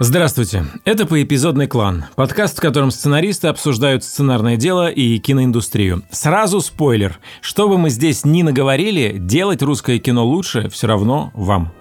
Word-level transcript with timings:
Здравствуйте. 0.00 0.64
Это 0.84 1.06
«Поэпизодный 1.06 1.66
клан»– 1.66 2.04
подкаст, 2.14 2.58
в 2.58 2.60
котором 2.60 2.92
сценаристы 2.92 3.48
обсуждают 3.48 4.04
сценарное 4.04 4.56
дело 4.56 4.88
и 4.88 5.18
киноиндустрию. 5.18 6.04
Сразу 6.12 6.60
спойлер. 6.60 7.18
Что 7.40 7.68
бы 7.68 7.78
мы 7.78 7.90
здесь 7.90 8.24
ни 8.24 8.42
наговорили, 8.42 9.16
делать 9.18 9.60
русское 9.60 9.98
кино 9.98 10.24
лучше 10.24 10.68
все 10.68 10.86
равно 10.86 11.32
вам. 11.34 11.72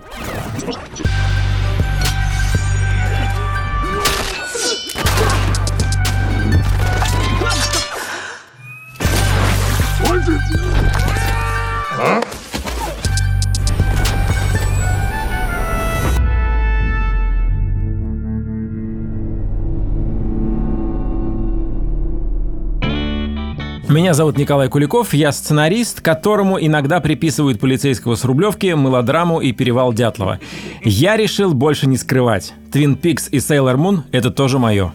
Меня 23.98 24.14
зовут 24.14 24.38
Николай 24.38 24.70
Куликов, 24.70 25.16
я 25.16 25.32
сценарист, 25.32 26.02
которому 26.02 26.64
иногда 26.64 27.00
приписывают 27.00 27.60
полицейского 27.60 28.14
с 28.14 28.24
Рублевки, 28.26 28.68
мелодраму 28.68 29.42
и 29.42 29.54
перевал 29.54 29.92
Дятлова. 29.92 30.40
Я 30.84 31.18
решил 31.18 31.56
больше 31.56 31.88
не 31.88 31.98
скрывать. 31.98 32.54
Твин 32.72 32.96
Пикс 32.96 33.28
и 33.32 33.40
Сейлор 33.40 33.78
Мун– 33.78 34.04
это 34.12 34.30
тоже 34.30 34.60
мое. 34.60 34.94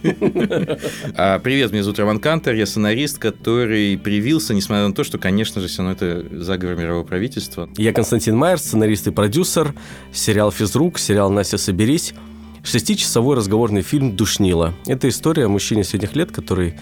А, 1.17 1.41
привет, 1.41 1.73
меня 1.73 1.83
зовут 1.83 1.99
Роман 1.99 2.21
Кантер, 2.21 2.55
я 2.55 2.65
сценарист, 2.65 3.19
который 3.19 3.99
привился, 3.99 4.55
несмотря 4.55 4.87
на 4.87 4.95
то, 4.95 5.03
что, 5.03 5.19
конечно 5.19 5.61
же, 5.61 5.67
все 5.67 5.79
равно 5.83 5.95
это 5.95 6.41
заговор 6.41 6.77
мирового 6.77 7.03
правительства. 7.03 7.69
Я 7.77 7.93
Константин 7.93 8.37
Майер, 8.37 8.59
сценарист 8.59 9.09
и 9.09 9.11
продюсер, 9.11 9.75
сериал 10.13 10.53
«Физрук», 10.53 11.01
сериал 11.01 11.29
«Настя, 11.29 11.59
соберись», 11.59 12.15
шестичасовой 12.63 13.35
разговорный 13.35 13.83
фильм 13.83 14.15
«Душнила». 14.15 14.75
Это 14.87 15.09
история 15.09 15.47
о 15.47 15.49
мужчине 15.49 15.83
средних 15.83 16.15
лет, 16.15 16.31
который 16.31 16.75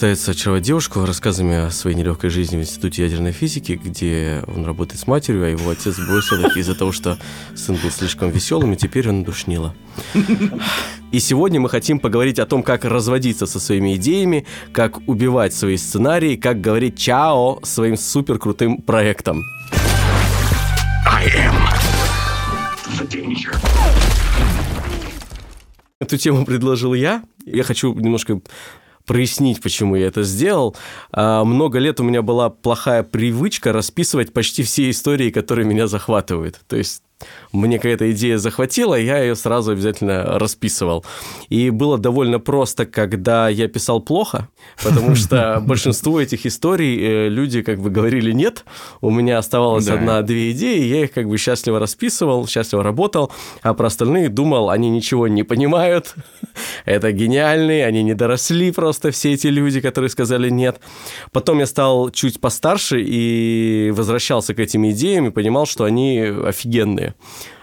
пытается 0.00 0.30
очаровать 0.30 0.62
девушку 0.62 1.04
рассказами 1.04 1.66
о 1.66 1.70
своей 1.70 1.94
нелегкой 1.94 2.30
жизни 2.30 2.56
в 2.56 2.60
Институте 2.60 3.02
ядерной 3.02 3.32
физики, 3.32 3.72
где 3.72 4.42
он 4.46 4.64
работает 4.64 4.98
с 4.98 5.06
матерью, 5.06 5.44
а 5.44 5.48
его 5.48 5.68
отец 5.68 5.98
бросил 5.98 6.42
их 6.46 6.56
из-за 6.56 6.74
того, 6.74 6.90
что 6.90 7.18
сын 7.54 7.76
был 7.76 7.90
слишком 7.90 8.30
веселым, 8.30 8.72
и 8.72 8.76
теперь 8.76 9.10
он 9.10 9.24
душнило. 9.24 9.74
И 11.12 11.20
сегодня 11.20 11.60
мы 11.60 11.68
хотим 11.68 12.00
поговорить 12.00 12.38
о 12.38 12.46
том, 12.46 12.62
как 12.62 12.86
разводиться 12.86 13.44
со 13.44 13.60
своими 13.60 13.96
идеями, 13.96 14.46
как 14.72 15.06
убивать 15.06 15.52
свои 15.52 15.76
сценарии, 15.76 16.36
как 16.36 16.62
говорить 16.62 16.96
«чао» 16.96 17.60
своим 17.62 17.98
супер 17.98 18.38
крутым 18.38 18.78
проектам. 18.78 19.42
Эту 26.00 26.16
тему 26.16 26.46
предложил 26.46 26.94
я. 26.94 27.22
Я 27.44 27.64
хочу 27.64 27.92
немножко 27.92 28.40
прояснить, 29.10 29.60
почему 29.60 29.96
я 29.96 30.06
это 30.06 30.22
сделал. 30.22 30.76
А, 31.10 31.44
много 31.44 31.80
лет 31.80 31.98
у 31.98 32.04
меня 32.04 32.22
была 32.22 32.48
плохая 32.48 33.02
привычка 33.02 33.72
расписывать 33.72 34.32
почти 34.32 34.62
все 34.62 34.88
истории, 34.88 35.30
которые 35.30 35.66
меня 35.66 35.88
захватывают. 35.88 36.60
То 36.68 36.76
есть 36.76 37.02
мне 37.50 37.78
какая-то 37.78 38.12
идея 38.12 38.38
захватила, 38.38 38.94
я 38.94 39.18
ее 39.18 39.34
сразу 39.34 39.72
обязательно 39.72 40.38
расписывал. 40.38 41.04
И 41.48 41.70
было 41.70 41.98
довольно 41.98 42.38
просто, 42.38 42.86
когда 42.86 43.48
я 43.48 43.66
писал 43.66 44.00
плохо, 44.00 44.48
потому 44.82 45.14
что 45.14 45.60
большинство 45.66 46.20
этих 46.20 46.46
историй 46.46 46.98
э, 46.98 47.28
люди 47.28 47.62
как 47.62 47.80
бы 47.80 47.90
говорили 47.90 48.32
«нет», 48.32 48.64
у 49.00 49.10
меня 49.10 49.38
оставалась 49.38 49.86
да. 49.86 49.94
одна-две 49.94 50.52
идеи, 50.52 50.84
я 50.84 51.04
их 51.04 51.12
как 51.12 51.28
бы 51.28 51.38
счастливо 51.38 51.78
расписывал, 51.78 52.46
счастливо 52.46 52.82
работал, 52.82 53.32
а 53.62 53.74
про 53.74 53.86
остальные 53.86 54.28
думал, 54.28 54.70
они 54.70 54.90
ничего 54.90 55.28
не 55.28 55.42
понимают, 55.42 56.14
это 56.84 57.12
гениальные, 57.12 57.86
они 57.86 58.02
не 58.02 58.14
доросли 58.14 58.72
просто 58.72 59.10
все 59.10 59.32
эти 59.32 59.48
люди, 59.48 59.80
которые 59.80 60.10
сказали 60.10 60.50
«нет». 60.50 60.80
Потом 61.32 61.58
я 61.58 61.66
стал 61.66 62.10
чуть 62.10 62.40
постарше 62.40 63.02
и 63.02 63.92
возвращался 63.94 64.54
к 64.54 64.58
этим 64.60 64.88
идеям 64.90 65.26
и 65.26 65.30
понимал, 65.30 65.66
что 65.66 65.84
они 65.84 66.20
офигенные. 66.20 67.14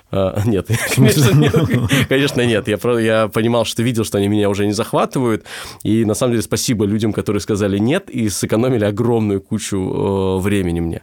А, 0.10 0.42
нет, 0.46 0.68
конечно 0.96 1.34
нет. 1.34 1.54
Конечно 2.10 2.46
нет. 2.46 2.68
Я, 2.68 3.00
я 3.00 3.28
понимал, 3.28 3.66
что 3.66 3.84
видел, 3.84 4.06
что 4.06 4.18
они 4.18 4.28
меня 4.28 4.50
уже 4.50 4.66
не 4.66 4.72
захватывают. 4.72 5.46
И 5.84 6.06
на 6.06 6.14
самом 6.14 6.34
деле 6.34 6.44
спасибо 6.44 6.86
людям, 6.86 7.12
которые 7.12 7.42
сказали 7.42 7.78
нет 7.78 8.10
и 8.10 8.30
сэкономили 8.30 8.86
огромную 8.86 9.42
кучу 9.42 9.78
э, 9.78 10.42
времени 10.42 10.80
мне. 10.80 11.02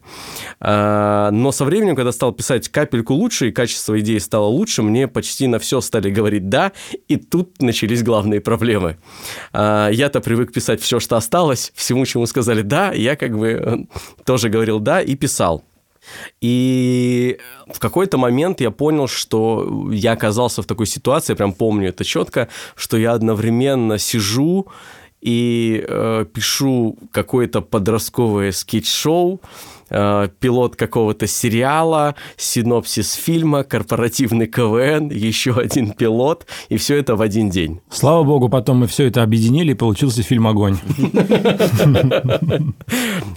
А, 0.60 1.30
но 1.30 1.52
со 1.52 1.64
временем, 1.64 1.96
когда 1.96 2.12
стал 2.12 2.32
писать 2.32 2.68
капельку 2.68 3.14
лучше 3.14 3.48
и 3.48 3.52
качество 3.52 3.98
идеи 4.00 4.18
стало 4.18 4.46
лучше, 4.46 4.82
мне 4.82 5.06
почти 5.06 5.46
на 5.48 5.58
все 5.58 5.80
стали 5.80 6.10
говорить 6.10 6.48
да, 6.48 6.72
и 7.08 7.16
тут 7.16 7.60
начались 7.60 8.02
главные 8.02 8.40
проблемы. 8.40 8.96
А, 9.52 9.90
я-то 9.90 10.20
привык 10.20 10.52
писать 10.52 10.80
все, 10.80 10.98
что 10.98 11.16
осталось, 11.16 11.72
всему, 11.74 12.06
чему 12.06 12.26
сказали 12.26 12.62
да, 12.62 12.92
я 12.92 13.16
как 13.16 13.36
бы 13.36 13.48
э, 13.48 13.76
тоже 14.24 14.48
говорил 14.48 14.80
да 14.80 15.02
и 15.02 15.14
писал. 15.14 15.62
И 16.40 17.38
в 17.72 17.78
какой-то 17.78 18.18
момент 18.18 18.60
я 18.60 18.70
понял, 18.70 19.08
что 19.08 19.90
я 19.92 20.12
оказался 20.12 20.62
в 20.62 20.66
такой 20.66 20.86
ситуации, 20.86 21.32
я 21.32 21.36
прям 21.36 21.52
помню 21.52 21.88
это 21.88 22.04
четко, 22.04 22.48
что 22.76 22.96
я 22.96 23.12
одновременно 23.12 23.98
сижу 23.98 24.68
и 25.24 25.82
э, 25.88 26.26
пишу 26.32 26.98
какое-то 27.10 27.62
подростковое 27.62 28.52
скетч-шоу, 28.52 29.40
э, 29.88 30.28
пилот 30.38 30.76
какого-то 30.76 31.26
сериала, 31.26 32.14
синопсис 32.36 33.14
фильма, 33.14 33.64
корпоративный 33.64 34.46
КВН, 34.46 35.08
еще 35.08 35.54
один 35.54 35.92
пилот, 35.92 36.46
и 36.68 36.76
все 36.76 36.96
это 36.98 37.16
в 37.16 37.22
один 37.22 37.48
день. 37.48 37.80
Слава 37.88 38.22
богу, 38.22 38.50
потом 38.50 38.78
мы 38.78 38.86
все 38.86 39.06
это 39.06 39.22
объединили, 39.22 39.72
и 39.72 39.74
получился 39.74 40.22
фильм 40.22 40.46
«Огонь». 40.46 40.76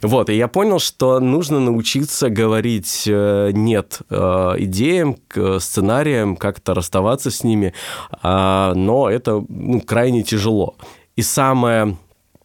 Вот, 0.04 0.30
и 0.30 0.36
я 0.36 0.48
понял, 0.48 0.80
что 0.80 1.20
нужно 1.20 1.60
научиться 1.60 2.30
говорить 2.30 3.06
э, 3.08 3.52
«нет» 3.54 4.02
э, 4.10 4.56
идеям, 4.60 5.16
сценариям, 5.60 6.36
как-то 6.36 6.74
расставаться 6.74 7.32
с 7.32 7.44
ними, 7.44 7.74
а, 8.22 8.74
но 8.76 9.10
это 9.10 9.44
ну, 9.48 9.82
крайне 9.82 10.24
тяжело. 10.24 10.76
И 11.18 11.24
самое 11.24 11.98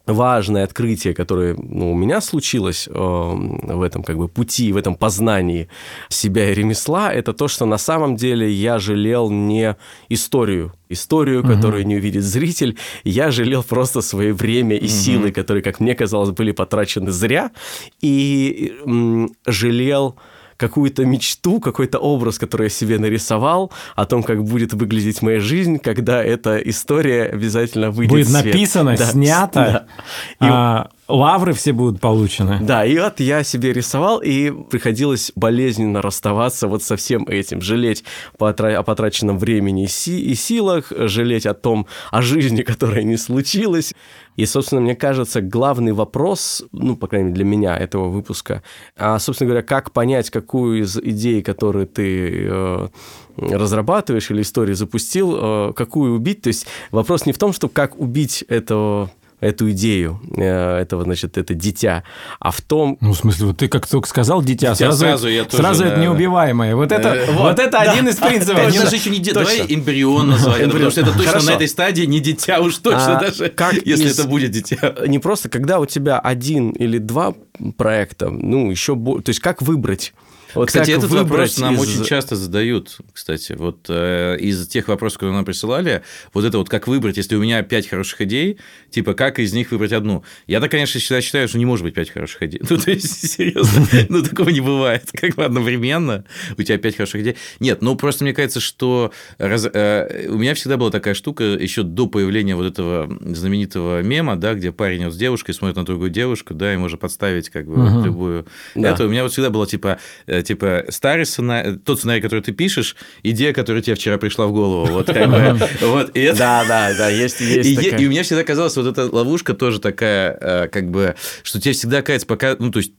важное 0.06 0.64
открытие, 0.64 1.14
которое 1.14 1.54
ну, 1.56 1.92
у 1.92 1.94
меня 1.94 2.20
случилось 2.20 2.88
э, 2.88 2.92
в 2.92 3.82
этом 3.82 4.02
как 4.02 4.16
бы 4.16 4.28
пути, 4.28 4.72
в 4.72 4.76
этом 4.76 4.96
познании 4.96 5.68
себя 6.08 6.50
и 6.50 6.54
ремесла, 6.54 7.12
это 7.12 7.32
то, 7.32 7.48
что 7.48 7.66
на 7.66 7.78
самом 7.78 8.16
деле 8.16 8.50
я 8.50 8.78
жалел 8.78 9.30
не 9.30 9.76
историю, 10.08 10.72
историю, 10.88 11.40
угу. 11.40 11.48
которую 11.48 11.86
не 11.86 11.96
увидит 11.96 12.24
зритель, 12.24 12.76
я 13.04 13.30
жалел 13.30 13.62
просто 13.62 14.00
свое 14.00 14.32
время 14.32 14.76
и 14.76 14.86
угу. 14.86 14.92
силы, 14.92 15.30
которые, 15.30 15.62
как 15.62 15.78
мне 15.78 15.94
казалось, 15.94 16.30
были 16.30 16.52
потрачены 16.52 17.12
зря, 17.12 17.52
и 18.00 18.74
м, 18.84 19.30
жалел 19.46 20.16
какую-то 20.62 21.04
мечту, 21.04 21.58
какой-то 21.58 21.98
образ, 21.98 22.38
который 22.38 22.64
я 22.66 22.68
себе 22.68 22.98
нарисовал, 22.98 23.72
о 23.96 24.06
том, 24.06 24.22
как 24.22 24.44
будет 24.44 24.72
выглядеть 24.74 25.20
моя 25.20 25.40
жизнь, 25.40 25.78
когда 25.78 26.22
эта 26.22 26.56
история 26.58 27.24
обязательно 27.24 27.90
выйдет 27.90 28.12
Будет 28.12 28.30
написано, 28.30 28.96
да. 28.96 29.06
снято, 29.06 29.86
да. 30.40 30.46
И... 30.46 30.50
А, 30.50 30.90
лавры 31.08 31.52
все 31.52 31.72
будут 31.72 32.00
получены. 32.00 32.58
Да, 32.62 32.84
и 32.84 32.98
вот 32.98 33.20
я 33.20 33.42
себе 33.42 33.72
рисовал, 33.72 34.20
и 34.20 34.50
приходилось 34.50 35.32
болезненно 35.34 36.00
расставаться 36.00 36.68
вот 36.68 36.82
со 36.82 36.96
всем 36.96 37.26
этим, 37.26 37.60
жалеть 37.60 38.04
о 38.38 38.82
потраченном 38.82 39.38
времени 39.38 39.84
и 39.84 40.34
силах, 40.34 40.92
жалеть 40.96 41.46
о 41.46 41.54
том, 41.54 41.86
о 42.10 42.22
жизни, 42.22 42.62
которая 42.62 43.02
не 43.02 43.16
случилась. 43.16 43.94
И, 44.36 44.46
собственно, 44.46 44.80
мне 44.80 44.96
кажется, 44.96 45.42
главный 45.42 45.92
вопрос, 45.92 46.64
ну, 46.72 46.96
по 46.96 47.06
крайней 47.06 47.26
мере, 47.28 47.36
для 47.36 47.44
меня 47.44 47.76
этого 47.76 48.08
выпуска, 48.08 48.62
а, 48.96 49.18
собственно 49.18 49.48
говоря, 49.48 49.62
как 49.62 49.92
понять, 49.92 50.30
какую 50.30 50.80
из 50.80 50.96
идей, 50.96 51.42
которые 51.42 51.84
ты 51.84 52.46
э, 52.48 52.88
разрабатываешь 53.36 54.30
или 54.30 54.40
историю 54.40 54.74
запустил, 54.74 55.36
э, 55.36 55.72
какую 55.74 56.14
убить. 56.14 56.40
То 56.40 56.48
есть 56.48 56.66
вопрос 56.90 57.26
не 57.26 57.32
в 57.32 57.38
том, 57.38 57.52
что 57.52 57.68
как 57.68 58.00
убить 58.00 58.42
этого 58.48 59.10
эту 59.42 59.72
идею, 59.72 60.20
э, 60.36 60.78
этого, 60.78 61.02
значит, 61.02 61.36
это 61.36 61.52
дитя, 61.54 62.04
а 62.38 62.52
в 62.52 62.60
том... 62.60 62.96
Ну, 63.00 63.12
в 63.12 63.16
смысле, 63.16 63.46
вот 63.46 63.58
ты 63.58 63.66
как 63.66 63.88
только 63.88 64.08
сказал 64.08 64.40
дитя, 64.40 64.72
дитя 64.72 64.74
сразу, 64.76 65.00
сразу, 65.00 65.28
я 65.28 65.44
тоже, 65.44 65.56
сразу 65.56 65.84
это 65.84 66.00
неубиваемое. 66.00 66.76
Вот 66.76 66.92
это, 66.92 67.08
э, 67.08 67.26
вот, 67.32 67.40
вот 67.40 67.58
это 67.58 67.72
да, 67.72 67.80
один 67.80 68.08
из 68.08 68.16
принципов. 68.16 68.58
Это 68.58 68.78
даже 68.84 68.96
еще 68.96 69.10
не 69.10 69.18
дитя, 69.18 69.40
давай 69.40 69.66
эмбрион 69.68 70.30
назвать, 70.30 70.64
потому 70.64 70.90
что 70.90 71.00
это 71.00 71.12
точно 71.12 71.42
на 71.42 71.50
этой 71.50 71.68
стадии 71.68 72.04
не 72.04 72.20
дитя 72.20 72.60
уж 72.60 72.78
точно 72.78 73.18
а 73.18 73.20
даже, 73.20 73.52
если 73.84 74.12
это 74.12 74.28
будет 74.28 74.52
дитя. 74.52 74.94
Не 75.06 75.18
просто, 75.18 75.48
когда 75.48 75.80
у 75.80 75.86
тебя 75.86 76.20
один 76.20 76.70
или 76.70 76.98
два 76.98 77.34
проекта, 77.76 78.30
ну, 78.30 78.70
еще... 78.70 78.94
То 78.94 79.28
есть 79.28 79.40
как 79.40 79.60
выбрать 79.60 80.14
Вот 80.54 80.68
кстати, 80.68 80.90
этот 80.90 81.10
вопрос 81.10 81.58
нам 81.58 81.74
из- 81.74 81.80
очень 81.80 82.04
часто 82.04 82.36
задают, 82.36 82.98
кстати. 83.12 83.52
Вот 83.52 83.86
э, 83.88 84.36
из 84.38 84.66
тех 84.68 84.88
вопросов, 84.88 85.18
которые 85.18 85.36
нам 85.36 85.44
присылали, 85.44 86.02
вот 86.32 86.44
это 86.44 86.58
вот 86.58 86.68
как 86.68 86.88
выбрать, 86.88 87.16
если 87.16 87.36
у 87.36 87.42
меня 87.42 87.62
пять 87.62 87.88
хороших 87.88 88.20
идей, 88.22 88.58
типа 88.90 89.14
как 89.14 89.38
из 89.38 89.52
них 89.52 89.70
выбрать 89.70 89.92
одну. 89.92 90.24
Я-то, 90.46 90.68
конечно, 90.68 91.00
считаю, 91.00 91.22
считаю, 91.22 91.48
что 91.48 91.58
не 91.58 91.64
может 91.66 91.84
быть 91.84 91.94
пять 91.94 92.10
хороших 92.10 92.42
идей. 92.42 92.60
Ну, 92.70 92.78
то 92.78 92.90
есть, 92.90 93.30
серьезно, 93.30 93.86
ну, 94.08 94.22
такого 94.22 94.48
не 94.50 94.60
бывает. 94.60 95.10
Как 95.12 95.34
бы 95.34 95.44
одновременно 95.44 96.24
у 96.56 96.62
тебя 96.62 96.78
пять 96.78 96.96
хороших 96.96 97.20
идей. 97.20 97.36
Нет, 97.60 97.82
ну, 97.82 97.96
просто 97.96 98.24
мне 98.24 98.32
кажется, 98.32 98.60
что 98.60 99.12
раз- 99.38 99.68
э, 99.72 100.26
у 100.28 100.38
меня 100.38 100.54
всегда 100.54 100.76
была 100.76 100.90
такая 100.90 101.14
штука 101.14 101.44
еще 101.44 101.82
до 101.82 102.06
появления 102.06 102.56
вот 102.56 102.66
этого 102.66 103.08
знаменитого 103.20 104.02
мема, 104.02 104.36
да, 104.36 104.54
где 104.54 104.72
парень 104.72 105.04
вот 105.04 105.14
с 105.14 105.16
девушкой 105.16 105.52
смотрит 105.52 105.76
на 105.76 105.84
другую 105.84 106.10
девушку, 106.10 106.54
да, 106.54 106.72
и 106.72 106.76
может 106.76 107.00
подставить 107.00 107.50
как 107.50 107.66
бы 107.66 107.76
Мгм. 107.76 108.04
любую 108.04 108.46
Да. 108.74 108.90
это 108.92 109.04
у 109.06 109.08
меня 109.08 109.22
вот 109.22 109.32
всегда 109.32 109.50
было 109.50 109.66
типа, 109.66 109.98
э, 110.26 110.41
типа 110.42 110.84
старый 110.88 111.26
сценарий, 111.26 111.76
тот 111.76 111.98
сценарий, 111.98 112.20
который 112.20 112.40
ты 112.40 112.52
пишешь, 112.52 112.96
идея, 113.22 113.52
которая 113.52 113.82
тебе 113.82 113.94
вчера 113.96 114.18
пришла 114.18 114.46
в 114.46 114.52
голову. 114.52 114.86
Вот, 114.86 115.06
как 115.06 115.30
бы, 115.30 115.58
вот, 115.82 116.16
и 116.16 116.20
это- 116.20 116.38
Да, 116.38 116.64
да, 116.68 116.94
да, 116.96 117.08
есть, 117.08 117.40
есть 117.40 117.68
и, 117.70 117.76
такая. 117.76 118.00
и 118.00 118.06
у 118.06 118.10
меня 118.10 118.22
всегда 118.22 118.44
казалось, 118.44 118.76
вот 118.76 118.86
эта 118.86 119.06
ловушка 119.14 119.54
тоже 119.54 119.80
такая, 119.80 120.36
э, 120.40 120.68
как 120.68 120.90
бы, 120.90 121.14
что 121.42 121.60
тебе 121.60 121.72
всегда 121.72 122.02
кажется, 122.02 122.26
пока, 122.26 122.56
ну, 122.58 122.70
то 122.70 122.78
есть 122.78 122.92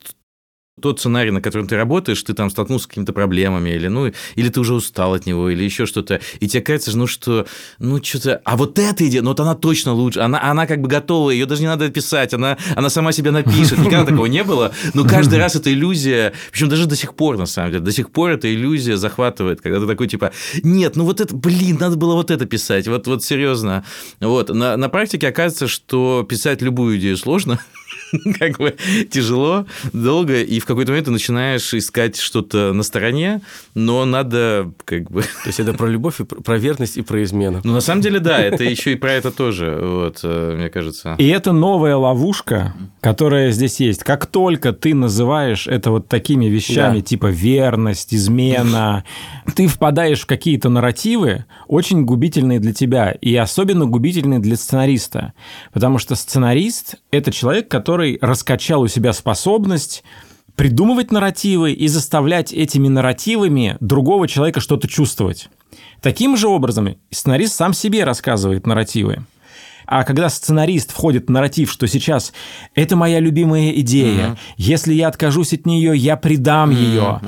тот 0.81 1.00
сценарий, 1.00 1.30
на 1.30 1.40
котором 1.40 1.68
ты 1.68 1.75
работаешь, 1.75 2.22
ты 2.24 2.34
там 2.34 2.50
столкнулся 2.50 2.86
с 2.86 2.88
какими-то 2.88 3.14
проблемами, 3.14 3.70
или, 3.70 3.88
ну, 3.88 4.12
или 4.36 4.50
ты 4.50 4.60
уже 4.60 4.74
устал 4.74 5.14
от 5.14 5.28
него, 5.28 5.50
или 5.50 5.64
еще 5.64 5.86
что-то, 5.86 6.20
и 6.40 6.48
тебе 6.48 6.64
кажется, 6.64 6.98
ну, 6.98 7.06
что, 7.06 7.46
ну, 7.78 8.04
что-то, 8.04 8.42
а 8.44 8.58
вот 8.58 8.80
эта 8.80 9.08
идея, 9.08 9.22
ну, 9.22 9.30
вот 9.30 9.40
она 9.40 9.54
точно 9.54 9.94
лучше, 9.94 10.20
она, 10.22 10.42
она 10.42 10.66
как 10.66 10.81
бы 10.81 10.88
готова, 10.88 11.30
ее 11.30 11.46
даже 11.46 11.62
не 11.62 11.68
надо 11.68 11.90
писать, 11.90 12.34
она, 12.34 12.58
она 12.75 12.90
сама 12.90 13.12
себя 13.12 13.31
напишет, 13.31 13.78
никогда 13.78 14.04
такого 14.04 14.25
не 14.25 14.44
было, 14.44 14.74
но 14.96 15.04
каждый 15.06 15.38
раз 15.38 15.56
эта 15.56 15.72
иллюзия, 15.72 16.34
причем 16.52 16.70
даже 16.70 16.88
до 16.88 16.96
сих 16.96 17.14
пор, 17.14 17.38
на 17.38 17.46
самом 17.46 17.72
деле, 17.72 17.84
до 17.84 17.92
сих 17.92 18.10
пор 18.10 18.31
эта 18.31 18.52
иллюзия 18.52 18.98
захватывает, 18.98 19.62
когда 19.62 19.80
ты 19.80 19.86
такой, 19.86 20.08
типа, 20.08 20.31
нет, 20.64 20.96
ну, 20.96 21.04
вот 21.04 21.22
это, 21.22 21.36
блин, 21.36 21.78
надо 21.80 21.98
было 21.98 22.16
вот 22.16 22.31
это 22.31 22.48
писать, 22.48 22.88
вот, 22.88 23.06
вот 23.06 23.24
серьезно, 23.24 23.86
вот, 24.20 24.50
на, 24.50 24.75
на 24.75 24.90
практике 24.90 25.28
оказывается, 25.28 25.68
что 25.68 26.25
писать 26.28 26.64
любую 26.64 26.98
идею 26.98 27.16
сложно, 27.16 27.60
как 28.40 28.57
бы 28.57 28.75
тяжело, 29.10 29.66
долго, 29.92 30.42
и 30.42 30.60
в 30.60 30.66
какой-то 30.66 30.92
момент 30.92 31.06
ты 31.06 31.12
начинаешь 31.12 31.74
искать 31.74 32.18
что-то 32.18 32.74
на 32.74 32.84
стороне, 32.84 33.42
но 33.75 34.06
надо 34.06 34.72
как 34.86 35.10
бы... 35.12 35.22
То 35.22 35.48
есть 35.48 35.60
это 35.60 35.74
про 35.74 35.88
любовь, 35.88 36.19
и 36.19 36.24
про 36.24 36.57
верность 36.57 36.98
и 36.98 37.01
про 37.01 37.24
измену. 37.24 37.62
Ну, 37.63 37.74
на 37.74 37.81
самом 37.81 38.01
деле, 38.01 38.19
да, 38.19 38.40
это 38.40 38.63
еще 38.63 38.94
и 38.94 38.95
про 38.95 39.13
это 39.13 39.31
тоже, 39.31 39.80
вот, 39.81 40.19
э, 40.24 40.56
мне 40.57 40.69
кажется. 40.69 41.16
И 41.18 41.28
это 41.28 41.51
новая 41.51 41.95
ловушка, 41.95 42.74
которая 43.01 43.51
здесь 43.51 43.80
есть. 43.80 44.04
Как 44.04 44.25
только 44.25 44.74
ты 44.74 44.94
называешь 44.94 45.68
это 45.68 45.92
вот 45.92 46.07
такими 46.07 46.46
вещами, 46.46 46.98
Да. 46.98 47.01
типа 47.01 47.28
верность, 47.28 48.13
измена, 48.13 49.04
ты 49.56 49.68
впадаешь 49.68 50.22
в 50.22 50.25
какие-то 50.25 50.69
нарративы, 50.69 51.46
очень 51.68 52.06
губительные 52.06 52.60
для 52.60 52.74
тебя, 52.74 53.12
и 53.12 53.36
особенно 53.36 53.86
губительные 53.86 54.39
для 54.39 54.56
сценариста. 54.56 55.34
Потому 55.74 55.98
что 55.98 56.16
сценарист– 56.16 56.96
это 57.12 57.31
человек, 57.31 57.68
который 57.68 57.83
раскачал 58.22 58.82
у 58.82 58.88
себя 58.88 59.14
способность 59.14 60.04
придумывать 60.56 61.12
нарративы 61.12 61.72
и 61.72 61.88
заставлять 61.88 62.54
этими 62.54 62.88
нарративами 62.88 63.78
другого 63.80 64.28
человека 64.28 64.60
что-то 64.60 64.88
чувствовать. 64.88 65.50
Таким 66.02 66.38
же 66.38 66.48
образом 66.48 66.96
сценарист 67.12 67.56
сам 67.56 67.74
себе 67.74 68.04
рассказывает 68.04 68.68
нарративы. 68.68 69.24
А 69.86 70.06
когда 70.06 70.30
сценарист 70.30 70.92
входит 70.92 71.28
в 71.28 71.30
нарратив, 71.30 71.70
что 71.70 71.88
сейчас 71.88 72.32
это 72.74 72.96
моя 72.96 73.20
любимая 73.20 73.72
идея, 73.72 74.38
если 74.56 74.94
я 74.94 75.10
откажусь 75.10 75.52
от 75.54 75.66
нее, 75.66 75.98
я 75.98 76.16
предам 76.16 76.70
ее, 76.70 77.20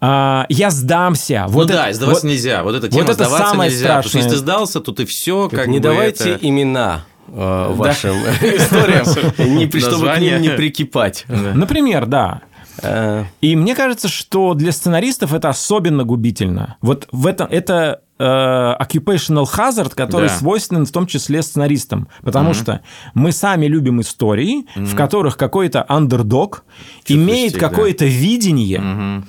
а, 0.00 0.46
я 0.48 0.70
сдамся. 0.70 1.44
Вот 1.48 1.54
Вот 1.54 1.68
ну 1.68 1.74
это- 1.74 1.86
да, 1.88 1.92
сдаваться 1.92 2.26
вот- 2.26 2.32
нельзя. 2.32 2.62
Вот 2.62 2.74
эта 2.74 2.86
вот 2.86 2.92
тема 2.92 3.04
это 3.04 3.12
сдаваться 3.14 3.48
самое 3.48 3.70
нельзя. 3.70 3.82
Потому 3.88 4.02
что 4.02 4.08
страшное. 4.08 4.22
если 4.22 4.36
ты 4.36 4.40
сдался, 4.42 4.80
то 4.80 4.92
ты 4.92 5.04
все 5.04 5.48
как 5.50 5.66
не 5.66 5.76
бы 5.78 5.82
давайте 5.82 6.30
это- 6.30 6.46
имена 6.48 7.04
э, 7.32 7.72
вашим 7.74 8.10
историям, 8.42 9.04
чтобы 9.80 10.12
к 10.12 10.18
ним 10.20 10.40
не 10.42 10.50
прикипать. 10.50 11.24
Например, 11.28 12.06
да. 12.06 12.42
Э, 12.82 13.24
И 13.40 13.56
мне 13.56 13.74
кажется, 13.74 14.08
что 14.08 14.54
для 14.54 14.72
сценаристов 14.72 15.34
это 15.34 15.48
особенно 15.48 16.04
губительно. 16.04 16.76
Вот 16.80 17.08
в 17.12 17.26
этом 17.26 17.46
это 17.50 18.00
э, 18.18 18.22
occupational 18.24 19.44
hazard, 19.44 19.94
который 19.94 20.28
Да. 20.28 20.34
свойственен 20.36 20.86
в 20.86 20.90
том 20.90 21.06
числе 21.06 21.42
сценаристам, 21.42 22.08
потому 22.22 22.54
что 22.54 22.80
мы 23.14 23.32
сами 23.32 23.66
любим 23.66 24.00
истории, 24.00 24.66
в 24.76 24.94
которых 24.94 25.36
какой-то 25.36 25.84
андердог 25.88 26.64
имеет 27.06 27.54
да. 27.54 27.58
какое-то 27.58 28.04
видение. 28.06 29.24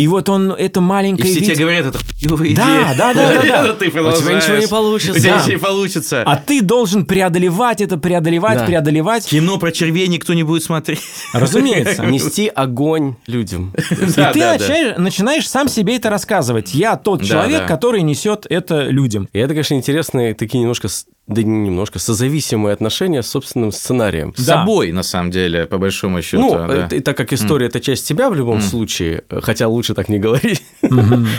И 0.00 0.06
вот 0.08 0.28
он 0.28 0.52
это 0.52 0.80
И 0.80 0.82
маленькое 0.82 1.24
все 1.30 1.40
тебе 1.40 1.50
видение. 1.50 1.66
говорят, 1.66 1.86
это 1.94 1.98
хуёвая 2.20 2.54
Да, 2.56 2.62
идея. 2.64 2.94
да, 2.96 3.14
да, 3.14 3.42
да, 3.42 3.42
да. 3.66 3.72
Ты 3.78 3.86
У 3.88 3.90
тебя 3.90 4.34
ничего 4.34 4.56
не 4.56 4.66
получится. 4.66 5.12
У 5.18 5.22
тебя 5.22 5.34
Да. 5.34 5.38
ничего 5.40 5.52
не 5.52 5.58
получится. 5.58 6.22
А 6.24 6.36
ты 6.36 6.62
должен 6.62 7.04
преодолевать 7.04 7.80
это, 7.80 7.98
преодолевать, 7.98 8.58
Да. 8.60 8.64
преодолевать. 8.66 9.26
Кино 9.26 9.58
про 9.58 9.72
червей 9.72 10.08
никто 10.08 10.32
не 10.34 10.42
будет 10.42 10.62
смотреть. 10.64 11.00
Разумеется. 11.34 12.04
Нести 12.06 12.48
огонь 12.48 13.16
людям. 13.26 13.74
И 13.90 13.94
Да, 14.16 14.32
ты 14.32 14.40
да, 14.40 14.58
да. 14.58 14.94
начинаешь, 14.98 15.48
сам 15.48 15.68
себе 15.68 15.96
это 15.96 16.08
рассказывать. 16.10 16.74
Я 16.74 16.96
тот 16.96 17.20
Да, 17.20 17.26
человек, 17.26 17.60
да. 17.60 17.66
который 17.66 18.02
несет 18.02 18.46
это 18.48 18.84
людям. 18.84 19.28
И 19.32 19.38
это, 19.38 19.48
конечно, 19.54 19.74
интересные 19.74 20.34
такие 20.34 20.60
немножко, 20.60 20.88
да 21.26 21.42
не 21.44 21.58
немножко, 21.68 21.98
созависимые 22.00 22.72
отношения 22.72 23.22
с 23.22 23.28
собственным 23.28 23.70
сценарием. 23.70 24.34
С 24.36 24.44
Да. 24.46 24.54
собой, 24.60 24.90
на 24.92 25.02
самом 25.04 25.30
деле, 25.30 25.66
по 25.66 25.78
большому 25.78 26.22
счету. 26.22 26.42
Ну, 26.42 26.50
да. 26.66 26.86
это- 26.86 26.96
и 26.96 27.00
так 27.00 27.16
как 27.16 27.32
история 27.32 27.66
это 27.66 27.78
часть 27.80 28.08
тебя 28.08 28.28
в 28.30 28.34
любом 28.34 28.60
случае, 28.60 29.22
э, 29.30 29.40
хотя 29.40 29.68
лучше 29.68 29.94
так 29.94 30.08
не 30.08 30.18
говорить 30.18 30.62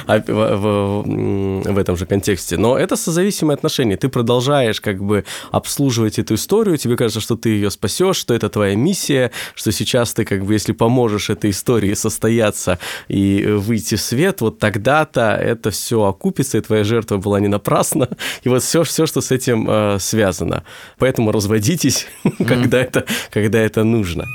а 0.07 0.19
в, 0.25 0.55
в- 0.57 1.73
в 1.73 1.77
этом 1.77 1.97
же 1.97 2.05
контексте, 2.05 2.57
но 2.57 2.77
это 2.77 2.95
созависимые 2.95 3.55
отношения. 3.55 3.97
Ты 3.97 4.07
продолжаешь 4.07 4.79
как 4.79 5.03
бы 5.03 5.25
обслуживать 5.51 6.19
эту 6.19 6.35
историю, 6.35 6.77
тебе 6.77 6.95
кажется, 6.95 7.19
что 7.19 7.35
ты 7.35 7.49
ее 7.49 7.69
спасешь, 7.69 8.15
что 8.15 8.33
это 8.33 8.47
твоя 8.49 8.75
миссия, 8.75 9.31
что 9.55 9.71
сейчас 9.73 10.13
ты 10.13 10.23
как 10.23 10.45
бы, 10.45 10.53
если 10.53 10.71
поможешь 10.71 11.29
этой 11.29 11.49
истории 11.49 11.93
состояться 11.95 12.79
и 13.09 13.41
э, 13.45 13.55
выйти 13.55 13.95
в 13.95 14.01
свет, 14.01 14.39
вот 14.41 14.59
тогда-то 14.59 15.31
это 15.35 15.69
все 15.71 16.03
окупится, 16.05 16.57
и 16.57 16.61
твоя 16.61 16.83
жертва 16.85 17.17
была 17.17 17.41
не 17.41 17.49
напрасна, 17.49 18.07
и 18.43 18.49
вот 18.49 18.63
все, 18.63 18.83
все 18.83 19.05
что 19.05 19.19
с 19.19 19.31
этим 19.31 19.69
э, 19.71 19.97
связано. 19.99 20.63
Поэтому 20.97 21.31
разводитесь, 21.31 22.07
когда 22.47 22.81
это, 22.81 23.05
когда 23.31 23.59
это 23.59 23.83
нужно. 23.83 24.25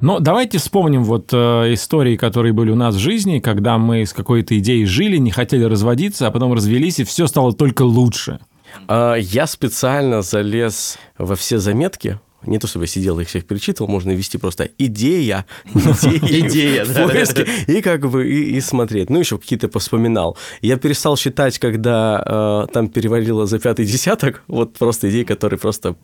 Но 0.00 0.20
давайте 0.20 0.58
вспомним 0.58 1.02
вот 1.02 1.30
э, 1.32 1.36
истории, 1.74 2.16
которые 2.16 2.52
были 2.52 2.70
у 2.70 2.76
нас 2.76 2.94
в 2.94 2.98
жизни, 2.98 3.40
когда 3.40 3.78
мы 3.78 4.06
с 4.06 4.12
какой-то 4.12 4.56
идеей 4.58 4.84
жили, 4.84 5.16
не 5.16 5.32
хотели 5.32 5.64
разводиться, 5.64 6.28
а 6.28 6.30
потом 6.30 6.52
развелись, 6.52 7.00
и 7.00 7.04
все 7.04 7.26
стало 7.26 7.52
только 7.52 7.82
лучше. 7.82 8.38
А, 8.86 9.16
Я 9.16 9.46
специально 9.48 10.22
залез 10.22 10.98
во 11.18 11.34
все 11.34 11.58
заметки. 11.58 12.20
Не 12.46 12.58
то 12.58 12.68
чтобы 12.68 12.84
я 12.84 12.86
сидел 12.86 13.18
и 13.18 13.22
их 13.22 13.28
всех 13.28 13.44
перечитывал, 13.46 13.90
можно 13.90 14.12
ввести 14.12 14.38
просто 14.38 14.68
идея, 14.78 15.44
идея, 15.74 16.84
поиске, 17.08 17.46
и 17.66 17.80
как 17.80 18.08
бы 18.08 18.28
и, 18.28 18.60
смотреть. 18.60 19.10
Ну, 19.10 19.18
еще 19.18 19.38
какие-то 19.38 19.68
поспоминал. 19.68 20.36
Я 20.62 20.76
перестал 20.76 21.16
считать, 21.16 21.58
когда 21.58 22.22
э, 22.68 22.72
там 22.72 22.88
перевалило 22.88 23.46
за 23.46 23.58
пятый 23.58 23.84
десяток, 23.84 24.44
вот 24.46 24.74
просто 24.78 25.10
идеи, 25.10 25.24
которые 25.24 25.58
просто 25.58 25.96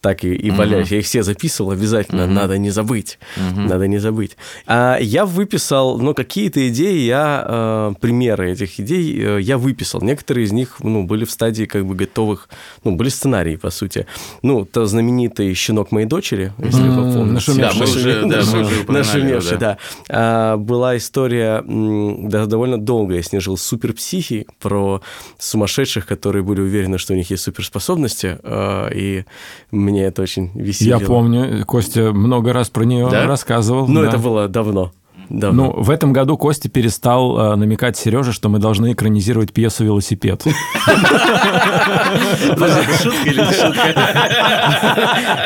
так 0.00 0.24
и, 0.24 0.34
и 0.34 0.50
валялись. 0.50 0.90
Я 0.90 0.98
их 0.98 1.04
все 1.04 1.22
записывал 1.22 1.72
обязательно, 1.72 2.26
надо 2.26 2.56
не 2.56 2.70
забыть, 2.70 3.18
надо 3.36 3.86
не 3.86 3.98
забыть. 3.98 4.36
А 4.66 4.96
я 4.98 5.26
выписал, 5.26 5.98
ну, 5.98 6.14
какие-то 6.14 6.66
идеи, 6.68 7.00
я, 7.00 7.44
э, 7.46 7.94
примеры 8.00 8.52
этих 8.52 8.80
идей 8.80 9.22
э, 9.22 9.40
я 9.42 9.58
выписал. 9.58 10.00
Некоторые 10.00 10.46
из 10.46 10.52
них, 10.52 10.76
ну, 10.80 11.04
были 11.04 11.26
в 11.26 11.30
стадии 11.30 11.64
как 11.64 11.84
бы 11.84 11.94
готовых, 11.94 12.48
ну, 12.82 12.96
были 12.96 13.10
сценарии, 13.10 13.56
по 13.56 13.70
сути. 13.70 14.06
Ну, 14.42 14.64
то 14.64 14.86
знаменитый 14.86 15.52
«Щенок 15.54 15.81
моей 15.90 16.06
дочери», 16.06 16.52
если 16.58 16.80
вы 16.82 17.02
М, 17.02 17.12
помните. 17.14 17.52
Да, 17.56 17.70
мы 17.74 17.82
уже- 17.84 18.20
да, 18.26 18.42
мы 18.52 18.60
уже 18.62 18.80
упоминали 18.82 18.88
Нашумевший, 19.06 19.58
да. 19.58 19.58
да. 19.58 19.78
А, 20.08 20.56
Была 20.56 20.96
история, 20.96 21.62
да, 21.66 22.46
довольно 22.46 22.78
долго 22.78 23.14
я 23.14 23.22
с 23.22 23.32
ней 23.32 23.40
жил, 23.40 23.56
суперпсихи, 23.56 24.46
про 24.60 25.00
сумасшедших, 25.38 26.06
которые 26.06 26.42
были 26.42 26.60
уверены, 26.60 26.98
что 26.98 27.12
у 27.14 27.16
них 27.16 27.30
есть 27.30 27.42
суперспособности, 27.42 28.38
а, 28.42 28.88
и 28.90 29.24
мне 29.70 30.04
это 30.04 30.22
очень 30.22 30.50
веселило. 30.54 31.00
Я 31.00 31.06
помню, 31.06 31.66
Костя 31.66 32.12
много 32.12 32.52
раз 32.52 32.70
про 32.70 32.84
нее 32.84 33.08
Да? 33.10 33.26
рассказывал. 33.26 33.88
Но 33.88 34.02
да. 34.02 34.08
это 34.08 34.18
было 34.18 34.48
давно. 34.48 34.92
Давно. 35.28 35.64
Ну, 35.64 35.82
в 35.82 35.90
этом 35.90 36.12
году 36.12 36.36
Костя 36.36 36.68
перестал 36.68 37.38
э, 37.38 37.56
намекать 37.56 37.96
Сереже, 37.96 38.32
что 38.32 38.48
мы 38.48 38.58
должны 38.58 38.92
экранизировать 38.92 39.52
пьесу 39.52 39.84
«Велосипед». 39.84 40.42
Шутка 43.02 43.28
или 43.28 43.40
не 43.40 43.52
шутка? 43.52 43.94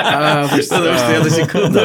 А, 0.04 0.46
вы 0.52 0.62
что? 0.62 0.76
Потому 0.76 0.98
что 0.98 1.12
я 1.12 1.20
на 1.20 1.30
секунду. 1.30 1.80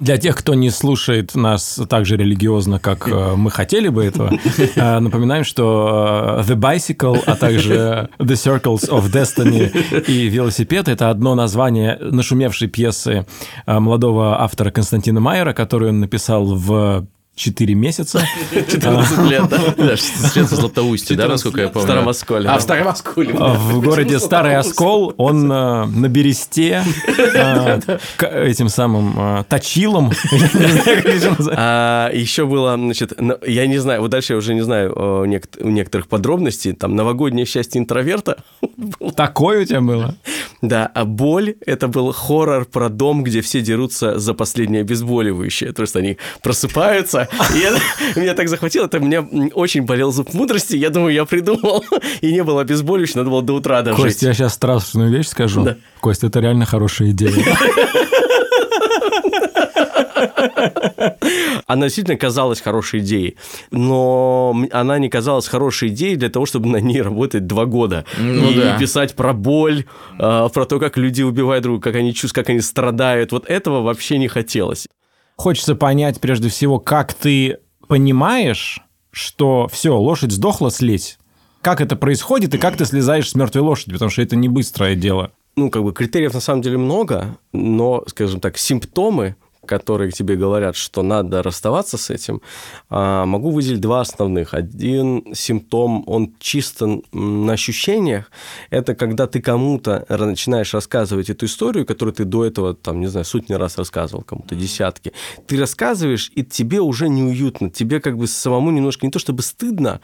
Для 0.00 0.16
тех, 0.18 0.36
кто 0.36 0.54
не 0.54 0.70
слушает 0.70 1.34
нас 1.34 1.80
так 1.88 2.06
же 2.06 2.16
религиозно, 2.16 2.78
как 2.78 3.08
э, 3.08 3.34
мы 3.36 3.50
хотели 3.50 3.88
бы 3.88 4.04
этого, 4.04 4.32
э, 4.56 4.98
напоминаем, 4.98 5.44
что 5.44 6.40
э, 6.40 6.50
The 6.50 6.56
Bicycle, 6.56 7.22
а 7.26 7.36
также 7.36 8.08
The 8.18 8.34
Circles 8.34 8.88
of 8.90 9.10
Destiny 9.10 10.02
и 10.06 10.28
«Велосипед»— 10.28 10.88
это 10.90 11.10
одно 11.10 11.34
название 11.34 11.98
нашумевшей 12.00 12.68
пьесы 12.68 13.26
молодого 13.66 14.40
автора 14.42 14.70
Константина 14.70 15.20
Майера, 15.20 15.52
которую 15.52 15.90
он 15.90 16.00
написал 16.00 16.43
в 16.52 17.06
4 17.36 17.74
месяца. 17.74 18.22
14 18.52 19.30
лет, 19.30 19.48
да? 19.48 19.58
Да, 19.76 19.96
Средство 19.96 20.56
Златоустье, 20.56 21.16
да, 21.16 21.26
насколько 21.28 21.60
я 21.62 21.68
В 21.68 21.72
помню? 21.72 21.86
Старом 21.88 22.08
Осколе. 22.08 22.48
А, 22.48 22.58
в 22.58 22.62
Старом 22.62 22.88
Осколе. 22.88 23.34
А 23.38 23.54
В 23.54 23.80
городе 23.82 24.18
Старый 24.20 24.56
Оскол 24.56 25.14
он 25.16 25.50
э, 25.50 25.84
на 25.86 26.08
бересте 26.08 26.84
этим 28.20 28.68
самым 28.68 29.44
точилом. 29.48 30.12
А, 31.56 32.10
еще 32.12 32.46
было, 32.46 32.74
значит, 32.76 33.20
на- 33.20 33.38
я 33.46 33.66
не 33.66 33.78
знаю, 33.78 34.00
вот 34.00 34.10
дальше 34.10 34.32
я 34.34 34.36
уже 34.38 34.54
не 34.54 34.62
знаю 34.62 35.24
некоторых 35.26 36.06
подробностей, 36.08 36.72
там 36.72 36.94
новогоднее 36.96 37.46
счастье 37.46 37.80
интроверта, 37.80 38.38
Такое 39.16 39.62
у 39.62 39.64
тебя 39.64 39.80
было? 39.80 40.16
да, 40.62 40.90
а 40.94 41.04
боль– 41.04 41.54
это 41.66 41.88
был 41.88 42.12
хоррор 42.12 42.64
про 42.64 42.88
дом, 42.88 43.22
где 43.22 43.40
все 43.40 43.60
дерутся 43.60 44.18
за 44.18 44.34
последнее 44.34 44.80
обезболивающее, 44.82 45.72
то 45.72 45.82
есть 45.82 45.96
они 45.96 46.18
просыпаются, 46.42 47.23
это 47.30 47.80
меня 48.20 48.34
так 48.34 48.48
захватило, 48.48 48.86
это 48.86 48.98
меня 48.98 49.26
очень 49.54 49.82
болел 49.82 50.12
зуб 50.12 50.32
мудрости, 50.34 50.76
я 50.76 50.90
думаю, 50.90 51.14
я 51.14 51.24
придумал, 51.24 51.84
и 52.20 52.32
не 52.32 52.42
было 52.42 52.62
обезболивающего, 52.62 53.18
надо 53.18 53.30
было 53.30 53.42
до 53.42 53.54
утра 53.54 53.82
дожить. 53.82 54.02
Костя, 54.02 54.26
я 54.28 54.34
сейчас 54.34 54.54
страшную 54.54 55.10
вещь 55.10 55.28
скажу. 55.28 55.62
Да. 55.64 55.76
Костя, 56.00 56.26
это 56.28 56.40
реально 56.40 56.66
хорошая 56.66 57.10
идея. 57.10 57.32
Она 61.66 61.86
действительно 61.86 62.16
казалась 62.16 62.60
хорошей 62.60 63.00
идеей, 63.00 63.36
но 63.70 64.54
она 64.70 64.98
не 64.98 65.08
казалась 65.08 65.48
хорошей 65.48 65.88
идеей 65.88 66.16
для 66.16 66.28
того, 66.28 66.46
чтобы 66.46 66.68
на 66.68 66.76
ней 66.76 67.00
работать 67.02 67.46
два 67.46 67.64
года 67.64 68.04
Ну 68.18 68.50
и 68.50 68.54
да. 68.54 68.78
писать 68.78 69.14
про 69.14 69.32
боль, 69.32 69.84
а, 70.18 70.48
про 70.48 70.66
то, 70.66 70.78
как 70.78 70.96
люди 70.96 71.22
убивают 71.22 71.62
друг 71.62 71.76
друга, 71.76 71.90
как 71.90 71.96
они 72.00 72.12
чувствуют, 72.12 72.46
как 72.46 72.50
они 72.50 72.60
страдают. 72.60 73.32
Вот 73.32 73.48
этого 73.48 73.82
вообще 73.82 74.18
не 74.18 74.28
хотелось. 74.28 74.86
Хочется 75.36 75.74
понять, 75.74 76.20
прежде 76.20 76.48
всего, 76.48 76.78
как 76.78 77.14
ты 77.14 77.58
понимаешь, 77.88 78.80
что 79.10 79.68
все, 79.68 79.98
лошадь 79.98 80.32
сдохла, 80.32 80.70
слезь. 80.70 81.18
Как 81.60 81.80
это 81.80 81.96
происходит 81.96 82.54
и 82.54 82.58
как 82.58 82.76
ты 82.76 82.84
слезаешь 82.84 83.30
с 83.30 83.34
мертвой 83.34 83.62
лошади, 83.62 83.92
потому 83.92 84.10
что 84.10 84.22
это 84.22 84.36
не 84.36 84.48
быстрое 84.48 84.94
дело. 84.94 85.32
Ну, 85.56 85.70
как 85.70 85.82
бы 85.82 85.92
критериев 85.92 86.34
на 86.34 86.40
самом 86.40 86.62
деле 86.62 86.78
много, 86.78 87.38
но, 87.52 88.04
скажем 88.06 88.40
так, 88.40 88.58
симптомы, 88.58 89.36
которые 89.66 90.10
тебе 90.10 90.36
говорят, 90.36 90.76
что 90.76 91.02
надо 91.02 91.42
расставаться 91.42 91.96
с 91.98 92.10
этим, 92.10 92.40
а, 92.90 93.26
могу 93.26 93.50
выделить 93.50 93.80
два 93.80 94.00
основных. 94.00 94.54
Один 94.54 95.34
симптом, 95.34 96.04
он 96.06 96.34
чисто 96.38 97.00
на 97.12 97.52
ощущениях. 97.52 98.30
Это 98.70 98.94
когда 98.94 99.26
ты 99.26 99.40
кому-то 99.40 100.04
начинаешь 100.08 100.74
рассказывать 100.74 101.30
эту 101.30 101.46
историю, 101.46 101.86
которую 101.86 102.14
ты 102.14 102.24
до 102.24 102.44
этого, 102.44 102.74
там, 102.74 103.00
не 103.00 103.06
знаю, 103.06 103.24
сотни 103.24 103.54
раз 103.54 103.78
рассказывал 103.78 104.22
кому-то, 104.22 104.54
десятки. 104.54 105.12
Ты 105.46 105.58
рассказываешь, 105.58 106.30
и 106.34 106.44
тебе 106.44 106.80
уже 106.80 107.08
неуютно. 107.08 107.70
Тебе 107.70 108.00
как 108.00 108.16
бы 108.16 108.26
самому 108.26 108.70
немножко 108.70 109.06
не 109.06 109.12
то 109.12 109.18
чтобы 109.18 109.42
стыдно, 109.42 110.00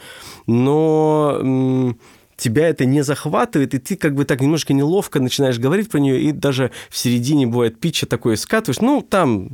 но... 0.47 1.95
тебя 2.41 2.69
это 2.69 2.85
не 2.85 3.03
захватывает, 3.03 3.75
и 3.75 3.79
ты 3.79 3.97
как 3.97 4.15
бы 4.15 4.25
так 4.25 4.41
немножко 4.41 4.73
неловко 4.73 5.21
начинаешь 5.21 5.59
говорить 5.59 5.91
про 5.91 5.99
нее, 6.01 6.21
и 6.21 6.33
даже 6.33 6.71
в 6.89 6.97
середине 6.97 7.47
бывает 7.47 7.79
питча 7.81 8.07
такое 8.07 8.37
скатываешь, 8.37 8.81
ну, 8.81 9.03
там 9.03 9.51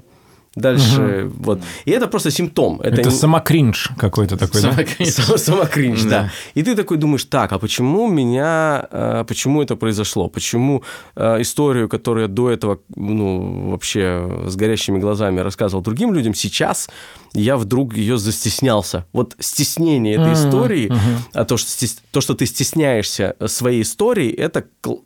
дальше, 0.55 1.31
вот. 1.35 1.61
И 1.85 1.91
это 1.91 2.07
просто 2.09 2.31
симптом. 2.31 2.81
Это, 2.81 3.03
не- 3.03 3.11
самокринж 3.11 3.91
какой-то 3.99 4.37
такой, 4.39 4.63
да? 4.63 4.73
Сам- 5.05 5.39
Самокринж, 5.39 6.03
да. 6.05 6.09
Да. 6.11 6.31
И 6.55 6.63
ты 6.63 6.75
такой 6.75 6.97
думаешь, 6.97 7.25
так, 7.25 7.53
а 7.53 7.59
почему 7.59 8.09
меня, 8.09 8.89
э, 8.91 9.25
почему 9.29 9.63
это 9.63 9.77
произошло? 9.77 10.29
Почему 10.29 10.83
э, 11.15 11.43
историю, 11.43 11.89
которую 11.89 12.23
я 12.23 12.29
до 12.29 12.51
этого, 12.51 12.79
ну, 12.97 13.71
вообще 13.71 14.45
с 14.47 14.57
горящими 14.57 14.99
глазами 14.99 15.41
рассказывал 15.41 15.83
другим 15.83 16.15
людям, 16.15 16.33
сейчас 16.35 16.89
я 17.35 17.57
вдруг 17.57 17.95
ее 17.97 18.19
застеснялся. 18.19 19.05
Вот 19.13 19.35
стеснение 19.39 20.15
этой 20.15 20.33
Мгм, 20.33 20.35
истории, 20.35 20.87
мгм. 20.89 20.99
а 21.33 21.45
то 21.45 21.57
что, 21.57 21.69
стес- 21.71 21.99
то, 22.11 22.21
что 22.21 22.35
ты 22.35 22.47
стесняешься 22.47 23.35
своей 23.47 23.83
истории, 23.83 24.31
это 24.33 24.65
кл- 24.83 25.03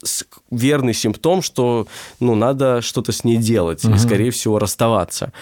верный 0.51 0.95
симптом, 0.95 1.43
что, 1.43 1.87
ну, 2.21 2.35
надо 2.35 2.81
что-то 2.83 3.13
с 3.13 3.25
ней 3.25 3.37
делать 3.37 3.85
и, 3.85 3.99
скорее 3.99 4.31
всего, 4.31 4.59
расставаться. 4.59 5.33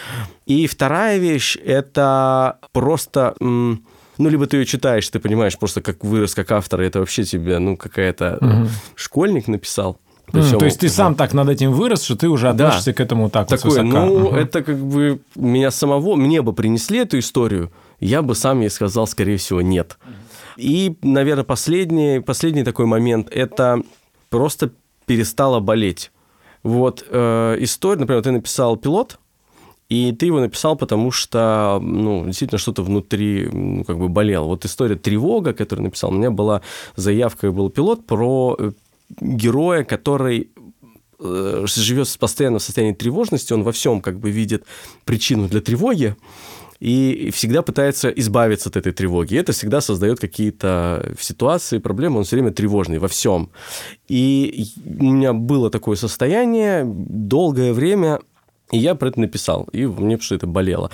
И 0.46 0.66
вторая 0.66 1.18
вещь– 1.18 1.56
это 1.64 2.58
просто... 2.72 3.34
ну, 3.40 3.78
либо 4.18 4.46
ты 4.46 4.56
ее 4.58 4.66
читаешь, 4.66 5.08
ты 5.08 5.18
понимаешь 5.20 5.58
просто, 5.58 5.80
как 5.80 6.02
вырос 6.04 6.34
как 6.34 6.50
автор, 6.52 6.80
и 6.82 6.86
это 6.86 6.98
вообще 7.00 7.24
тебе, 7.24 7.58
ну, 7.58 7.76
какая-то 7.76 8.38
э, 8.40 8.66
школьник 8.96 9.46
написал. 9.48 9.98
М, 10.28 10.32
Причем, 10.42 10.58
То 10.58 10.64
есть 10.66 10.80
ты 10.80 10.88
сам 10.88 11.14
так 11.14 11.32
над 11.32 11.48
этим 11.48 11.72
вырос, 11.72 12.02
что 12.02 12.14
ты 12.16 12.28
уже 12.28 12.52
Да. 12.52 12.68
относишься 12.68 12.92
к 12.92 13.00
этому 13.00 13.30
так 13.30 13.50
вот 13.50 13.58
такой, 13.58 13.72
свысока. 13.72 14.04
ну, 14.04 14.28
Мгм. 14.28 14.34
это 14.36 14.62
как 14.62 14.78
бы 14.78 15.20
меня 15.36 15.70
самого, 15.70 16.16
мне 16.16 16.42
бы 16.42 16.52
принесли 16.52 16.98
эту 16.98 17.18
историю, 17.18 17.70
я 18.00 18.20
бы 18.22 18.34
сам 18.34 18.60
ей 18.60 18.70
сказал, 18.70 19.06
скорее 19.06 19.36
всего, 19.38 19.62
нет. 19.62 19.98
И, 20.56 20.96
наверное, 21.02 21.44
последний, 21.44 22.20
последний 22.20 22.62
такой 22.64 22.86
момент– 22.86 23.28
это 23.30 23.82
просто 24.28 24.70
перестала 25.06 25.60
болеть. 25.60 26.10
Вот 26.62 27.04
э, 27.08 27.56
история, 27.60 28.00
например, 28.00 28.22
ты 28.22 28.30
написал 28.32 28.76
пилот, 28.76 29.18
и 29.88 30.12
ты 30.12 30.26
его 30.26 30.40
написал, 30.40 30.76
потому 30.76 31.10
что, 31.10 31.78
ну, 31.82 32.24
действительно, 32.26 32.58
что-то 32.58 32.82
внутри, 32.82 33.48
ну, 33.50 33.84
как 33.84 33.98
бы 33.98 34.08
болело. 34.08 34.44
Вот 34.44 34.64
история 34.66 34.96
«Тревога», 34.96 35.54
которую 35.54 35.84
написал, 35.84 36.10
у 36.10 36.14
меня 36.14 36.30
была 36.30 36.60
заявка, 36.96 37.50
был 37.52 37.70
пилот 37.70 38.04
про 38.06 38.54
э, 38.58 38.72
героя, 39.20 39.84
который 39.84 40.50
э, 41.18 41.64
живет 41.66 42.16
постоянно 42.18 42.58
в 42.58 42.62
состоянии 42.62 42.94
тревожности, 42.94 43.52
он 43.52 43.62
во 43.62 43.72
всем 43.72 44.00
как 44.00 44.18
бы 44.18 44.30
видит 44.30 44.64
причину 45.04 45.48
для 45.48 45.60
тревоги, 45.60 46.16
и 46.80 47.30
всегда 47.32 47.62
пытается 47.62 48.08
избавиться 48.08 48.68
от 48.68 48.76
этой 48.76 48.92
тревоги. 48.92 49.36
Это 49.36 49.52
всегда 49.52 49.80
создает 49.80 50.20
какие-то 50.20 51.12
ситуации, 51.18 51.78
проблемы. 51.78 52.18
Он 52.18 52.24
все 52.24 52.36
время 52.36 52.52
тревожный 52.52 52.98
во 52.98 53.08
всем. 53.08 53.50
И 54.06 54.66
у 54.86 55.12
меня 55.12 55.32
было 55.32 55.70
такое 55.70 55.96
состояние 55.96 56.84
долгое 56.86 57.72
время, 57.72 58.20
и 58.70 58.78
я 58.78 58.94
про 58.94 59.08
это 59.08 59.20
написал. 59.20 59.64
И 59.72 59.86
мне 59.86 60.18
что 60.18 60.36
это 60.36 60.46
болело. 60.46 60.90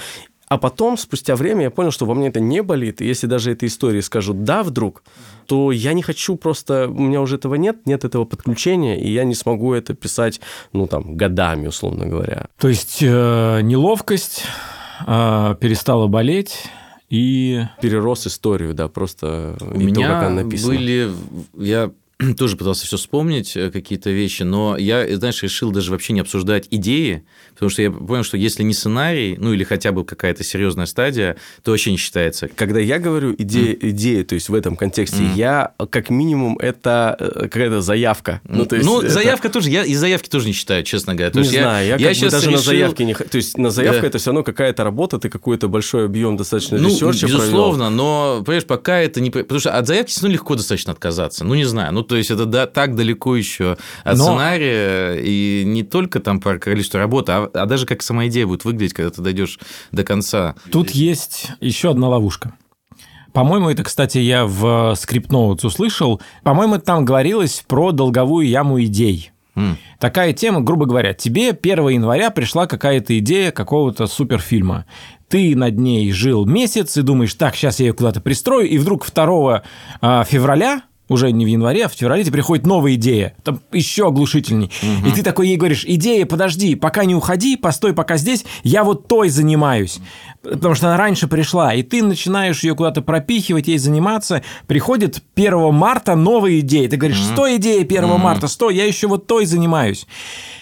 А 0.48 0.58
потом, 0.58 0.98
спустя 0.98 1.36
время, 1.36 1.62
я 1.64 1.70
понял, 1.70 1.90
что 1.90 2.04
во 2.06 2.14
мне 2.14 2.28
это 2.28 2.40
не 2.40 2.62
болит. 2.62 3.00
И 3.00 3.06
если 3.06 3.26
даже 3.26 3.50
этой 3.50 3.68
истории 3.68 4.00
скажу 4.00 4.34
«да» 4.34 4.62
вдруг, 4.62 5.02
то 5.46 5.72
я 5.72 5.92
не 5.94 6.02
хочу 6.02 6.36
просто... 6.36 6.86
У 6.88 7.00
меня 7.00 7.20
уже 7.20 7.36
этого 7.36 7.54
нет, 7.54 7.86
нет 7.86 8.04
этого 8.04 8.24
подключения, 8.24 9.00
и 9.00 9.10
я 9.10 9.24
не 9.24 9.34
смогу 9.34 9.72
это 9.72 9.94
писать, 9.94 10.40
ну, 10.72 10.86
там, 10.86 11.16
годами, 11.16 11.66
условно 11.66 12.06
говоря. 12.06 12.46
То 12.58 12.68
есть 12.68 12.98
э, 13.02 13.60
неловкость 13.62 14.44
э, 15.06 15.56
перестала 15.60 16.08
болеть 16.08 16.66
и... 17.08 17.62
Перерос 17.80 18.26
историю, 18.26 18.74
да, 18.74 18.88
просто 18.88 19.56
У 19.60 19.80
и 19.80 19.92
то, 19.92 20.00
как 20.02 20.10
она 20.10 20.30
меня 20.30 20.44
написана. 20.44 20.74
были... 20.74 21.10
Я 21.56 21.90
тоже 22.38 22.56
пытался 22.56 22.86
все 22.86 22.96
вспомнить, 22.96 23.56
э, 23.56 23.70
какие-то 23.70 24.10
вещи, 24.10 24.42
но 24.44 24.76
я, 24.76 25.16
знаешь, 25.16 25.42
решил 25.42 25.70
даже 25.72 25.90
вообще 25.90 26.12
не 26.12 26.20
обсуждать 26.20 26.68
идеи, 26.70 27.24
потому 27.54 27.70
что 27.70 27.82
я 27.82 27.90
понял, 27.90 28.22
что 28.24 28.36
если 28.36 28.62
не 28.62 28.72
сценарий, 28.72 29.36
ну 29.38 29.52
или 29.52 29.64
хотя 29.64 29.90
бы 29.92 30.04
какая-то 30.04 30.44
серьезная 30.44 30.86
стадия, 30.86 31.36
то 31.62 31.72
вообще 31.72 31.90
не 31.90 31.96
считается. 31.96 32.48
Когда 32.48 32.78
я 32.80 32.98
говорю 32.98 33.34
идея, 33.36 33.76
идея, 33.80 34.24
то 34.24 34.34
есть 34.36 34.48
в 34.48 34.54
этом 34.54 34.76
контексте, 34.76 35.24
я 35.34 35.72
как 35.90 36.08
минимум 36.10 36.56
это 36.58 37.16
э, 37.18 37.40
какая-то 37.48 37.80
заявка. 37.80 38.40
Ну, 38.44 38.64
то 38.64 38.76
есть 38.76 38.88
это- 38.88 39.08
заявка 39.08 39.48
тоже, 39.48 39.70
я 39.70 39.84
и 39.84 39.94
заявки 39.94 40.28
тоже 40.28 40.46
не 40.46 40.52
считаю, 40.52 40.84
честно 40.84 41.14
говоря. 41.14 41.32
То 41.32 41.40
не 41.40 41.48
знаю, 41.48 41.86
я, 41.88 41.98
как 41.98 42.06
бы 42.08 42.14
щас 42.14 42.32
даже 42.32 42.46
на 42.46 42.52
решил- 42.52 42.64
заявке 42.64 43.04
не... 43.04 43.14
То 43.14 43.36
есть 43.36 43.58
на 43.58 43.70
заявке 43.70 44.00
Да. 44.02 44.06
это 44.06 44.18
все 44.18 44.30
равно 44.30 44.44
какая-то 44.44 44.84
работа, 44.84 45.18
ты 45.18 45.28
какой-то 45.28 45.68
большой 45.68 46.04
объем 46.04 46.36
достаточно 46.36 46.78
Ну, 46.78 46.88
research 46.88 47.22
а 47.22 47.26
провел. 47.26 47.38
безусловно, 47.40 47.90
но, 47.90 48.42
понимаешь, 48.44 48.64
пока 48.66 49.00
это 49.00 49.20
не... 49.20 49.30
Потому 49.30 49.58
что 49.58 49.72
от 49.76 49.86
заявки 49.86 50.12
равно 50.12 50.28
легко 50.34 50.54
достаточно 50.54 50.92
отказаться. 50.92 51.44
Ну, 51.44 51.54
не 51.54 51.64
знаю. 51.64 51.92
Ну, 51.92 52.03
то 52.04 52.16
есть, 52.16 52.30
это 52.30 52.46
да, 52.46 52.66
так 52.66 52.94
далеко 52.94 53.36
еще 53.36 53.76
от 54.04 54.16
Но- 54.16 54.24
сценария, 54.24 55.14
и 55.14 55.64
не 55.64 55.82
только 55.82 56.20
там 56.20 56.40
по 56.40 56.58
количеству 56.58 56.98
работы, 56.98 57.32
а, 57.32 57.50
а 57.52 57.66
даже 57.66 57.86
как 57.86 58.02
сама 58.02 58.26
идея 58.28 58.46
будет 58.46 58.64
выглядеть, 58.64 58.94
когда 58.94 59.10
ты 59.10 59.22
дойдешь 59.22 59.58
до 59.92 60.04
конца. 60.04 60.54
Тут 60.70 60.90
есть 60.90 61.48
еще 61.60 61.90
одна 61.90 62.08
ловушка. 62.08 62.54
По-моему, 63.32 63.68
это, 63.68 63.82
кстати, 63.82 64.18
я 64.18 64.46
в 64.46 64.94
скриптноутс 64.94 65.64
услышал. 65.64 66.22
По-моему, 66.44 66.78
там 66.78 67.04
говорилось 67.04 67.64
про 67.66 67.90
долговую 67.90 68.48
яму 68.48 68.80
идей. 68.84 69.32
М. 69.56 69.76
Такая 69.98 70.32
тема, 70.32 70.60
грубо 70.60 70.86
говоря, 70.86 71.14
тебе 71.14 71.52
1 71.52 71.88
января 71.88 72.30
пришла 72.30 72.66
какая-то 72.66 73.18
идея 73.18 73.50
какого-то 73.50 74.06
суперфильма. 74.06 74.86
Ты 75.28 75.34
ты 75.34 75.56
над 75.56 75.78
ней 75.80 76.12
жил 76.12 76.46
месяц 76.46 76.96
и 76.96 77.02
думаешь, 77.02 77.34
так, 77.34 77.56
сейчас 77.56 77.80
я 77.80 77.86
ее 77.86 77.92
куда-то 77.92 78.20
пристрою, 78.20 78.68
и 78.68 78.78
вдруг 78.78 79.04
2 79.04 79.64
а, 80.00 80.22
февраля 80.22 80.82
уже 81.08 81.32
не 81.32 81.44
в 81.44 81.48
январе, 81.48 81.84
а 81.84 81.88
в 81.88 81.92
феврале 81.92 82.22
тебе 82.22 82.34
приходит 82.34 82.66
новая 82.66 82.94
идея, 82.94 83.34
там 83.42 83.60
еще 83.72 84.08
оглушительней. 84.08 84.70
Угу. 84.82 85.08
И 85.08 85.12
ты 85.12 85.22
такой 85.22 85.48
ей 85.48 85.56
говоришь, 85.56 85.84
идея, 85.86 86.26
подожди, 86.26 86.74
пока 86.74 87.04
не 87.04 87.14
уходи, 87.14 87.56
постой 87.56 87.92
пока 87.92 88.16
здесь, 88.16 88.44
я 88.62 88.84
вот 88.84 89.08
той 89.08 89.28
занимаюсь. 89.28 89.98
Потому 90.44 90.74
что 90.74 90.88
она 90.88 90.96
раньше 90.96 91.26
пришла, 91.26 91.74
и 91.74 91.82
ты 91.82 92.02
начинаешь 92.02 92.62
ее 92.62 92.74
куда-то 92.74 93.02
пропихивать, 93.02 93.66
ей 93.66 93.78
заниматься. 93.78 94.42
Приходит 94.66 95.22
1 95.34 95.72
марта 95.72 96.14
новая 96.14 96.60
идея. 96.60 96.88
Ты 96.88 96.96
говоришь, 96.96 97.22
стой 97.22 97.56
идея 97.56 97.80
1 97.82 98.04
угу. 98.04 98.18
марта, 98.18 98.46
стой, 98.46 98.76
я 98.76 98.84
еще 98.84 99.08
вот 99.08 99.26
той 99.26 99.46
занимаюсь. 99.46 100.06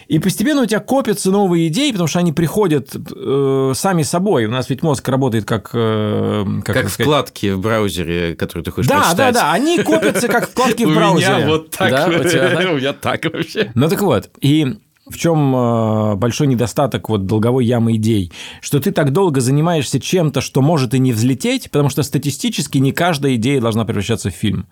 И 0.09 0.19
постепенно 0.19 0.63
у 0.63 0.67
тебя 0.67 0.81
копятся 0.81 1.31
новые 1.31 1.69
идеи, 1.69 1.91
потому 1.91 2.07
что 2.07 2.19
они 2.19 2.33
приходят 2.33 2.91
э, 2.95 3.73
сами 3.75 4.03
собой. 4.03 4.45
У 4.45 4.51
нас 4.51 4.69
ведь 4.69 4.83
мозг 4.83 5.09
работает 5.09 5.47
как... 5.47 5.71
Э, 5.73 6.45
как, 6.65 6.77
как 6.77 6.89
вкладки 6.89 7.51
в 7.53 7.61
браузере, 7.61 8.37
которые 8.37 8.65
ты 8.65 8.71
хочешь 8.73 8.89
да, 8.89 8.99
прочитать. 8.99 9.17
Да, 9.17 9.33
да, 9.33 9.41
да, 9.41 9.53
они 9.53 9.83
копятся 9.83 10.29
как 10.29 10.51
вкладки 10.51 10.85
в 10.85 10.95
браузере. 10.95 11.35
У 11.35 11.39
меня 11.39 11.49
вот 11.49 11.71
так. 11.71 12.09
У 12.09 12.11
меня 12.77 12.93
так 12.93 13.25
вообще. 13.25 13.73
Ну 13.75 13.89
так 13.89 14.03
вот, 14.03 14.29
и 14.41 14.77
в 15.09 15.17
чем 15.17 15.55
э, 15.55 16.15
большой 16.17 16.47
недостаток 16.47 17.09
вот 17.09 17.27
долговой 17.27 17.65
ямы 17.65 17.97
идей? 17.97 18.33
Что 18.61 18.81
ты 18.81 18.93
так 18.93 19.13
долго 19.13 19.41
занимаешься 19.41 20.01
чем-то, 20.01 20.41
что 20.41 20.63
может 20.63 20.95
и 20.95 20.99
не 20.99 21.13
взлететь, 21.13 21.71
потому 21.71 21.89
что 21.89 22.03
статистически 22.03 22.79
не 22.79 22.93
каждая 22.93 23.35
идея 23.35 23.61
должна 23.61 23.85
превращаться 23.85 24.31
в 24.31 24.35
фильм 24.35 24.67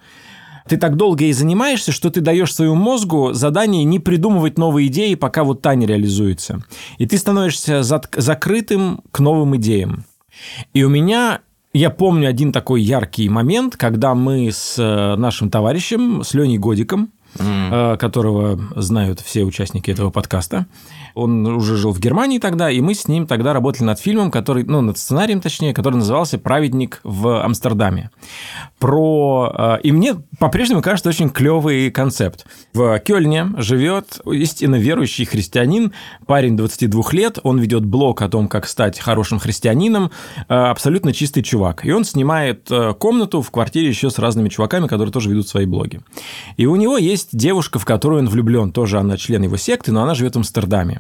ты 0.69 0.77
так 0.77 0.97
долго 0.97 1.25
и 1.25 1.33
занимаешься, 1.33 1.91
что 1.91 2.11
ты 2.11 2.21
даешь 2.21 2.55
своему 2.55 2.77
мозгу 2.77 3.33
задание 3.33 3.83
не 3.83 3.99
придумывать 3.99 4.57
новые 4.57 4.87
идеи, 4.87 5.17
пока 5.17 5.43
вот 5.43 5.63
та 5.63 5.75
не 5.75 5.85
реализуется. 5.85 6.63
И 6.99 7.07
ты 7.07 7.19
становишься 7.19 7.83
закрытым 7.83 9.01
к 9.11 9.19
новым 9.19 9.57
идеям. 9.57 10.05
И 10.73 10.85
у 10.85 10.89
меня 10.89 11.41
я 11.73 11.91
помню 11.91 12.29
один 12.29 12.53
такой 12.53 12.83
яркий 12.83 13.29
момент, 13.29 13.77
когда 13.77 14.15
мы 14.15 14.51
с 14.53 14.77
э, 14.79 15.17
нашим 15.17 15.51
товарищем, 15.51 16.23
с 16.25 16.35
Леней 16.35 16.59
Годиком, 16.59 17.11
mm. 17.35 17.97
которого 17.97 18.59
знают 18.77 19.21
все 19.21 19.45
участники 19.45 19.91
этого 19.91 20.11
подкаста, 20.11 20.67
он 21.15 21.47
уже 21.47 21.77
жил 21.77 21.93
в 21.93 22.01
Германии 22.01 22.39
тогда, 22.39 22.71
и 22.71 22.81
мы 22.81 22.95
с 22.95 23.09
ним 23.09 23.27
тогда 23.27 23.53
работали 23.53 23.85
над 23.85 23.99
фильмом, 23.99 24.31
который, 24.31 24.65
ну, 24.65 24.81
над 24.81 24.99
сценарием, 24.99 25.41
точнее, 25.41 25.75
который 25.75 25.97
назывался 25.97 26.39
«Праведник 26.39 27.01
в 27.05 27.43
Амстердаме». 27.45 28.11
Про... 28.79 29.53
Э, 29.57 29.79
и 29.83 29.93
мне 29.93 30.17
по-прежнему 30.39 30.83
кажется 30.83 31.11
очень 31.11 31.31
клевый 31.31 31.91
концепт. 31.91 32.47
В 32.73 32.99
Кёльне 33.01 33.49
живет 33.59 34.21
истинно 34.27 34.77
верующий 34.77 35.25
христианин, 35.25 35.93
парень 36.27 36.57
22 36.57 37.03
лет, 37.13 37.39
он 37.43 37.59
ведет 37.59 37.85
блог 37.85 38.23
о 38.23 38.29
том, 38.29 38.49
как 38.49 38.67
стать 38.67 38.99
хорошим 38.99 39.39
христианином, 39.39 40.11
э, 40.49 40.55
абсолютно 40.55 41.13
чистый 41.13 41.43
чувак. 41.43 41.85
И 41.85 41.93
он 41.93 42.05
снимает 42.05 42.71
э, 42.71 42.95
комнату 42.95 43.43
в 43.43 43.51
квартире 43.51 43.89
еще 43.89 44.11
с 44.11 44.19
разными 44.19 44.49
чуваками, 44.49 44.87
которые 44.87 45.13
тоже 45.13 45.31
ведут 45.31 45.49
свои 45.49 45.67
блоги. 45.67 46.01
И 46.57 46.67
у 46.67 46.77
него 46.77 46.99
есть 46.99 47.29
девушка, 47.33 47.79
в 47.79 47.85
которую 47.85 48.21
он 48.21 48.29
влюблен, 48.29 48.73
тоже 48.73 48.99
она 48.99 49.17
член 49.17 49.43
его 49.43 49.57
секты, 49.57 49.93
но 49.93 50.03
она 50.03 50.15
живет 50.15 50.35
в 50.35 50.39
Амстердаме. 50.39 51.00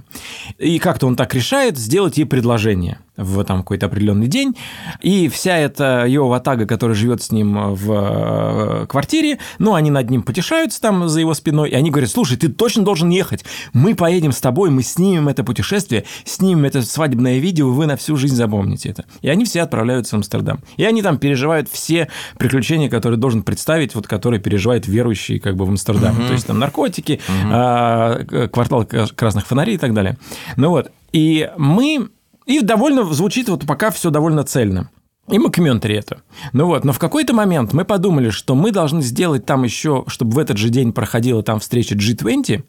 И 0.58 0.78
как-то 0.78 1.06
он 1.06 1.16
так 1.16 1.34
решает 1.34 1.78
сделать 1.78 2.18
ей 2.18 2.24
предложение 2.24 2.98
в 3.16 3.44
там 3.44 3.58
какой-то 3.58 3.86
определенный 3.86 4.28
день, 4.28 4.56
и 5.02 5.28
вся 5.28 5.56
эта 5.58 6.06
его 6.06 6.28
ватага, 6.28 6.66
которая 6.66 6.96
живет 6.96 7.22
с 7.22 7.30
ним 7.30 7.74
в 7.74 7.92
э, 7.92 8.86
квартире, 8.86 9.38
ну, 9.58 9.74
они 9.74 9.90
над 9.90 10.08
ним 10.08 10.22
потешаются 10.22 10.80
там 10.80 11.08
за 11.08 11.20
его 11.20 11.34
спиной, 11.34 11.70
и 11.70 11.74
они 11.74 11.90
говорят, 11.90 12.10
слушай, 12.10 12.38
ты 12.38 12.48
точно 12.48 12.82
должен 12.82 13.10
ехать, 13.10 13.44
мы 13.74 13.94
поедем 13.94 14.32
с 14.32 14.40
тобой, 14.40 14.70
мы 14.70 14.82
снимем 14.82 15.28
это 15.28 15.44
путешествие, 15.44 16.04
снимем 16.24 16.64
это 16.64 16.80
свадебное 16.82 17.38
видео, 17.38 17.70
вы 17.70 17.86
на 17.86 17.96
всю 17.96 18.16
жизнь 18.16 18.36
запомните 18.36 18.88
это. 18.88 19.04
И 19.20 19.28
они 19.28 19.44
все 19.44 19.62
отправляются 19.62 20.16
в 20.16 20.18
Амстердам. 20.18 20.60
И 20.78 20.84
они 20.84 21.02
там 21.02 21.18
переживают 21.18 21.68
все 21.70 22.08
приключения, 22.38 22.88
которые 22.88 23.18
должен 23.18 23.42
представить, 23.42 23.94
вот 23.94 24.06
которые 24.06 24.40
переживает 24.40 24.86
верующий 24.86 25.38
как 25.38 25.56
бы 25.56 25.66
в 25.66 25.68
Амстердаме. 25.68 26.20
Uh-huh. 26.20 26.26
То 26.28 26.32
есть 26.32 26.46
там 26.46 26.58
наркотики, 26.58 27.20
uh-huh. 27.28 28.48
квартал 28.48 28.86
красных 28.86 29.46
фонарей 29.46 29.74
и 29.74 29.78
так 29.78 29.89
далее. 29.94 30.18
Ну 30.56 30.70
вот, 30.70 30.90
и 31.12 31.50
мы 31.56 32.08
и 32.46 32.60
довольно 32.60 33.04
звучит 33.04 33.48
вот 33.48 33.66
пока 33.66 33.90
все 33.90 34.10
довольно 34.10 34.44
цельно. 34.44 34.90
И 35.28 35.38
мы 35.38 35.50
комментарий 35.50 35.98
это. 35.98 36.22
Ну 36.52 36.66
вот, 36.66 36.84
но 36.84 36.92
в 36.92 36.98
какой-то 36.98 37.32
момент 37.32 37.72
мы 37.72 37.84
подумали, 37.84 38.30
что 38.30 38.54
мы 38.54 38.72
должны 38.72 39.02
сделать 39.02 39.46
там 39.46 39.62
еще, 39.62 40.04
чтобы 40.08 40.32
в 40.32 40.38
этот 40.38 40.56
же 40.56 40.70
день 40.70 40.92
проходила 40.92 41.42
там 41.42 41.60
встреча 41.60 41.94
G20, 41.94 42.64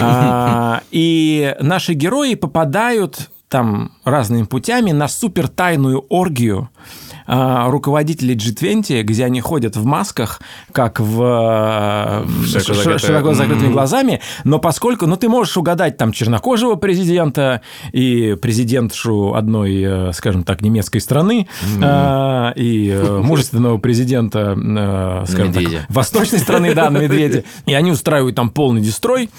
а, 0.00 0.82
и 0.90 1.54
наши 1.60 1.92
герои 1.92 2.34
попадают 2.34 3.30
там 3.48 3.92
разными 4.04 4.44
путями 4.44 4.92
на 4.92 5.06
супер 5.08 5.46
тайную 5.46 6.04
оргию 6.08 6.70
руководителей 7.32 8.36
G20, 8.36 9.02
где 9.02 9.24
они 9.24 9.40
ходят 9.40 9.76
в 9.76 9.84
масках, 9.84 10.40
как 10.72 11.00
в 11.00 12.26
широко, 12.46 12.98
широко 12.98 13.34
закрытыми 13.34 13.68
mm-hmm. 13.68 13.72
глазами, 13.72 14.20
но 14.44 14.58
поскольку, 14.58 15.06
ну, 15.06 15.16
ты 15.16 15.28
можешь 15.28 15.56
угадать 15.56 15.96
там 15.96 16.12
чернокожего 16.12 16.76
президента 16.76 17.62
и 17.92 18.36
президентшу 18.40 19.34
одной, 19.34 19.82
э, 19.82 20.12
скажем 20.12 20.44
так, 20.44 20.60
немецкой 20.62 20.98
страны, 21.00 21.48
mm-hmm. 21.78 22.54
и 22.56 22.88
э, 22.90 23.20
мужественного 23.22 23.78
президента, 23.78 24.56
э, 24.56 25.24
скажем 25.26 25.48
Медведя. 25.48 25.78
так, 25.78 25.90
восточной 25.90 26.38
страны, 26.38 26.74
да, 26.74 26.90
на 26.90 26.98
медведе, 26.98 27.44
и 27.66 27.74
они 27.74 27.90
устраивают 27.92 28.36
там 28.36 28.50
полный 28.50 28.82
дестрой, 28.82 29.30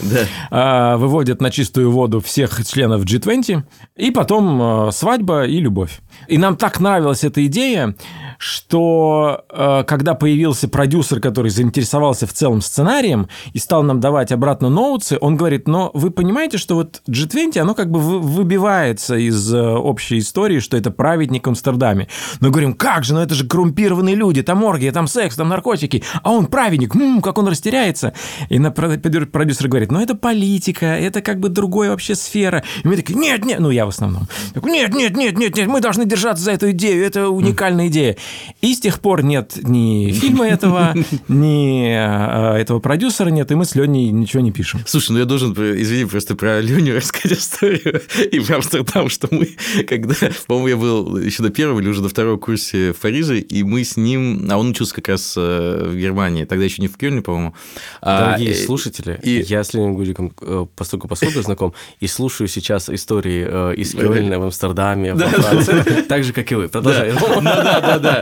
да. 0.49 0.97
выводят 0.97 1.41
на 1.41 1.51
чистую 1.51 1.91
воду 1.91 2.21
всех 2.21 2.65
членов 2.65 3.03
G20, 3.03 3.63
и 3.97 4.11
потом 4.11 4.91
свадьба 4.91 5.45
и 5.45 5.59
любовь. 5.59 5.99
И 6.27 6.37
нам 6.37 6.55
так 6.55 6.79
нравилась 6.79 7.23
эта 7.23 7.45
идея, 7.45 7.95
что 8.43 9.45
э, 9.49 9.85
когда 9.87 10.15
появился 10.15 10.67
продюсер, 10.67 11.21
который 11.21 11.49
заинтересовался 11.49 12.27
в 12.27 12.33
целом 12.33 12.61
сценарием 12.61 13.29
и 13.53 13.59
стал 13.59 13.83
нам 13.83 14.01
давать 14.01 14.33
обратно 14.33 14.67
ноутсы, 14.67 15.17
он 15.21 15.37
говорит, 15.37 15.65
но 15.65 15.91
вы 15.93 16.11
понимаете, 16.11 16.57
что 16.57 16.75
вот 16.75 17.01
G20, 17.07 17.57
оно 17.59 17.73
как 17.73 17.89
бы 17.89 17.99
выбивается 17.99 19.15
из 19.15 19.53
э, 19.53 19.61
общей 19.61 20.19
истории, 20.19 20.59
что 20.59 20.75
это 20.75 20.91
праведник 20.91 21.47
в 21.47 21.49
Амстердаме. 21.49 22.09
Мы 22.41 22.49
говорим, 22.49 22.73
как 22.73 23.05
же, 23.05 23.13
ну 23.13 23.21
это 23.21 23.33
же 23.33 23.47
коррумпированные 23.47 24.15
люди, 24.15 24.43
там 24.43 24.61
оргия, 24.65 24.91
там 24.91 25.07
секс, 25.07 25.37
там 25.37 25.47
наркотики, 25.47 26.03
а 26.21 26.31
он 26.31 26.47
праведник, 26.47 26.93
м-м, 26.95 27.21
как 27.21 27.37
он 27.37 27.47
растеряется. 27.47 28.13
И 28.49 28.59
на 28.59 28.71
продюсер 28.71 29.69
говорит, 29.69 29.89
ну 29.89 30.01
это 30.01 30.15
политика, 30.15 30.87
это 30.87 31.21
как 31.21 31.39
бы 31.39 31.47
другая 31.47 31.91
вообще 31.91 32.13
сфера. 32.13 32.65
И 32.83 32.87
мы 32.89 32.97
такие, 32.97 33.17
нет, 33.17 33.45
нет, 33.45 33.61
ну 33.61 33.69
я 33.69 33.85
в 33.85 33.89
основном. 33.89 34.27
Нет, 34.53 34.93
нет, 34.93 35.15
нет, 35.15 35.37
нет, 35.37 35.55
нет, 35.55 35.67
мы 35.69 35.79
должны 35.79 36.03
держаться 36.03 36.43
за 36.43 36.51
эту 36.51 36.71
идею, 36.71 37.05
это 37.05 37.29
уникальная 37.29 37.87
идея. 37.87 38.17
И 38.61 38.73
с 38.73 38.79
тех 38.79 38.99
пор 38.99 39.23
нет 39.23 39.57
ни 39.61 40.11
фильма 40.11 40.47
этого, 40.47 40.95
ни 41.27 41.89
э, 41.89 42.57
этого 42.57 42.79
продюсера 42.79 43.29
нет, 43.29 43.51
и 43.51 43.55
мы 43.55 43.65
с 43.65 43.75
Леней 43.75 44.09
ничего 44.09 44.41
не 44.41 44.51
пишем. 44.51 44.81
Слушай, 44.85 45.11
ну 45.11 45.19
я 45.19 45.25
должен, 45.25 45.51
извини, 45.53 46.05
просто 46.05 46.35
про 46.35 46.61
Леню 46.61 46.95
рассказать 46.95 47.37
историю 47.39 48.01
и 48.31 48.39
про 48.39 48.57
Амстердам, 48.57 49.09
что 49.09 49.27
мы, 49.31 49.49
когда, 49.87 50.15
по-моему, 50.47 50.67
я 50.67 50.77
был 50.77 51.17
еще 51.17 51.43
до 51.43 51.49
первого 51.49 51.79
или 51.79 51.89
уже 51.89 52.01
до 52.01 52.09
второго 52.09 52.37
курсе 52.37 52.93
в 52.93 52.97
Париже, 52.97 53.39
и 53.39 53.63
мы 53.63 53.83
с 53.83 53.97
ним, 53.97 54.47
а 54.49 54.57
он 54.57 54.69
учился 54.69 54.95
как 54.95 55.09
раз 55.09 55.33
э, 55.37 55.89
в 55.89 55.95
Германии, 55.95 56.45
тогда 56.45 56.63
еще 56.63 56.81
не 56.81 56.87
в 56.87 56.97
Кёльне, 56.97 57.21
по-моему. 57.21 57.53
А, 58.01 58.27
Дорогие 58.27 58.53
а, 58.53 58.65
слушатели, 58.65 59.19
и... 59.23 59.41
я 59.41 59.63
с 59.63 59.73
Леней 59.73 59.93
Гудиком 59.93 60.29
постольку 60.75 61.07
поскольку 61.07 61.41
знаком, 61.41 61.73
и 61.99 62.07
слушаю 62.07 62.47
сейчас 62.47 62.89
истории 62.89 63.73
из 63.75 63.93
Кёльна 63.93 64.39
в 64.39 64.43
Амстердаме, 64.43 65.13
во 65.13 65.27
Франции, 65.27 66.01
так 66.07 66.23
же, 66.23 66.33
как 66.33 66.51
и 66.51 66.55
вы. 66.55 66.69
Продолжай. 66.69 67.11
Да, 67.13 67.81
да, 67.81 67.99
да. 67.99 68.12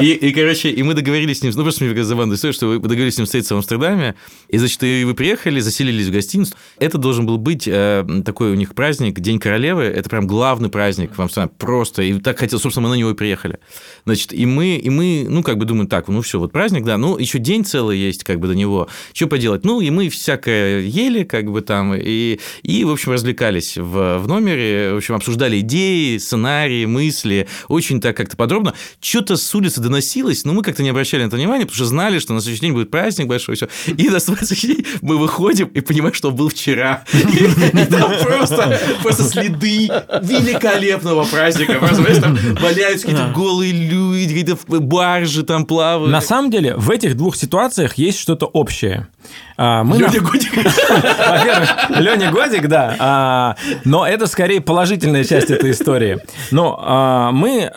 И, 0.00 0.12
и, 0.12 0.32
короче, 0.32 0.70
и 0.70 0.82
мы 0.82 0.94
договорились 0.94 1.38
с 1.38 1.42
ним, 1.42 1.52
ну, 1.54 1.62
просто 1.62 1.84
мне 1.84 2.04
забавная 2.04 2.36
история, 2.36 2.52
что 2.52 2.66
вы 2.66 2.78
договорились 2.78 3.14
с 3.14 3.18
ним 3.18 3.26
встретиться 3.26 3.54
в 3.54 3.58
Амстердаме, 3.58 4.14
и, 4.48 4.58
значит, 4.58 4.82
и 4.82 5.04
вы 5.04 5.14
приехали, 5.14 5.60
заселились 5.60 6.06
в 6.06 6.12
гостиницу. 6.12 6.54
Это 6.78 6.98
должен 6.98 7.26
был 7.26 7.38
быть 7.38 7.66
э, 7.66 8.04
такой 8.24 8.50
у 8.50 8.54
них 8.54 8.74
праздник, 8.74 9.20
День 9.20 9.38
королевы, 9.38 9.84
это 9.84 10.08
прям 10.08 10.26
главный 10.26 10.68
праздник 10.68 11.16
в 11.16 11.20
Амстердаме, 11.20 11.52
просто, 11.58 12.02
и 12.02 12.18
так 12.18 12.38
хотел, 12.38 12.58
собственно, 12.58 12.88
мы 12.88 12.94
на 12.94 12.98
него 12.98 13.10
и 13.10 13.14
приехали. 13.14 13.58
Значит, 14.04 14.32
и 14.32 14.46
мы, 14.46 14.76
и 14.76 14.90
мы, 14.90 15.26
ну, 15.28 15.42
как 15.42 15.58
бы 15.58 15.64
думаем, 15.64 15.88
так, 15.88 16.08
ну, 16.08 16.22
все, 16.22 16.38
вот 16.38 16.52
праздник, 16.52 16.84
да, 16.84 16.98
ну, 16.98 17.18
еще 17.18 17.38
день 17.38 17.64
целый 17.64 17.98
есть, 17.98 18.24
как 18.24 18.40
бы, 18.40 18.48
до 18.48 18.54
него, 18.54 18.88
что 19.12 19.26
поделать? 19.26 19.64
Ну, 19.64 19.80
и 19.80 19.90
мы 19.90 20.08
всякое 20.08 20.80
ели, 20.80 21.24
как 21.24 21.50
бы, 21.50 21.60
там, 21.60 21.94
и, 21.94 22.40
и 22.62 22.84
в 22.84 22.90
общем, 22.90 23.12
развлекались 23.12 23.76
в, 23.76 24.18
в 24.18 24.28
номере, 24.28 24.92
в 24.92 24.96
общем, 24.98 25.14
обсуждали 25.14 25.60
идеи, 25.60 26.18
сценарии, 26.18 26.84
мысли, 26.84 27.48
очень 27.68 28.00
так 28.00 28.16
как-то 28.16 28.36
подробно. 28.36 28.74
Что-то 29.00 29.36
с 29.38 29.54
улицы 29.54 29.80
доносилось, 29.80 30.44
но 30.44 30.52
мы 30.52 30.62
как-то 30.62 30.82
не 30.82 30.90
обращали 30.90 31.22
на 31.22 31.28
это 31.28 31.36
внимания, 31.36 31.64
потому 31.64 31.76
что 31.76 31.86
знали, 31.86 32.18
что 32.18 32.34
на 32.34 32.40
следующий 32.40 32.62
день 32.62 32.72
будет 32.72 32.90
праздник 32.90 33.26
большой, 33.26 33.56
все. 33.56 33.68
И 33.86 34.08
на 34.08 34.20
следующий 34.20 34.68
день 34.68 34.86
мы 35.00 35.16
выходим 35.16 35.68
и 35.68 35.80
понимаем, 35.80 36.14
что 36.14 36.30
был 36.30 36.48
вчера. 36.48 37.04
И 37.12 37.84
там 37.86 38.12
просто, 38.22 38.80
просто 39.02 39.24
следы 39.24 39.90
великолепного 40.22 41.24
праздника. 41.24 41.74
Просто, 41.74 41.96
знаешь, 41.96 42.18
там 42.18 42.38
валяются 42.60 43.06
какие-то 43.06 43.32
голые 43.34 43.72
люди, 43.72 44.28
какие-то 44.28 44.58
баржи 44.80 45.42
там 45.42 45.64
плавают. 45.64 46.12
На 46.12 46.20
самом 46.20 46.50
деле, 46.50 46.74
в 46.76 46.90
этих 46.90 47.16
двух 47.16 47.36
ситуациях 47.36 47.94
есть 47.94 48.18
что-то 48.18 48.46
общее. 48.46 49.08
А, 49.56 49.82
мы 49.82 49.96
Леня 49.98 50.20
Годик. 50.20 50.54
Во-первых, 50.56 51.90
Леня 51.90 52.30
Годик, 52.30 52.68
да. 52.68 52.96
А, 52.98 53.56
но 53.84 54.06
это 54.06 54.26
скорее 54.26 54.60
положительная 54.60 55.24
часть 55.24 55.50
этой 55.50 55.72
истории. 55.72 56.18
Но 56.50 56.78
а, 56.80 57.32
мы 57.32 57.72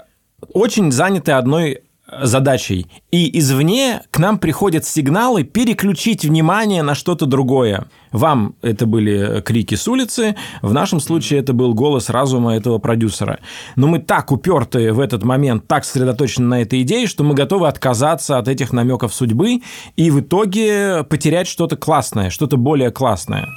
очень 0.54 0.92
заняты 0.92 1.32
одной 1.34 1.82
задачей. 2.22 2.88
И 3.12 3.40
извне 3.40 4.02
к 4.12 4.20
нам 4.20 4.38
приходят 4.38 4.86
сигналы 4.86 5.44
переключить 5.44 6.26
внимание 6.26 6.84
на 6.84 6.96
что-то 6.96 7.26
другое. 7.26 7.86
Вам 8.12 8.56
это 8.62 8.86
были 8.86 9.42
крики 9.42 9.76
с 9.76 9.88
улицы, 9.88 10.36
в 10.62 10.74
нашем 10.74 11.00
случае 11.00 11.40
это 11.40 11.54
был 11.54 11.74
голос 11.74 12.10
разума 12.10 12.56
этого 12.56 12.80
продюсера. 12.80 13.40
Но 13.76 13.88
мы 13.88 14.00
так 14.00 14.32
уперты 14.32 14.92
в 14.92 15.00
этот 15.00 15.24
момент, 15.24 15.68
так 15.68 15.86
сосредоточены 15.86 16.48
на 16.48 16.62
этой 16.62 16.82
идее, 16.82 17.08
что 17.08 17.24
мы 17.24 17.34
готовы 17.34 17.68
отказаться 17.68 18.38
от 18.38 18.48
этих 18.48 18.74
намеков 18.74 19.14
судьбы 19.14 19.62
и 19.96 20.12
в 20.12 20.20
итоге 20.20 21.06
потерять 21.10 21.48
что-то 21.48 21.78
классное, 21.78 22.30
что-то 22.30 22.58
более 22.58 22.92
классное. 22.92 23.48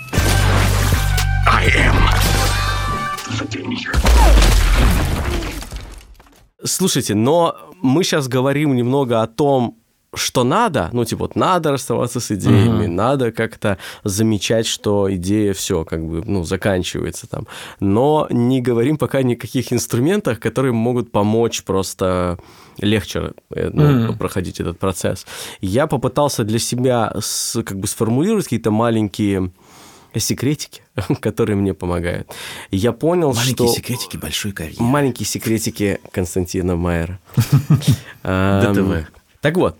Слушайте, 6.65 7.15
но 7.15 7.57
мы 7.83 8.05
сейчас 8.05 8.27
говорим 8.29 8.75
немного 8.75 9.23
о 9.23 9.27
том, 9.27 9.77
что 10.17 10.45
надо, 10.45 10.91
ну, 10.93 11.05
типа, 11.05 11.25
вот 11.25 11.37
надо 11.37 11.73
расставаться 11.73 12.21
с 12.21 12.31
идеями, 12.31 12.87
Мгм. 12.87 12.95
надо 12.95 13.33
как-то 13.33 13.79
замечать, 14.05 14.65
что 14.67 15.13
идея 15.17 15.53
все, 15.53 15.85
как 15.85 16.07
бы, 16.07 16.23
ну, 16.25 16.45
заканчивается 16.45 17.27
там. 17.27 17.47
Но 17.81 18.29
не 18.31 18.61
говорим 18.61 18.97
пока 18.97 19.23
ни 19.23 19.35
о 19.35 19.37
каких 19.37 19.73
инструментах, 19.73 20.39
которые 20.39 20.73
могут 20.73 21.11
помочь 21.11 21.65
просто 21.65 22.39
легче 22.79 23.33
э, 23.57 23.71
ну, 23.73 23.85
Мгм. 23.91 24.19
проходить 24.19 24.61
этот 24.61 24.79
процесс. 24.79 25.27
Я 25.61 25.87
попытался 25.89 26.45
для 26.45 26.59
себя 26.61 27.13
с- 27.21 27.63
как 27.65 27.79
бы 27.79 27.87
сформулировать 27.89 28.45
какие-то 28.45 28.71
маленькие 28.71 29.51
секретики, 30.21 30.83
которые 31.21 31.57
мне 31.57 31.75
помогают. 31.75 32.31
Я 32.71 32.93
понял, 32.93 33.33
Маленькие 33.33 33.69
что... 33.69 33.77
секретики 33.77 34.17
большой 34.17 34.53
карьеры. 34.53 34.83
Маленькие 34.83 35.27
секретики 35.27 36.01
Константина 36.13 36.77
Майера. 36.77 37.19
ДТВ. 38.23 39.09
Так 39.41 39.57
вот, 39.57 39.77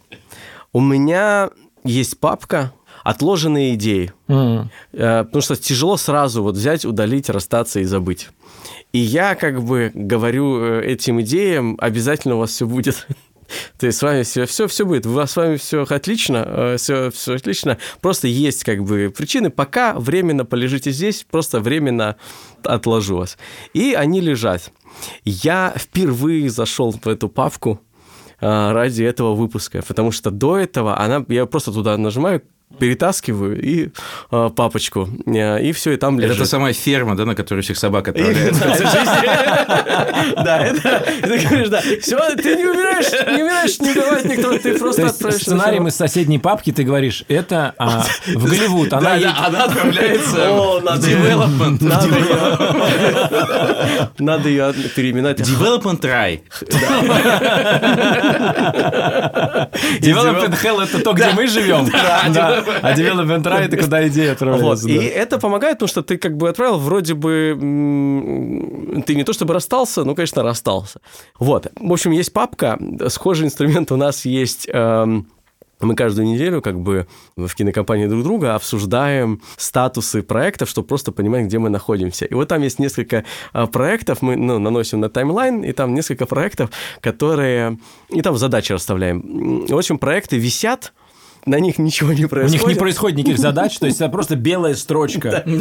у 0.73 0.81
меня 0.81 1.51
есть 1.85 2.19
папка 2.19 2.73
«Отложенные 3.03 3.75
идеи». 3.75 4.13
Э, 4.29 4.65
Потому 4.93 5.43
что 5.43 5.57
тяжело 5.57 5.97
сразу 5.97 6.43
вот 6.43 6.57
взять, 6.57 6.85
удалить, 6.85 7.29
расстаться 7.29 7.81
и 7.81 7.85
забыть. 7.85 8.29
И 8.93 8.99
я 8.99 9.35
как 9.35 9.63
бы 9.63 9.91
говорю 9.95 10.63
э, 10.63 10.85
этим 10.87 11.21
идеям, 11.21 11.77
обязательно 11.81 12.37
у 12.37 12.39
вас 12.39 12.51
все 12.51 12.67
будет. 12.67 13.07
То 13.79 13.87
есть 13.87 13.99
с 13.99 14.03
вами 14.03 14.23
все, 14.23 14.47
все, 14.47 14.67
все 14.67 14.87
будет. 14.87 15.07
У 15.07 15.13
вас 15.13 15.33
с 15.33 15.37
вами 15.37 15.57
все 15.57 15.83
отлично, 15.83 16.77
все, 16.79 17.11
все 17.11 17.35
отлично. 17.35 17.79
Просто 18.01 18.29
есть 18.29 18.65
как 18.65 18.85
бы 18.85 19.13
причины. 19.17 19.51
Пока 19.51 19.95
временно 19.99 20.45
полежите 20.45 20.91
здесь, 20.91 21.27
просто 21.31 21.61
временно 21.61 22.17
отложу 22.63 23.19
вас. 23.19 23.39
И 23.73 23.95
они 23.95 24.21
лежат. 24.21 24.71
Я 25.25 25.75
впервые 25.77 26.51
зашел 26.51 26.93
в 26.93 27.07
эту 27.07 27.29
папку 27.29 27.81
а, 28.41 28.73
ради 28.73 29.03
этого 29.03 29.35
выпуска, 29.35 29.83
потому 29.87 30.11
что 30.13 30.31
до 30.31 30.59
этого 30.59 30.99
она, 30.99 31.25
я 31.29 31.47
просто 31.47 31.73
туда 31.73 31.97
нажимаю, 31.97 32.43
перетаскиваю 32.79 33.61
и 33.61 33.89
а, 34.31 34.51
папочку, 34.51 35.09
э, 35.27 35.63
и 35.63 35.73
все, 35.73 35.93
и 35.93 35.97
там 35.97 36.19
Это 36.19 36.29
лежит. 36.29 36.39
та 36.39 36.47
самая 36.47 36.73
ферма, 36.73 37.17
да, 37.17 37.25
на 37.25 37.35
которую 37.35 37.63
всех 37.63 37.79
собак 37.79 38.09
отправляют. 38.09 38.57
Да, 40.37 40.59
это 40.65 40.75
это... 40.75 41.05
Ты 41.23 41.39
говоришь, 41.39 41.69
да, 41.69 41.81
все, 42.01 42.19
ты 42.37 42.57
не 42.57 42.65
умираешь, 42.65 43.13
не 43.13 43.43
умираешь, 43.43 43.79
не 43.81 43.91
убивает 43.91 44.25
никто, 44.25 44.59
ты 44.59 44.73
То 44.73 44.79
просто 44.79 45.07
отправишь. 45.07 45.43
сценарием 45.43 45.89
из 45.89 45.97
соседней 45.97 46.39
папки 46.39 46.73
ты 46.73 46.85
говоришь, 46.85 47.25
это 47.29 47.75
а, 47.79 48.05
в 48.27 48.49
Голливуд. 48.49 48.93
Она 48.93 49.15
отправляется 49.15 50.53
в 50.53 50.83
надо 50.85 51.07
development. 51.07 51.85
Надо 51.85 52.09
ее... 52.09 54.09
Надо 54.19 54.49
ее 54.49 54.73
переименовать. 54.95 55.41
Development 55.41 56.01
Try. 56.01 56.41
Development 60.01 60.63
Hell 60.63 60.83
это 60.83 60.99
то, 61.01 61.13
где 61.13 61.31
мы 61.31 61.47
живем. 61.47 61.89
Да. 62.33 62.64
А 62.83 62.95
Development 62.95 63.43
Right 63.43 63.67
это 63.67 63.77
куда 63.77 64.07
идея 64.09 64.29
Вот. 64.31 64.43
отправляется. 64.43 64.89
И 64.89 64.97
это 64.97 65.39
помогает, 65.39 65.77
потому 65.77 65.89
что 65.89 66.03
ты 66.03 66.19
как 66.19 66.37
бы 66.37 66.49
отправил, 66.49 66.79
вроде 66.79 67.15
бы 67.15 67.57
ты 69.07 69.15
не 69.15 69.25
то 69.25 69.33
чтобы 69.33 69.55
расстался, 69.55 70.05
ну, 70.05 70.15
конечно, 70.15 70.43
расстался. 70.43 71.01
Вот. 71.39 71.67
В 71.79 71.93
общем, 71.93 72.11
есть 72.13 72.33
папка, 72.33 72.79
схожий 73.09 73.47
инструмент 73.47 73.93
у 73.93 73.97
нас 73.97 74.25
есть... 74.25 74.69
эм, 74.73 75.29
мы 75.81 75.95
каждую 75.95 76.27
неделю 76.27 76.63
как 76.63 76.79
бы 76.81 77.07
в 77.37 77.55
кинокомпании 77.55 78.07
друг 78.07 78.23
друга 78.23 78.55
обсуждаем 78.55 79.43
статусы 79.57 80.23
проектов, 80.23 80.69
чтобы 80.69 80.89
просто 80.89 81.13
понимать, 81.13 81.47
где 81.47 81.59
мы 81.59 81.69
находимся. 81.69 82.25
И 82.25 82.35
вот 82.35 82.49
там 82.49 82.63
есть 82.63 82.79
несколько 82.79 83.25
а, 83.53 83.67
проектов, 83.67 84.23
мы 84.23 84.37
ну, 84.37 84.59
наносим 84.59 85.01
на 85.01 85.09
таймлайн, 85.09 85.63
и 85.63 85.73
там 85.73 85.95
несколько 85.95 86.27
проектов, 86.27 86.71
которые... 87.01 87.79
И 88.09 88.23
там 88.23 88.37
задачи 88.37 88.73
расставляем. 88.73 89.67
В 89.67 89.77
общем, 89.77 89.99
проекты 89.99 90.39
висят, 90.39 90.93
на 91.47 91.59
них 91.59 91.79
ничего 91.79 92.13
не 92.13 92.25
У 92.25 92.29
происходит. 92.29 92.61
них 92.63 92.75
не 92.75 92.79
происходит 92.79 93.19
никаких 93.19 93.39
задач, 93.39 93.79
то 93.79 93.87
есть 93.87 94.01
это 94.01 94.11
просто 94.11 94.37
белая 94.37 94.75
строчка. 94.75 95.45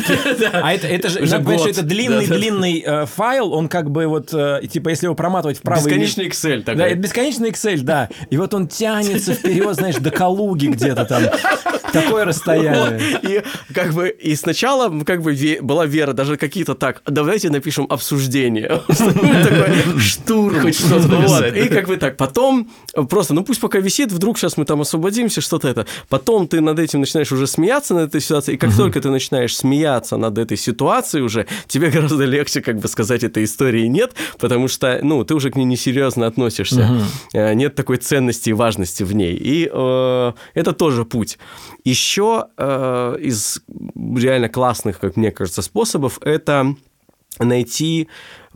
А 0.54 0.74
это, 0.74 0.88
это 0.88 1.10
же, 1.10 1.20
это 1.20 1.84
длинный-длинный 1.84 2.84
э, 2.86 3.06
файл, 3.06 3.54
он 3.54 3.68
как 3.68 3.90
бы 3.92 4.08
вот, 4.08 4.34
э, 4.34 4.62
типа, 4.72 4.90
если 4.90 5.08
его 5.08 5.16
проматывать 5.16 5.58
вправо... 5.58 5.80
Бесконечный 5.80 6.28
Excel 6.28 6.64
такой. 6.64 6.78
Да, 6.78 6.88
это 6.88 6.96
бесконечный 6.98 7.50
Excel, 7.50 7.82
да. 7.82 8.10
И 8.30 8.38
вот 8.38 8.54
он 8.54 8.68
тянется 8.68 9.34
вперед, 9.34 9.76
знаешь, 9.76 9.96
до 9.96 10.12
Калуги 10.12 10.68
где-то 10.68 11.06
там. 11.06 11.24
Такое 11.92 12.26
расстояние. 12.26 13.00
И 13.22 13.44
как 13.74 13.94
бы 13.94 14.10
и 14.10 14.36
сначала 14.36 15.04
как 15.04 15.22
бы 15.22 15.36
была 15.62 15.86
вера, 15.86 16.14
даже 16.14 16.38
какие-то 16.38 16.76
так, 16.76 17.02
давайте 17.06 17.50
напишем 17.50 17.86
обсуждение. 17.90 18.68
Такой 18.88 20.00
Штурм. 20.00 20.62
Хоть 20.62 20.76
что-то 20.76 21.48
И 21.48 21.68
как 21.70 21.88
бы 21.88 21.98
так, 21.98 22.18
потом 22.18 22.72
просто, 23.10 23.34
ну 23.34 23.44
пусть 23.44 23.62
пока 23.62 23.80
висит, 23.80 24.12
вдруг 24.12 24.38
сейчас 24.38 24.58
мы 24.58 24.66
там 24.66 24.82
освободимся, 24.82 25.42
что-то 25.42 25.73
это. 25.74 25.86
Потом 26.10 26.48
ты 26.48 26.62
над 26.62 26.80
этим 26.80 27.02
начинаешь 27.02 27.32
уже 27.32 27.48
смеяться 27.48 27.94
над 27.94 28.10
этой 28.10 28.22
ситуацией, 28.22 28.56
и 28.56 28.58
как 28.58 28.76
только 28.76 29.02
ты 29.02 29.10
начинаешь 29.10 29.56
смеяться 29.56 30.18
над 30.18 30.38
этой 30.38 30.58
ситуацией 30.58 31.24
уже, 31.24 31.48
тебе 31.68 31.90
гораздо 31.90 32.26
легче 32.26 32.62
как 32.62 32.80
бы 32.80 32.88
сказать 32.88 33.24
этой 33.24 33.44
истории 33.44 33.88
нет, 33.88 34.14
потому 34.40 34.68
что, 34.68 35.00
ну, 35.04 35.24
ты 35.24 35.34
уже 35.36 35.50
к 35.52 35.56
ней 35.56 35.66
несерьезно 35.66 36.28
относишься. 36.28 36.90
Э, 37.34 37.54
Нет 37.54 37.76
такой 37.76 37.98
ценности 37.98 38.50
и 38.50 38.54
важности 38.54 39.04
в 39.04 39.14
ней. 39.14 39.36
И 39.36 39.70
э, 39.72 40.34
это 40.54 40.74
тоже 40.74 41.06
путь. 41.06 41.38
Еще 41.84 42.46
э, 42.58 43.18
из 43.20 43.62
реально 44.16 44.50
классных, 44.50 45.00
как 45.00 45.18
мне 45.18 45.32
кажется, 45.32 45.62
способов 45.62 46.20
это 46.22 46.76
найти, 47.40 48.08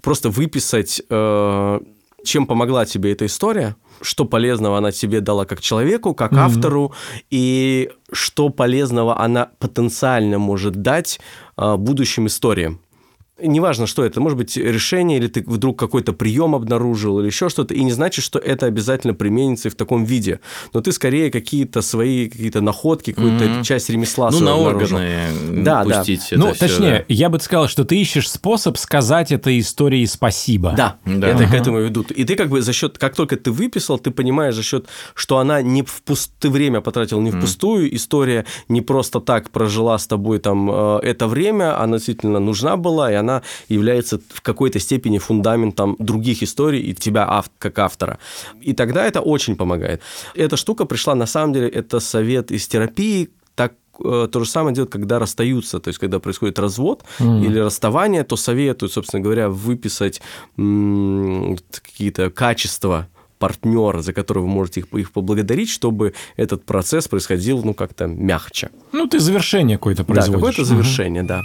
просто 0.02 0.30
выписать, 0.30 1.02
э, 1.10 1.80
чем 2.24 2.46
помогла 2.46 2.86
тебе 2.86 3.12
эта 3.12 3.26
история, 3.26 3.76
что 4.02 4.26
полезного 4.26 4.78
она 4.78 4.92
тебе 4.92 5.22
дала 5.22 5.46
как 5.46 5.62
человеку, 5.62 6.14
как 6.14 6.34
автору, 6.34 6.94
и 7.30 7.90
что 8.12 8.50
полезного 8.50 9.20
она 9.20 9.50
потенциально 9.60 10.38
может 10.38 10.82
дать 10.82 11.20
э, 11.58 11.76
будущим 11.78 12.28
историям. 12.28 12.80
Неважно, 13.40 13.86
что 13.86 14.04
это, 14.04 14.20
может 14.20 14.36
быть 14.38 14.58
решение, 14.58 15.20
или 15.20 15.28
ты 15.28 15.44
вдруг 15.46 15.78
какой-то 15.78 16.12
прием 16.14 16.56
обнаружил, 16.56 17.20
или 17.20 17.28
еще 17.28 17.50
что-то, 17.50 17.76
и 17.76 17.84
не 17.84 17.92
значит, 17.92 18.26
что 18.26 18.40
это 18.40 18.66
обязательно 18.66 19.14
применится 19.14 19.68
и 19.68 19.72
в 19.72 19.76
таком 19.76 20.06
виде. 20.06 20.40
Но 20.74 20.82
ты 20.82 20.92
скорее 20.92 21.30
какие-то 21.30 21.82
свои 21.84 22.30
какие-то 22.30 22.62
находки, 22.62 23.12
какую-то 23.12 23.46
Мгм. 23.46 23.64
часть 23.64 23.92
ремесла 23.92 24.32
Ну, 24.32 24.38
своего 24.40 24.64
на 24.64 24.76
органы 24.76 25.10
Да, 25.64 25.84
да. 25.84 26.00
пустить 26.00 26.28
это 26.32 26.40
Ну, 26.40 26.54
всё, 26.54 26.68
точнее, 26.68 27.06
я 27.10 27.30
бы 27.30 27.40
сказал, 27.40 27.68
что 27.68 27.84
ты 27.86 27.96
ищешь 28.02 28.28
способ 28.30 28.76
сказать 28.78 29.32
этой 29.32 29.60
истории 29.60 30.04
спасибо. 30.06 30.74
Да, 30.76 30.98
Да. 31.06 31.28
это 31.28 31.44
к 31.44 31.48
Ага. 31.50 31.58
этому 31.58 31.80
ведут. 31.82 32.10
И 32.10 32.24
ты 32.24 32.36
как 32.36 32.50
бы 32.50 32.64
за 32.64 32.74
счет, 32.74 32.98
как 32.98 33.14
только 33.16 33.36
ты 33.36 33.52
выписал, 33.52 34.00
ты 34.00 34.10
понимаешь 34.10 34.56
за 34.56 34.64
счет, 34.64 34.88
что 35.14 35.38
она 35.38 35.62
не 35.62 35.84
впуст... 35.84 36.32
ты 36.40 36.50
время 36.50 36.82
потратил 36.82 37.22
не 37.22 37.30
впустую, 37.30 37.96
история 37.96 38.46
не 38.68 38.82
просто 38.82 39.20
так 39.20 39.52
прожила 39.52 39.98
с 40.00 40.08
тобой 40.08 40.40
там 40.40 40.72
э, 40.72 41.00
это 41.04 41.28
время, 41.28 41.80
она 41.80 41.98
действительно 41.98 42.40
нужна 42.40 42.78
была, 42.78 43.12
и 43.12 43.16
она 43.16 43.27
является 43.70 44.20
в 44.34 44.42
какой-то 44.42 44.80
степени 44.80 45.18
фундаментом 45.20 45.96
других 46.00 46.44
историй 46.44 46.82
и 46.82 46.94
тебя 46.94 47.44
как 47.60 47.80
автора. 47.80 48.18
И 48.62 48.74
тогда 48.74 49.06
это 49.06 49.22
очень 49.22 49.56
помогает. 49.56 50.02
Эта 50.36 50.58
штука 50.58 50.86
пришла, 50.86 51.16
на 51.16 51.26
самом 51.28 51.54
деле, 51.54 51.68
это 51.68 52.00
совет 52.00 52.52
из 52.52 52.68
терапии, 52.68 53.30
так 53.56 53.74
э, 54.06 54.28
то 54.32 54.40
же 54.44 54.50
самое 54.50 54.76
делают, 54.76 54.92
когда 54.92 55.20
расстаются, 55.20 55.80
то 55.80 55.90
есть 55.90 56.00
когда 56.00 56.20
происходит 56.20 56.60
развод 56.60 57.04
или 57.20 57.60
расставание, 57.60 58.24
то 58.24 58.36
советуют, 58.38 58.94
собственно 58.94 59.24
говоря, 59.24 59.50
выписать 59.50 60.22
какие-то 61.82 62.30
качества 62.30 63.08
партнера, 63.40 64.02
за 64.02 64.14
которые 64.14 64.44
вы 64.44 64.50
можете 64.50 64.80
их, 64.80 64.88
их 64.94 65.12
поблагодарить, 65.12 65.70
чтобы 65.70 66.14
этот 66.38 66.66
процесс 66.66 67.08
происходил, 67.08 67.62
ну, 67.64 67.74
как-то 67.74 68.08
мягче. 68.08 68.70
Ну, 68.92 69.06
ты 69.08 69.20
завершение 69.20 69.78
какое-то 69.78 70.04
Да, 70.04 70.14
производишь. 70.14 70.34
какое-то 70.40 70.64
завершение, 70.66 71.24
да. 71.24 71.44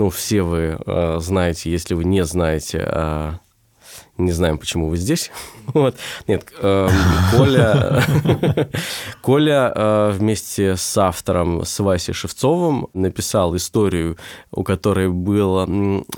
Ну, 0.00 0.08
все 0.08 0.40
вы 0.40 0.78
э, 0.86 1.16
знаете, 1.20 1.70
если 1.70 1.92
вы 1.92 2.04
не 2.04 2.24
знаете, 2.24 2.82
э, 2.90 3.32
не 4.24 4.32
знаем, 4.32 4.58
почему 4.58 4.88
вы 4.88 4.96
здесь. 4.96 5.30
Вот. 5.72 5.94
Нет, 6.26 6.46
э, 6.60 6.88
Коля, 7.30 8.02
Коля 9.22 9.72
э, 9.72 10.12
вместе 10.16 10.76
с 10.76 10.98
автором, 10.98 11.64
с 11.64 11.78
Васей 11.78 12.12
Шевцовым, 12.12 12.88
написал 12.92 13.54
историю, 13.54 14.16
у 14.50 14.64
которой 14.64 15.08
было, 15.08 15.66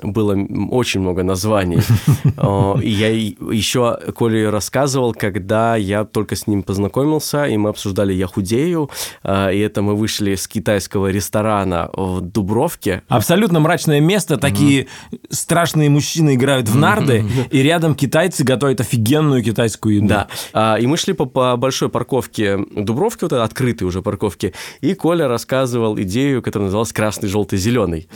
было 0.02 0.38
очень 0.70 1.00
много 1.00 1.22
названий. 1.22 1.80
И 2.82 2.90
я 2.90 3.10
еще 3.10 3.98
Коле 4.16 4.48
рассказывал, 4.48 5.12
когда 5.12 5.76
я 5.76 6.04
только 6.04 6.34
с 6.34 6.46
ним 6.46 6.62
познакомился, 6.62 7.44
и 7.44 7.56
мы 7.56 7.70
обсуждали 7.70 8.14
«Я 8.14 8.26
худею», 8.26 8.90
и 9.24 9.58
это 9.58 9.82
мы 9.82 9.94
вышли 9.94 10.34
с 10.34 10.48
китайского 10.48 11.08
ресторана 11.08 11.90
в 11.92 12.20
Дубровке. 12.20 13.02
Абсолютно 13.08 13.60
мрачное 13.60 14.00
место, 14.00 14.38
такие 14.38 14.86
страшные 15.30 15.90
мужчины 15.90 16.34
играют 16.34 16.68
в 16.68 16.76
нарды, 16.76 17.24
и 17.50 17.62
рядом 17.62 17.91
китайцы 17.94 18.44
готовят 18.44 18.80
офигенную 18.80 19.42
китайскую 19.42 19.96
еду. 19.96 20.08
Да. 20.08 20.28
А, 20.52 20.76
и 20.76 20.86
мы 20.86 20.96
шли 20.96 21.12
по, 21.12 21.26
по 21.26 21.56
большой 21.56 21.88
парковке 21.88 22.58
Дубровки, 22.70 23.24
вот 23.24 23.32
этой 23.32 23.44
открытой 23.44 23.86
уже 23.86 24.02
парковке, 24.02 24.52
и 24.80 24.94
Коля 24.94 25.28
рассказывал 25.28 25.98
идею, 26.00 26.42
которая 26.42 26.66
называлась 26.66 26.92
«Красный, 26.92 27.28
желтый, 27.28 27.58
зеленый». 27.58 28.08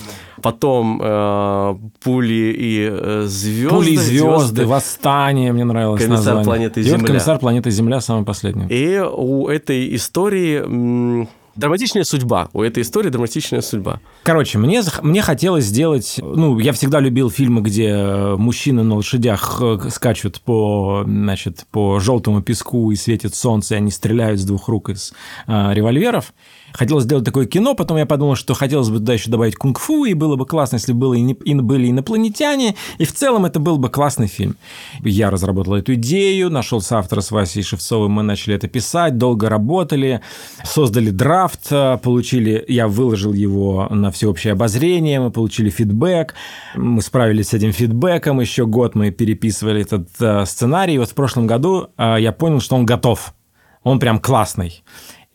Потом 0.42 1.00
э, 1.02 1.76
«Пули 2.02 2.54
и 2.58 2.88
э, 2.90 3.24
звезды». 3.26 3.68
«Пули 3.68 3.90
и 3.90 3.96
звезды», 3.96 4.66
«Восстание» 4.66 5.52
мне 5.52 5.64
нравилось 5.64 6.02
«Комиссар 6.02 6.34
название. 6.34 6.44
планеты 6.44 6.80
И 6.80 6.82
Земля». 6.84 6.98
вот 6.98 7.06
«Комиссар 7.06 7.38
планеты 7.38 7.70
Земля» 7.70 8.00
самый 8.00 8.24
последний. 8.24 8.66
И 8.68 8.98
у 8.98 9.48
этой 9.48 9.94
истории 9.94 11.26
драматичная 11.56 12.04
судьба. 12.04 12.48
У 12.52 12.62
этой 12.62 12.82
истории 12.82 13.08
драматичная 13.08 13.60
судьба. 13.60 14.00
Короче, 14.22 14.58
мне, 14.58 14.82
мне 15.02 15.22
хотелось 15.22 15.64
сделать... 15.64 16.20
Ну, 16.22 16.58
я 16.58 16.72
всегда 16.72 17.00
любил 17.00 17.30
фильмы, 17.30 17.62
где 17.62 17.88
э, 17.88 18.36
мужчины 18.36 18.82
на 18.82 18.96
лошадях 18.96 19.58
э, 19.60 19.90
скачут 19.90 20.40
по, 20.40 21.04
значит, 21.06 21.66
по 21.70 21.98
желтому 21.98 22.42
песку 22.42 22.90
и 22.90 22.96
светит 22.96 23.34
солнце, 23.34 23.74
и 23.74 23.78
они 23.78 23.90
стреляют 23.90 24.40
с 24.40 24.44
двух 24.44 24.68
рук 24.68 24.90
из 24.90 25.12
э, 25.46 25.74
револьверов. 25.74 26.32
Хотелось 26.76 27.04
сделать 27.04 27.24
такое 27.24 27.46
кино, 27.46 27.74
потом 27.74 27.96
я 27.96 28.04
подумал, 28.04 28.34
что 28.34 28.52
хотелось 28.52 28.90
бы 28.90 28.98
туда 28.98 29.14
еще 29.14 29.30
добавить 29.30 29.56
кунг-фу, 29.56 30.04
и 30.04 30.12
было 30.12 30.36
бы 30.36 30.44
классно, 30.44 30.76
если 30.76 30.92
было 30.92 31.14
и 31.14 31.22
не- 31.22 31.32
и 31.32 31.54
были 31.54 31.90
инопланетяне, 31.90 32.76
и 32.98 33.04
в 33.06 33.14
целом 33.14 33.46
это 33.46 33.58
был 33.60 33.78
бы 33.78 33.88
классный 33.88 34.26
фильм. 34.26 34.56
Я 35.02 35.30
разработал 35.30 35.74
эту 35.74 35.94
идею, 35.94 36.50
нашел 36.50 36.82
соавтора 36.82 37.22
с 37.22 37.30
Васей 37.30 37.62
Шевцовым, 37.62 38.12
мы 38.12 38.22
начали 38.22 38.54
это 38.54 38.68
писать, 38.68 39.16
долго 39.16 39.48
работали, 39.48 40.20
создали 40.64 41.08
драфт, 41.10 41.68
э, 41.70 41.98
получили, 42.02 42.62
я 42.68 42.88
выложил 42.88 43.32
его 43.32 43.88
на 43.90 44.10
всеобщее 44.10 44.52
обозрение, 44.52 45.18
мы 45.18 45.30
получили 45.30 45.70
фидбэк, 45.70 46.34
мы 46.74 47.00
справились 47.00 47.48
с 47.48 47.54
этим 47.54 47.72
фидбэком, 47.72 48.40
еще 48.40 48.66
год 48.66 48.94
мы 48.94 49.10
переписывали 49.10 49.80
этот 49.80 50.08
э, 50.20 50.44
сценарий, 50.44 50.96
и 50.96 50.98
вот 50.98 51.08
в 51.08 51.14
прошлом 51.14 51.46
году 51.46 51.88
э, 51.96 52.16
я 52.20 52.32
понял, 52.32 52.60
что 52.60 52.76
он 52.76 52.84
готов, 52.84 53.32
он 53.82 53.98
прям 53.98 54.20
классный. 54.20 54.82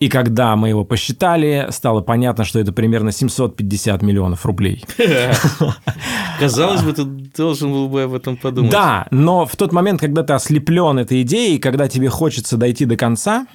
И 0.02 0.10
когда 0.10 0.56
мы 0.56 0.70
его 0.70 0.84
посчитали, 0.84 1.68
стало 1.70 2.02
понятно, 2.02 2.44
что 2.44 2.58
это 2.58 2.74
примерно 2.74 3.12
750 3.12 4.02
миллионов 4.02 4.44
рублей. 4.48 4.84
Казалось 6.40 6.82
бы, 6.82 6.94
ты 6.94 7.04
должен 7.38 7.72
был 7.72 7.88
бы 7.88 8.02
об 8.02 8.16
этом 8.16 8.36
подумать. 8.36 8.72
Да, 8.72 9.06
но 9.12 9.46
в 9.46 9.56
тот 9.56 9.72
момент, 9.72 10.02
когда 10.02 10.24
ты 10.24 10.34
ослеплен 10.34 10.98
этой 10.98 11.22
идеей, 11.22 11.60
когда 11.60 11.88
тебе 11.88 12.10
хочется 12.10 12.58
дойти 12.58 12.86
до 12.86 12.98
конца, 12.98 13.46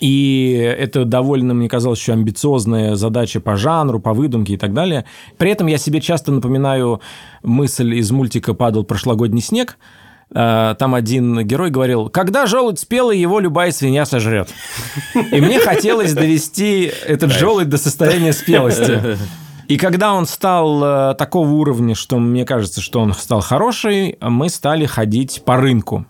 и 0.00 0.74
это 0.78 1.04
довольно, 1.04 1.52
мне 1.52 1.68
казалось, 1.68 2.00
еще 2.00 2.14
амбициозная 2.14 2.94
задача 2.94 3.40
по 3.40 3.56
жанру, 3.56 4.00
по 4.00 4.14
выдумке 4.14 4.54
и 4.54 4.56
так 4.56 4.72
далее. 4.72 5.04
При 5.36 5.50
этом 5.50 5.66
я 5.66 5.76
себе 5.76 6.00
часто 6.00 6.32
напоминаю 6.32 7.02
мысль 7.42 7.92
из 7.96 8.10
мультика 8.10 8.54
«Падал 8.54 8.84
прошлогодний 8.84 9.42
снег», 9.42 9.76
там 10.32 10.94
один 10.94 11.40
герой 11.42 11.70
говорил, 11.70 12.08
когда 12.08 12.46
желудь 12.46 12.78
спелый, 12.78 13.18
его 13.18 13.38
любая 13.40 13.70
свинья 13.70 14.04
сожрет. 14.04 14.48
И 15.14 15.40
мне 15.40 15.60
хотелось 15.60 16.12
довести 16.12 16.92
этот 17.06 17.32
желудь 17.32 17.68
до 17.68 17.78
состояния 17.78 18.32
спелости. 18.32 19.18
И 19.68 19.76
когда 19.78 20.12
он 20.12 20.26
стал 20.26 20.82
э, 20.84 21.14
такого 21.14 21.48
уровня, 21.48 21.94
что 21.94 22.18
мне 22.18 22.44
кажется, 22.44 22.82
что 22.82 23.00
он 23.00 23.14
стал 23.14 23.40
хороший, 23.40 24.18
мы 24.20 24.50
стали 24.50 24.84
ходить 24.84 25.42
по 25.46 25.56
рынку. 25.56 26.04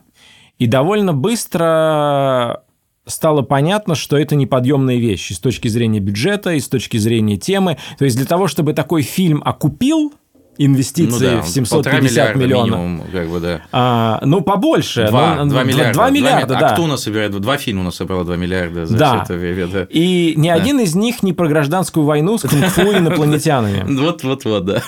И 0.58 0.66
довольно 0.66 1.12
быстро 1.12 2.62
стало 3.06 3.42
понятно, 3.42 3.94
что 3.94 4.16
это 4.16 4.36
неподъемная 4.36 4.96
вещь 4.96 5.30
и 5.30 5.34
с 5.34 5.38
точки 5.38 5.68
зрения 5.68 6.00
бюджета, 6.00 6.52
и 6.52 6.60
с 6.60 6.68
точки 6.68 6.96
зрения 6.96 7.36
темы. 7.36 7.78
То 7.98 8.04
есть 8.04 8.16
для 8.16 8.26
того, 8.26 8.48
чтобы 8.48 8.72
такой 8.72 9.02
фильм 9.02 9.42
окупил 9.44 10.12
инвестиции 10.58 11.26
Ну 11.26 11.36
да, 11.36 11.42
в 11.42 11.70
полтора 11.70 12.00
750 12.00 12.02
миллиарда 12.02 12.38
миллионов, 12.38 12.78
минимум, 12.80 13.06
как 13.10 13.28
бы, 13.28 13.40
да. 13.40 13.62
а, 13.72 14.20
ну, 14.24 14.40
побольше. 14.42 15.06
Два, 15.08 15.36
ну, 15.36 15.50
два 15.50 15.60
ну, 15.62 15.66
миллиарда. 15.68 15.92
Два 15.94 16.10
миллиарда, 16.10 16.46
Два 16.46 16.56
ми- 16.56 16.60
да. 16.60 16.68
А 16.68 16.72
кто 16.74 16.82
у 16.84 16.86
нас 16.86 17.02
собирает? 17.02 17.32
Два 17.32 17.56
фильма 17.56 17.80
у 17.80 17.84
нас 17.84 17.96
собрало 17.96 18.24
2 18.24 18.36
миллиарда 18.36 18.86
за 18.86 18.96
Да. 18.96 19.22
это 19.24 19.34
время, 19.34 19.66
да. 19.66 19.86
И 19.88 20.34
ни 20.36 20.48
один 20.48 20.80
из 20.80 20.94
них 20.94 21.22
не 21.22 21.32
про 21.32 21.48
гражданскую 21.48 22.04
войну 22.04 22.36
с 22.38 22.42
кунг-фу 22.42 22.82
инопланетянами. 22.98 23.84
Вот-вот-вот, 24.00 24.64
да. 24.66 24.82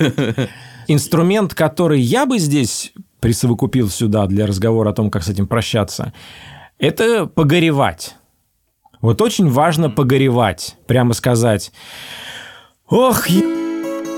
Инструмент, 0.86 1.54
который 1.54 2.00
я 2.00 2.26
бы 2.26 2.38
здесь 2.38 2.92
присовокупил 3.20 3.88
сюда 3.88 4.26
для 4.26 4.46
разговора 4.46 4.90
о 4.90 4.92
том, 4.92 5.10
как 5.10 5.22
с 5.24 5.28
этим 5.28 5.46
прощаться, 5.46 6.12
это 6.78 7.24
погоревать. 7.26 8.16
Вот 9.00 9.22
очень 9.22 9.48
важно 9.48 9.88
погоревать, 9.88 10.76
прямо 10.86 11.14
сказать, 11.14 11.72
ох, 12.86 13.28
е- 13.28 13.63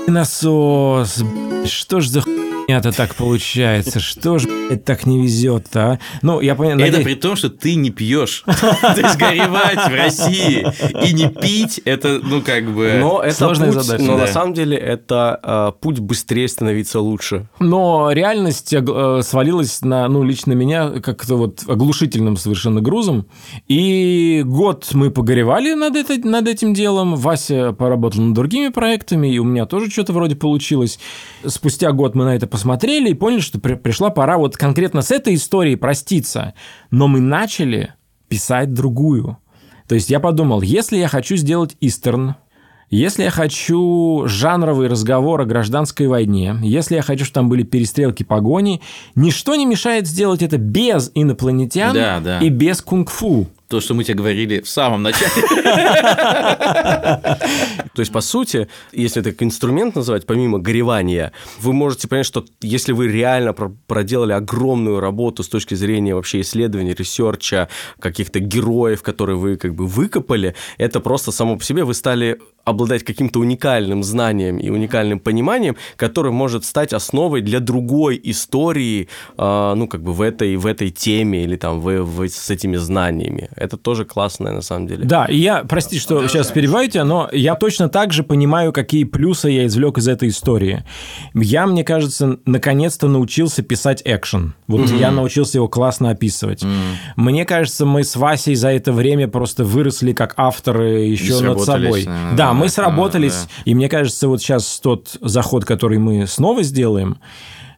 насос, 0.07 1.23
что 1.65 1.99
ж 1.99 2.09
за 2.09 2.21
хуйня-то 2.67 2.91
так 2.91 3.15
получается, 3.15 3.99
что 4.01 4.39
ж, 4.39 4.45
блядь, 4.45 4.83
так 4.83 5.05
не 5.05 5.21
везет-то, 5.21 5.79
а? 5.79 5.99
Ну, 6.21 6.41
я 6.41 6.53
понимаю, 6.55 6.79
Это 6.79 6.97
надеюсь- 6.97 7.05
при 7.05 7.15
том, 7.15 7.35
что 7.37 7.49
ты 7.49 7.75
не 7.75 7.91
пьешь. 7.91 8.43
То 8.45 8.95
есть 8.97 9.17
горевать 9.17 9.89
в 9.89 9.93
России 9.93 10.67
и 11.05 11.13
не 11.13 11.29
пить, 11.29 11.79
это, 11.85 12.19
ну, 12.21 12.41
как 12.41 12.69
бы... 12.73 12.97
Но 12.99 13.21
это 13.21 13.35
Сложная 13.35 13.71
путь, 13.71 13.83
задача, 13.83 14.03
но 14.03 14.17
да. 14.17 14.25
на 14.25 14.27
самом 14.27 14.53
деле 14.53 14.75
это 14.77 15.39
э, 15.41 15.71
путь 15.81 15.99
быстрее 15.99 16.47
становиться 16.49 16.99
лучше. 16.99 17.47
Но 17.59 18.11
реальность 18.11 18.73
э, 18.73 19.21
свалилась 19.23 19.81
на, 19.81 20.07
ну, 20.09 20.23
лично 20.23 20.51
меня 20.51 20.99
как-то 20.99 21.37
вот 21.37 21.63
оглушительным 21.67 22.35
совершенно 22.35 22.81
грузом. 22.81 23.27
И 23.69 24.43
год 24.45 24.89
мы 24.93 25.09
погоревали 25.09 25.73
над, 25.73 25.95
это, 25.95 26.19
над 26.27 26.47
этим 26.49 26.73
делом. 26.73 27.15
Вася 27.15 27.71
поработал 27.71 28.21
над 28.21 28.33
другими 28.33 28.69
проектами, 28.69 29.33
и 29.33 29.39
у 29.39 29.45
меня 29.45 29.65
тоже 29.65 29.89
что-то 29.89 30.11
вроде 30.11 30.35
получилось. 30.35 30.99
Спустя 31.45 31.93
год 31.93 32.13
мы 32.13 32.25
на 32.25 32.35
это 32.35 32.47
посмотрели 32.57 33.09
и 33.09 33.13
поняли, 33.13 33.39
что 33.39 33.59
при- 33.59 33.75
пришла 33.75 34.09
пора 34.09 34.39
вот 34.39 34.57
конкретно 34.57 35.03
с 35.03 35.11
этой 35.11 35.35
историей 35.35 35.75
проститься. 35.75 36.55
Но 36.89 37.07
мы 37.07 37.19
начали 37.19 37.93
писать 38.29 38.73
другую. 38.73 39.37
То 39.87 39.93
есть 39.93 40.09
я 40.09 40.19
подумал, 40.19 40.61
если 40.63 40.97
я 40.97 41.07
хочу 41.07 41.35
сделать 41.35 41.77
истерн, 41.81 42.33
если 42.89 43.23
я 43.23 43.29
хочу 43.29 44.23
жанровый 44.25 44.87
разговор 44.87 45.41
о 45.41 45.45
гражданской 45.45 46.07
войне, 46.07 46.55
если 46.63 46.95
я 46.95 47.03
хочу, 47.03 47.25
чтобы 47.25 47.33
там 47.35 47.49
были 47.49 47.61
перестрелки, 47.63 48.23
погони, 48.23 48.81
ничто 49.13 49.55
не 49.55 49.65
мешает 49.67 50.07
сделать 50.07 50.41
это 50.41 50.57
без 50.57 51.11
инопланетян 51.13 51.93
Да, 51.93 52.19
да. 52.19 52.39
и 52.39 52.49
без 52.49 52.81
кунг-фу. 52.81 53.47
То, 53.67 53.81
что 53.81 53.93
мы 53.93 54.03
тебе 54.05 54.15
говорили 54.15 54.61
в 54.61 54.69
самом 54.69 55.03
начале. 55.03 55.31
То 57.93 57.99
есть, 58.01 58.11
по 58.13 58.21
сути, 58.21 58.69
если 58.91 59.21
это 59.21 59.43
инструмент 59.43 59.95
называть, 59.95 60.25
помимо 60.25 60.59
горевания, 60.59 61.33
вы 61.59 61.73
можете 61.73 62.07
понять, 62.07 62.25
что 62.27 62.45
если 62.61 62.93
вы 62.93 63.07
реально 63.07 63.53
про- 63.53 63.75
проделали 63.87 64.33
огромную 64.33 64.99
работу 64.99 65.43
с 65.43 65.49
точки 65.49 65.73
зрения 65.73 66.15
вообще 66.15 66.41
исследования, 66.41 66.93
research 66.93 67.52
а, 67.52 67.67
каких-то 67.99 68.39
героев, 68.39 69.01
которые 69.01 69.37
вы 69.37 69.57
как 69.57 69.75
бы 69.75 69.85
выкопали, 69.87 70.55
это 70.77 70.99
просто 70.99 71.31
само 71.31 71.57
по 71.57 71.63
себе 71.63 71.83
вы 71.83 71.93
стали 71.93 72.39
обладать 72.67 73.03
каким-то 73.03 73.39
уникальным 73.39 74.03
знанием 74.03 74.57
и 74.57 74.69
уникальным 74.69 75.19
пониманием, 75.19 75.75
которое 75.95 76.31
может 76.31 76.65
стать 76.65 76.93
основой 76.93 77.41
для 77.41 77.59
другой 77.59 78.19
истории, 78.23 79.07
а, 79.37 79.73
ну, 79.75 79.87
как 79.87 80.01
бы 80.01 80.11
в 80.13 80.21
этой, 80.21 80.55
в 80.57 80.65
этой 80.65 80.89
теме 80.89 81.43
или 81.43 81.55
там 81.55 81.79
в, 81.79 82.01
в- 82.03 82.27
с 82.27 82.49
этими 82.49 82.75
знаниями. 82.75 83.49
Это 83.55 83.77
тоже 83.77 84.03
классное 84.05 84.51
на 84.51 84.61
самом 84.61 84.87
деле. 84.87 85.05
Да, 85.05 85.25
и 85.25 85.37
я, 85.37 85.63
прости, 85.63 85.97
что 85.99 86.27
сейчас 86.27 86.51
перебиваю 86.51 86.89
тебя, 86.89 87.05
но 87.05 87.29
я 87.31 87.55
точно 87.55 87.87
так 87.89 88.11
же 88.11 88.23
понимаю, 88.23 88.73
какие 88.73 89.05
плюсы 89.05 89.49
я 89.49 89.65
извлек 89.65 89.97
из 89.97 90.07
этой 90.07 90.27
истории. 90.29 90.83
Я, 91.33 91.67
мне 91.67 91.83
кажется, 91.83 92.37
наконец-то 92.45 93.07
научился 93.07 93.61
писать 93.63 94.01
экшен. 94.03 94.53
Вот 94.67 94.89
я 94.89 95.11
научился 95.11 95.57
его 95.57 95.67
классно 95.69 96.09
описывать. 96.09 96.63
Мне 97.15 97.45
кажется, 97.45 97.85
мы 97.85 98.03
с 98.03 98.15
Васей 98.17 98.55
за 98.55 98.69
это 98.69 98.91
время 98.91 99.27
просто 99.27 99.63
выросли 99.63 100.11
как 100.13 100.33
авторы 100.37 101.05
еще 101.05 101.33
над 101.41 101.61
собой. 101.61 102.07
Да, 102.35 102.53
да, 102.57 102.61
мы 102.61 102.67
да, 102.67 102.71
сработались, 102.71 103.47
и 103.65 103.75
мне 103.75 103.89
кажется, 103.89 104.27
вот 104.27 104.41
сейчас 104.41 104.79
тот 104.79 105.17
заход, 105.21 105.65
который 105.65 105.97
мы 105.97 106.27
снова 106.27 106.63
сделаем, 106.63 107.17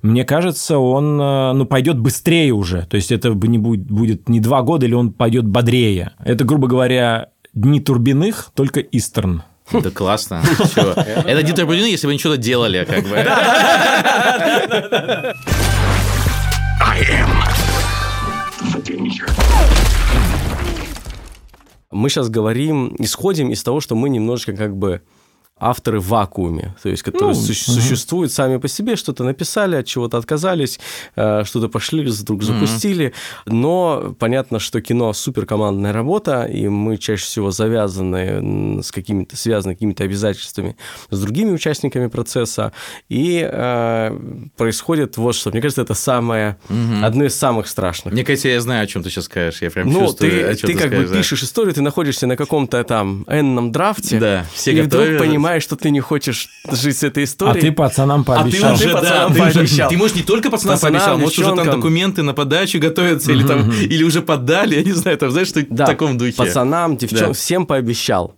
мне 0.01 0.23
кажется, 0.23 0.77
он 0.77 1.19
э, 1.19 1.53
ну, 1.53 1.65
пойдет 1.65 1.99
быстрее 1.99 2.53
уже. 2.53 2.85
То 2.85 2.95
есть 2.95 3.11
это 3.11 3.33
бы 3.33 3.49
не 3.49 3.57
будет, 3.57 3.81
будет 3.81 4.29
не 4.29 4.39
два 4.39 4.61
года, 4.61 4.85
или 4.85 4.93
он 4.93 5.11
пойдет 5.11 5.45
бодрее. 5.45 6.13
Это, 6.23 6.45
грубо 6.45 6.67
говоря, 6.67 7.31
дни 7.53 7.81
Турбиных, 7.81 8.51
только 8.55 8.79
Истерн. 8.79 9.43
Да 9.71 9.91
классно. 9.91 10.41
Это 10.75 11.43
не 11.43 11.51
турбулины, 11.51 11.87
если 11.87 12.07
бы 12.07 12.11
они 12.11 12.19
что-то 12.19 12.37
делали, 12.37 12.87
как 12.89 13.03
бы. 13.03 13.15
I 16.81 17.03
Мы 21.91 22.09
сейчас 22.09 22.29
говорим, 22.29 22.95
исходим 22.99 23.51
из 23.51 23.63
того, 23.63 23.79
что 23.79 23.95
мы 23.95 24.09
немножечко 24.09 24.53
как 24.55 24.75
бы 24.75 25.01
авторы 25.59 25.99
в 25.99 26.07
вакууме, 26.07 26.75
то 26.81 26.89
есть 26.89 27.03
которые 27.03 27.35
ну, 27.35 27.35
су- 27.35 27.71
угу. 27.71 27.79
существуют 27.79 28.31
сами 28.31 28.57
по 28.57 28.67
себе, 28.67 28.95
что-то 28.95 29.23
написали, 29.23 29.75
от 29.75 29.85
чего-то 29.85 30.17
отказались, 30.17 30.79
э, 31.15 31.43
что-то 31.45 31.69
пошли, 31.69 32.05
вдруг 32.05 32.43
запустили. 32.43 33.13
Угу. 33.45 33.55
Но 33.55 34.15
понятно, 34.19 34.59
что 34.59 34.81
кино 34.81 35.13
суперкомандная 35.13 35.93
работа, 35.93 36.43
и 36.43 36.67
мы 36.67 36.97
чаще 36.97 37.23
всего 37.23 37.51
завязаны 37.51 38.81
с 38.83 38.91
какими-то, 38.91 39.35
связаны 39.35 39.75
какими-то 39.75 40.03
обязательствами 40.03 40.75
с 41.09 41.19
другими 41.19 41.51
участниками 41.51 42.07
процесса, 42.07 42.71
и 43.09 43.47
э, 43.49 44.19
происходит 44.57 45.17
вот 45.17 45.35
что. 45.35 45.51
Мне 45.51 45.61
кажется, 45.61 45.81
это 45.81 45.93
самое, 45.93 46.57
угу. 46.69 47.03
одно 47.03 47.25
из 47.25 47.35
самых 47.35 47.67
страшных. 47.67 48.13
Мне 48.13 48.23
кажется, 48.23 48.49
я 48.49 48.61
знаю, 48.61 48.83
о 48.83 48.87
чем 48.87 49.03
ты 49.03 49.09
сейчас 49.09 49.25
скажешь, 49.25 49.61
я 49.61 49.69
прям 49.69 49.89
ну, 49.89 50.05
чувствую, 50.05 50.31
ты, 50.31 50.41
о 50.43 50.55
чем 50.55 50.67
ты, 50.67 50.73
ты 50.73 50.73
как 50.73 50.87
скажешь, 50.87 51.07
бы 51.07 51.11
да. 51.11 51.17
пишешь 51.17 51.43
историю, 51.43 51.73
ты 51.73 51.81
находишься 51.81 52.27
на 52.27 52.35
каком-то 52.35 52.83
там 52.83 53.25
энном 53.27 53.71
драфте, 53.71 54.19
да, 54.19 54.45
все 54.53 54.71
и 54.71 54.81
готовы. 54.81 55.05
вдруг 55.05 55.19
понимаешь, 55.19 55.48
понимаешь, 55.49 55.63
что 55.63 55.75
ты 55.75 55.89
не 55.89 55.99
хочешь 55.99 56.49
жить 56.71 56.97
с 56.97 57.03
этой 57.03 57.23
А 57.23 57.25
историей. 57.25 57.61
ты 57.61 57.71
пацанам 57.71 58.23
пообещал. 58.23 58.73
А 58.73 58.77
ты 58.77 58.85
уже, 58.85 58.93
пацанам 58.93 59.33
да, 59.33 59.35
ты, 59.35 59.41
уже- 59.41 59.53
пообещал. 59.53 59.89
ты, 59.89 59.97
можешь 59.97 60.15
не 60.15 60.21
только 60.23 60.49
пацанам, 60.49 60.75
Пацанам, 60.75 60.93
пообещал, 61.01 61.17
может, 61.19 61.39
уже 61.39 61.55
там 61.55 61.65
документы 61.77 62.23
на 62.23 62.33
подачу 62.33 62.79
готовятся, 62.79 63.31
или, 63.31 63.43
там, 63.45 63.71
или 63.71 64.03
уже 64.03 64.21
подали, 64.21 64.75
я 64.75 64.83
не 64.83 64.91
знаю, 64.93 65.17
там, 65.17 65.31
знаешь, 65.31 65.47
что 65.47 65.65
да, 65.69 65.85
в 65.85 65.87
таком 65.87 66.17
духе. 66.17 66.33
пацанам, 66.33 66.97
девчонкам, 66.97 67.27
Да. 67.29 67.33
всем 67.33 67.65
пообещал. 67.65 68.35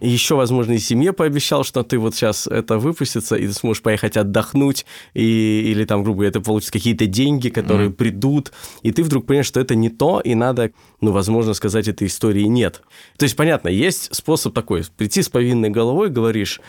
И 0.00 0.08
еще, 0.08 0.34
возможно, 0.34 0.72
и 0.72 0.78
семье 0.78 1.12
пообещал, 1.12 1.64
что 1.64 1.82
ты 1.82 1.98
вот 1.98 2.14
сейчас 2.14 2.46
это 2.46 2.78
выпустится, 2.78 3.36
и 3.36 3.46
ты 3.46 3.52
сможешь 3.52 3.82
поехать 3.82 4.16
отдохнуть, 4.16 4.86
и, 5.14 5.70
или 5.72 5.84
там, 5.84 6.02
грубо 6.02 6.18
говоря, 6.18 6.30
это 6.30 6.40
получится 6.40 6.72
какие-то 6.72 7.06
деньги, 7.06 7.48
которые 7.48 7.88
Мгм. 7.88 7.96
придут, 7.96 8.52
и 8.82 8.92
ты 8.92 9.02
вдруг 9.02 9.26
понимаешь, 9.26 9.46
что 9.46 9.60
это 9.60 9.74
не 9.74 9.90
то, 9.90 10.20
и 10.20 10.34
надо, 10.34 10.70
ну, 11.00 11.12
возможно, 11.12 11.54
сказать, 11.54 11.88
этой 11.88 12.06
истории 12.06 12.44
нет. 12.44 12.82
То 13.18 13.24
есть, 13.24 13.36
понятно, 13.36 13.68
есть 13.68 14.14
способ 14.14 14.54
такой, 14.54 14.84
прийти 14.96 15.22
с 15.22 15.28
повинной 15.28 15.70
головой, 15.70 16.08
говоришь, 16.08 16.60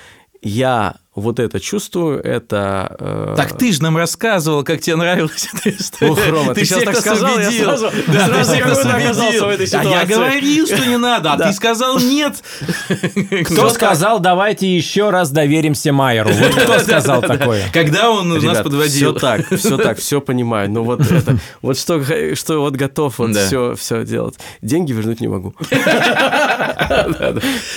я 0.42 0.96
вот 1.14 1.40
это 1.40 1.60
чувствую, 1.60 2.24
это... 2.24 2.96
э, 2.98 3.34
Так 3.36 3.58
ты 3.58 3.74
же 3.74 3.84
нам 3.84 3.98
рассказывал, 3.98 4.64
как 4.64 4.80
тебе 4.80 4.96
нравилась 4.96 5.50
эта 5.54 5.70
история. 5.76 6.12
Ох, 6.14 6.28
Рома, 6.30 6.54
ты 6.54 6.64
сейчас 6.64 6.78
всех 6.80 6.86
так 6.86 6.96
нас 6.96 7.04
сказал, 7.04 7.38
я 7.40 7.52
сразу- 7.52 7.92
Да, 8.08 8.28
сразу 8.28 8.52
ты 8.54 8.60
нас 8.66 8.78
будто 8.78 8.96
оказался 8.96 9.28
убедил. 9.28 9.46
в 9.46 9.50
этой 9.50 9.80
А 9.80 9.84
я 9.84 10.06
говорил, 10.06 10.66
что 10.68 10.86
не 10.86 10.98
надо, 10.98 11.34
а 11.34 11.36
Да. 11.38 11.48
ты 11.50 11.54
сказал 11.54 12.00
нет. 12.00 12.36
Кто 13.46 13.70
сказал, 13.72 14.20
давайте 14.22 14.74
еще 14.74 15.10
раз 15.10 15.32
доверимся 15.32 15.92
Майеру? 15.92 16.30
Вот 16.32 16.56
кто 16.56 16.80
сказал 16.80 17.22
такое? 17.22 17.64
Когда 17.74 18.10
он 18.10 18.30
нас 18.30 18.42
Ребят, 18.44 18.64
подводил. 18.64 19.12
Все 19.12 19.20
так, 19.20 19.42
все 19.58 19.78
так, 19.78 19.98
все 20.00 20.22
понимаю. 20.22 20.72
Но 20.72 20.84
вот 20.86 21.02
это, 21.12 21.38
вот 21.62 21.78
что, 21.78 22.02
что 22.36 22.62
вот 22.62 22.76
готов 22.78 23.20
вот 23.20 23.34
Да. 23.34 23.46
все, 23.46 23.76
все 23.76 24.06
делать. 24.06 24.36
Деньги 24.62 24.94
вернуть 24.94 25.20
не 25.20 25.28
могу. 25.28 25.54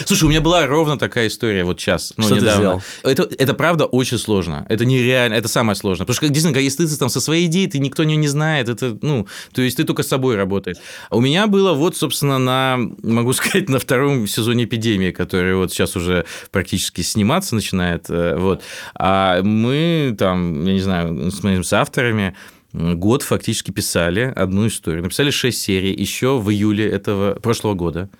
Слушай, 0.04 0.24
у 0.24 0.28
меня 0.28 0.40
была 0.40 0.66
ровно 0.66 0.98
такая 0.98 1.26
история 1.28 1.64
вот 1.64 1.80
сейчас, 1.80 2.12
ну, 2.16 2.24
Что 2.24 2.34
ты 2.36 2.40
сделал? 2.42 2.82
Это, 3.02 3.23
это 3.24 3.54
правда 3.54 3.84
очень 3.84 4.18
сложно. 4.18 4.66
Это 4.68 4.84
нереально, 4.84 5.34
это 5.34 5.48
самое 5.48 5.76
сложное. 5.76 6.06
Потому 6.06 6.14
что, 6.14 6.28
действительно, 6.28 6.62
если 6.62 6.86
ты 6.86 6.96
там 6.96 7.08
со 7.08 7.20
своей 7.20 7.46
идеей, 7.46 7.68
ты 7.68 7.78
никто 7.78 8.04
не 8.04 8.28
знает, 8.28 8.68
это, 8.68 8.98
ну, 9.02 9.26
то 9.52 9.62
есть 9.62 9.76
ты 9.76 9.84
только 9.84 10.02
с 10.02 10.08
собой 10.08 10.36
работаешь. 10.36 10.76
А 11.10 11.16
у 11.16 11.20
меня 11.20 11.46
было 11.46 11.72
вот, 11.72 11.96
собственно, 11.96 12.38
на, 12.38 12.78
могу 13.02 13.32
сказать, 13.32 13.68
на 13.68 13.78
втором 13.78 14.26
сезоне 14.26 14.64
«Эпидемии», 14.64 15.10
который 15.10 15.56
вот 15.56 15.72
сейчас 15.72 15.96
уже 15.96 16.24
практически 16.50 17.00
сниматься 17.02 17.54
начинает, 17.54 18.06
э, 18.08 18.36
вот. 18.36 18.62
А 18.94 19.42
мы 19.42 20.14
там, 20.18 20.64
я 20.66 20.72
не 20.72 20.80
знаю, 20.80 21.30
с 21.30 21.42
моими 21.42 21.64
авторами 21.74 22.34
год 22.72 23.22
фактически 23.22 23.70
писали 23.70 24.32
одну 24.34 24.66
историю. 24.66 25.02
Написали 25.02 25.30
шесть 25.30 25.62
серий 25.62 25.94
еще 25.94 26.38
в 26.38 26.50
июле 26.50 26.88
этого 26.88 27.34
прошлого 27.34 27.74
года. 27.74 28.10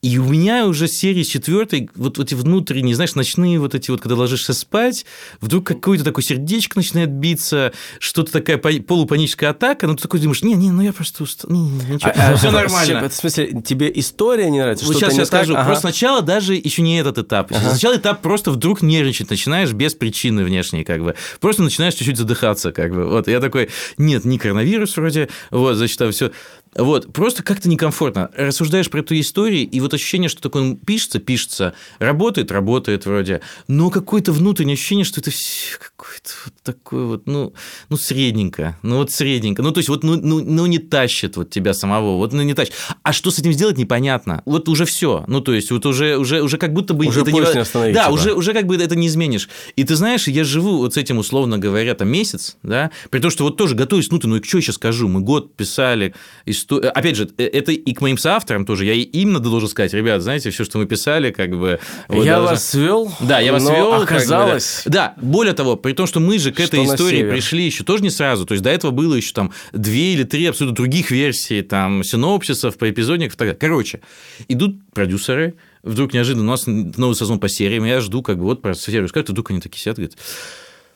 И 0.00 0.16
у 0.18 0.28
меня 0.28 0.66
уже 0.66 0.86
серии 0.86 1.24
четвертой, 1.24 1.90
вот 1.96 2.20
эти 2.20 2.34
внутренние, 2.34 2.94
знаешь, 2.94 3.16
ночные 3.16 3.58
вот 3.58 3.74
эти 3.74 3.90
вот, 3.90 4.00
когда 4.00 4.14
ложишься 4.14 4.52
спать, 4.52 5.04
вдруг 5.40 5.66
какое-то 5.66 6.04
такое 6.04 6.24
сердечко 6.24 6.78
начинает 6.78 7.10
биться, 7.10 7.72
что-то 7.98 8.30
такая 8.30 8.58
пани- 8.58 8.78
полупаническая 8.78 9.50
атака, 9.50 9.88
но 9.88 9.96
ты 9.96 10.02
такой 10.02 10.20
думаешь, 10.20 10.42
не-не, 10.42 10.70
ну 10.70 10.82
я 10.82 10.92
просто 10.92 11.24
устал, 11.24 11.50
не, 11.50 11.68
не, 11.68 11.94
ничего, 11.94 12.12
А, 12.14 12.36
все 12.36 12.50
а, 12.50 12.52
нормально. 12.52 13.08
В 13.08 13.12
смысле, 13.12 13.60
тебе 13.66 13.90
история 13.92 14.48
не 14.50 14.60
нравится? 14.60 14.86
Вот 14.86 14.94
сейчас 14.94 15.14
не 15.14 15.18
я 15.18 15.26
скажу. 15.26 15.54
Ага. 15.54 15.64
Просто 15.64 15.80
сначала 15.80 16.22
даже 16.22 16.54
еще 16.54 16.82
не 16.82 17.00
этот 17.00 17.18
этап. 17.18 17.52
Сначала 17.52 17.96
этап 17.96 18.22
просто 18.22 18.52
вдруг 18.52 18.82
нервничать 18.82 19.30
начинаешь 19.30 19.72
без 19.72 19.94
причины 19.94 20.44
внешней, 20.44 20.84
как 20.84 21.02
бы. 21.02 21.16
Просто 21.40 21.64
начинаешь 21.64 21.94
чуть-чуть 21.94 22.18
задыхаться, 22.18 22.70
как 22.70 22.94
бы. 22.94 23.08
Вот 23.08 23.26
я 23.26 23.40
такой, 23.40 23.68
нет, 23.96 24.24
не 24.24 24.38
коронавирус 24.38 24.96
вроде, 24.96 25.28
вот, 25.50 25.74
значит, 25.74 25.98
там 25.98 26.12
все. 26.12 26.30
Вот, 26.78 27.12
просто 27.12 27.42
как-то 27.42 27.68
некомфортно. 27.68 28.30
Рассуждаешь 28.36 28.88
про 28.88 29.00
эту 29.00 29.18
историю, 29.18 29.68
и 29.68 29.80
вот 29.80 29.92
ощущение, 29.94 30.28
что 30.28 30.40
такое 30.40 30.76
пишется, 30.76 31.18
пишется, 31.18 31.74
работает, 31.98 32.52
работает 32.52 33.04
вроде, 33.04 33.40
но 33.66 33.90
какое-то 33.90 34.30
внутреннее 34.30 34.74
ощущение, 34.74 35.04
что 35.04 35.20
это 35.20 35.32
все 35.32 35.76
какое-то 36.08 36.30
вот 36.44 36.54
такое 36.62 37.04
вот, 37.04 37.26
ну, 37.26 37.52
ну, 37.88 37.96
средненько, 37.96 38.76
ну, 38.82 38.96
вот 38.96 39.10
средненько. 39.10 39.62
Ну, 39.62 39.72
то 39.72 39.78
есть, 39.78 39.88
вот, 39.88 40.02
ну, 40.02 40.16
ну, 40.16 40.42
ну, 40.42 40.66
не 40.66 40.78
тащит 40.78 41.36
вот 41.36 41.50
тебя 41.50 41.74
самого, 41.74 42.16
вот, 42.16 42.32
ну, 42.32 42.42
не 42.42 42.54
тащит. 42.54 42.74
А 43.02 43.12
что 43.12 43.30
с 43.30 43.38
этим 43.38 43.52
сделать, 43.52 43.78
непонятно. 43.78 44.42
Вот 44.46 44.68
уже 44.68 44.84
все. 44.84 45.24
Ну, 45.26 45.40
то 45.40 45.52
есть, 45.52 45.70
вот 45.70 45.84
уже, 45.86 46.16
уже, 46.16 46.42
уже 46.42 46.56
как 46.58 46.72
будто 46.72 46.94
бы... 46.94 47.06
Уже 47.06 47.20
это 47.20 47.30
не 47.30 47.40
остановить, 47.60 47.94
Да, 47.94 48.08
уже, 48.10 48.32
уже 48.32 48.52
как 48.52 48.66
бы 48.66 48.76
это 48.76 48.96
не 48.96 49.06
изменишь. 49.08 49.48
И 49.76 49.84
ты 49.84 49.94
знаешь, 49.96 50.28
я 50.28 50.44
живу 50.44 50.78
вот 50.78 50.94
с 50.94 50.96
этим, 50.96 51.18
условно 51.18 51.58
говоря, 51.58 51.94
там 51.94 52.08
месяц, 52.08 52.56
да, 52.62 52.90
при 53.10 53.20
том, 53.20 53.30
что 53.30 53.44
вот 53.44 53.56
тоже 53.56 53.74
готовюсь, 53.74 54.10
ну, 54.10 54.18
ты, 54.18 54.26
ну, 54.28 54.36
и 54.36 54.42
что 54.42 54.58
я 54.58 54.62
сейчас 54.62 54.76
скажу, 54.76 55.08
мы 55.08 55.20
год 55.20 55.54
писали, 55.56 56.14
исто- 56.46 56.86
опять 56.86 57.16
же, 57.16 57.28
э, 57.36 57.44
это 57.44 57.72
и 57.72 57.92
к 57.92 58.00
моим 58.00 58.18
соавторам 58.18 58.64
тоже, 58.64 58.84
я 58.84 58.94
именно 58.94 59.40
должен 59.40 59.68
сказать, 59.68 59.92
ребят, 59.92 60.22
знаете, 60.22 60.50
все, 60.50 60.64
что 60.64 60.78
мы 60.78 60.86
писали, 60.86 61.30
как 61.30 61.50
бы... 61.50 61.78
вот 62.08 62.24
Я 62.24 62.36
должны- 62.36 62.50
вас 62.54 62.66
свел, 62.68 63.12
да, 63.20 63.40
я 63.40 63.52
вас 63.52 63.64
но 63.64 63.74
вел. 63.74 63.92
оказалось... 63.94 64.82
да. 64.86 65.14
более 65.20 65.54
того, 65.54 65.76
при 65.76 65.92
том, 65.98 66.06
что 66.06 66.20
мы 66.20 66.38
же 66.38 66.50
к 66.50 66.54
Что 66.54 66.64
этой 66.64 66.86
на 66.86 66.94
истории 66.94 67.30
пришли 67.30 67.64
еще 67.66 67.84
тоже 67.84 68.02
не 68.02 68.10
сразу. 68.10 68.46
То 68.46 68.54
есть 68.54 68.64
до 68.64 68.70
этого 68.70 68.90
было 68.90 69.14
еще 69.14 69.32
там 69.32 69.52
две 69.72 70.14
или 70.14 70.22
три 70.24 70.46
абсолютно 70.46 70.76
других 70.76 71.10
версий, 71.10 71.62
там, 71.62 72.02
синопсисов, 72.02 72.78
поэпизодников. 72.78 73.34
и 73.34 73.38
так 73.38 73.48
далее. 73.48 73.58
Короче, 73.60 74.00
идут 74.48 74.76
продюсеры, 74.92 75.54
вдруг 75.82 76.14
неожиданно 76.14 76.44
у 76.44 76.50
нас 76.50 76.64
новый 76.66 77.14
сезон 77.14 77.38
по 77.38 77.48
сериям, 77.48 77.84
я 77.84 78.00
жду, 78.00 78.22
как 78.22 78.38
бы 78.38 78.44
вот 78.44 78.62
про 78.62 78.74
серию 78.74 79.08
скажут, 79.08 79.30
вдруг 79.30 79.50
они 79.50 79.60
такие 79.60 79.80
сидят, 79.80 79.96
говорят, 79.96 80.16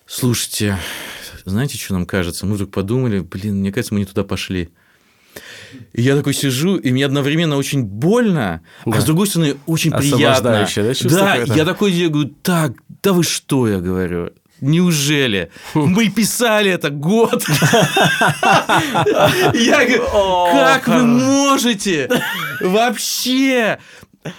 слушайте, 0.06 0.78
знаете, 1.44 1.78
что 1.78 1.94
нам 1.94 2.06
кажется? 2.06 2.46
Мы 2.46 2.54
вдруг 2.54 2.70
подумали, 2.70 3.20
блин, 3.20 3.56
мне 3.56 3.72
кажется, 3.72 3.94
мы 3.94 4.00
не 4.00 4.06
туда 4.06 4.24
пошли. 4.24 4.70
И 5.94 6.02
я 6.02 6.16
такой 6.16 6.34
сижу, 6.34 6.76
и 6.76 6.92
мне 6.92 7.06
одновременно 7.06 7.56
очень 7.56 7.82
больно, 7.84 8.60
Да. 8.84 8.98
а 8.98 9.00
с 9.00 9.04
другой 9.04 9.26
стороны 9.26 9.56
очень 9.66 9.90
приятно. 9.90 10.66
Да, 11.04 11.44
Да, 11.46 11.54
я 11.54 11.64
такой 11.64 11.92
я 11.92 12.08
говорю, 12.08 12.34
так, 12.42 12.74
да 13.02 13.12
вы 13.14 13.24
что, 13.24 13.66
я 13.66 13.80
говорю, 13.80 14.30
неужели? 14.62 15.51
Мы 15.75 16.09
писали 16.09 16.70
это 16.70 16.90
год. 16.90 17.44
Я 19.55 19.85
говорю, 19.85 20.05
как 20.53 20.88
вы 20.88 21.03
можете? 21.03 22.09
Вообще. 22.61 23.79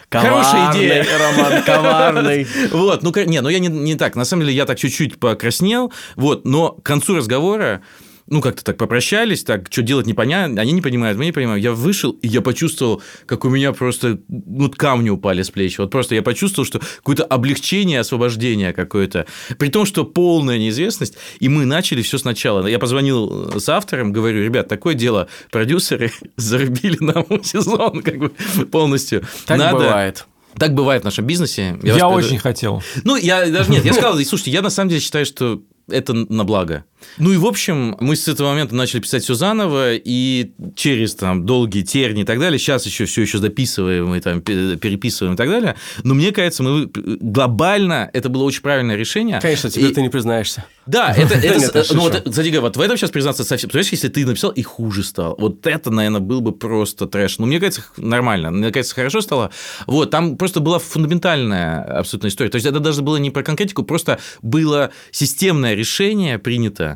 Хорошая 0.09 0.71
Коварный, 0.71 0.79
идея. 0.79 1.05
Роман, 1.19 1.63
коварный. 1.63 2.47
Вот, 2.71 3.03
ну, 3.03 3.11
не, 3.25 3.41
ну 3.41 3.49
я 3.49 3.59
не, 3.59 3.67
не 3.67 3.95
так. 3.95 4.15
На 4.15 4.23
самом 4.23 4.43
деле 4.43 4.55
я 4.55 4.65
так 4.65 4.77
чуть-чуть 4.79 5.19
покраснел, 5.19 5.91
вот, 6.15 6.45
но 6.45 6.71
к 6.71 6.83
концу 6.83 7.17
разговора 7.17 7.81
ну, 8.27 8.41
как-то 8.41 8.63
так 8.63 8.77
попрощались, 8.77 9.43
так, 9.43 9.67
что 9.69 9.81
делать 9.81 10.05
непонятно, 10.05 10.61
они 10.61 10.71
не 10.71 10.81
понимают, 10.81 11.17
мы 11.17 11.25
не 11.25 11.31
понимаем. 11.31 11.61
Я 11.61 11.73
вышел, 11.73 12.11
и 12.11 12.27
я 12.27 12.41
почувствовал, 12.41 13.01
как 13.25 13.45
у 13.45 13.49
меня 13.49 13.73
просто, 13.73 14.19
ну, 14.27 14.69
камни 14.69 15.09
упали 15.09 15.41
с 15.41 15.51
плеч. 15.51 15.77
Вот 15.77 15.91
просто 15.91 16.15
я 16.15 16.21
почувствовал, 16.21 16.65
что 16.65 16.79
какое-то 16.97 17.25
облегчение, 17.25 17.99
освобождение 17.99 18.73
какое-то. 18.73 19.25
При 19.57 19.69
том, 19.69 19.85
что 19.85 20.05
полная 20.05 20.57
неизвестность, 20.57 21.15
и 21.39 21.49
мы 21.49 21.65
начали 21.65 22.01
все 22.01 22.17
сначала. 22.17 22.65
Я 22.67 22.79
позвонил 22.79 23.59
с 23.59 23.67
автором, 23.69 24.13
говорю, 24.13 24.43
ребят, 24.43 24.67
такое 24.67 24.93
дело, 24.93 25.27
продюсеры 25.51 26.11
зарубили 26.37 26.97
нам 26.99 27.25
сезон 27.43 28.01
как 28.01 28.17
бы 28.17 28.29
полностью. 28.71 29.23
Так 29.45 29.57
Надо... 29.57 29.77
бывает. 29.77 30.25
Так 30.57 30.75
бывает 30.75 31.01
в 31.01 31.05
нашем 31.05 31.25
бизнесе. 31.25 31.77
Я 31.81 32.07
вас- 32.07 32.25
очень 32.25 32.37
хотел. 32.37 32.83
ну, 33.03 33.15
я 33.15 33.47
даже 33.47 33.71
нет, 33.71 33.83
я 33.85 33.93
сказал, 33.93 34.17
слушайте, 34.19 34.51
я 34.51 34.61
на 34.61 34.69
самом 34.69 34.89
деле 34.89 35.01
считаю, 35.01 35.25
что 35.25 35.63
это 35.89 36.13
на 36.13 36.43
благо. 36.43 36.85
Ну 37.17 37.31
и, 37.31 37.37
в 37.37 37.45
общем, 37.45 37.95
мы 37.99 38.15
с 38.15 38.27
этого 38.27 38.49
момента 38.49 38.75
начали 38.75 38.99
писать 39.01 39.23
все 39.23 39.33
заново, 39.33 39.93
и 39.95 40.51
через 40.75 41.15
там 41.15 41.45
долгие 41.45 41.81
терни 41.83 42.21
и 42.21 42.25
так 42.25 42.39
далее, 42.39 42.59
сейчас 42.59 42.85
еще 42.85 43.05
все 43.05 43.21
еще 43.21 43.39
дописываем 43.39 44.13
и 44.15 44.19
там 44.19 44.41
пе- 44.41 44.75
переписываем 44.77 45.33
и 45.35 45.37
так 45.37 45.49
далее, 45.49 45.75
но 46.03 46.13
мне 46.13 46.31
кажется, 46.31 46.63
мы 46.63 46.89
глобально, 47.33 48.09
это 48.13 48.29
было 48.29 48.43
очень 48.43 48.61
правильное 48.61 48.95
решение. 48.95 49.39
Конечно, 49.41 49.69
теперь 49.69 49.91
И- 49.91 49.93
ты 49.93 50.01
не 50.01 50.09
признаешься. 50.09 50.65
да, 50.85 51.11
это, 51.15 51.35
это, 51.35 51.77
я 51.79 51.83
ну 51.93 52.01
вот, 52.01 52.21
кстати 52.29 52.55
вот 52.57 52.77
в 52.77 52.81
этом 52.81 52.97
сейчас 52.97 53.11
признаться 53.11 53.43
совсем. 53.43 53.69
Представляешь, 53.69 53.91
если 53.91 54.07
ты 54.09 54.25
написал 54.25 54.51
и 54.51 54.61
хуже 54.61 55.03
стал, 55.03 55.35
вот 55.37 55.65
это, 55.65 55.91
наверное, 55.91 56.21
был 56.21 56.41
бы 56.41 56.51
просто 56.51 57.07
трэш. 57.07 57.39
Ну, 57.39 57.45
мне 57.45 57.59
кажется, 57.59 57.83
нормально, 57.97 58.51
мне 58.51 58.71
кажется, 58.71 58.95
хорошо 58.95 59.21
стало. 59.21 59.51
Вот, 59.87 60.09
там 60.11 60.37
просто 60.37 60.59
была 60.59 60.79
фундаментальная 60.79 61.81
абсолютно 61.99 62.27
история. 62.27 62.49
То 62.49 62.55
есть 62.55 62.67
это 62.67 62.79
даже 62.79 63.01
было 63.01 63.17
не 63.17 63.31
про 63.31 63.43
конкретику, 63.43 63.83
просто 63.83 64.19
было 64.41 64.91
системное 65.11 65.73
решение 65.73 66.37
принято, 66.39 66.92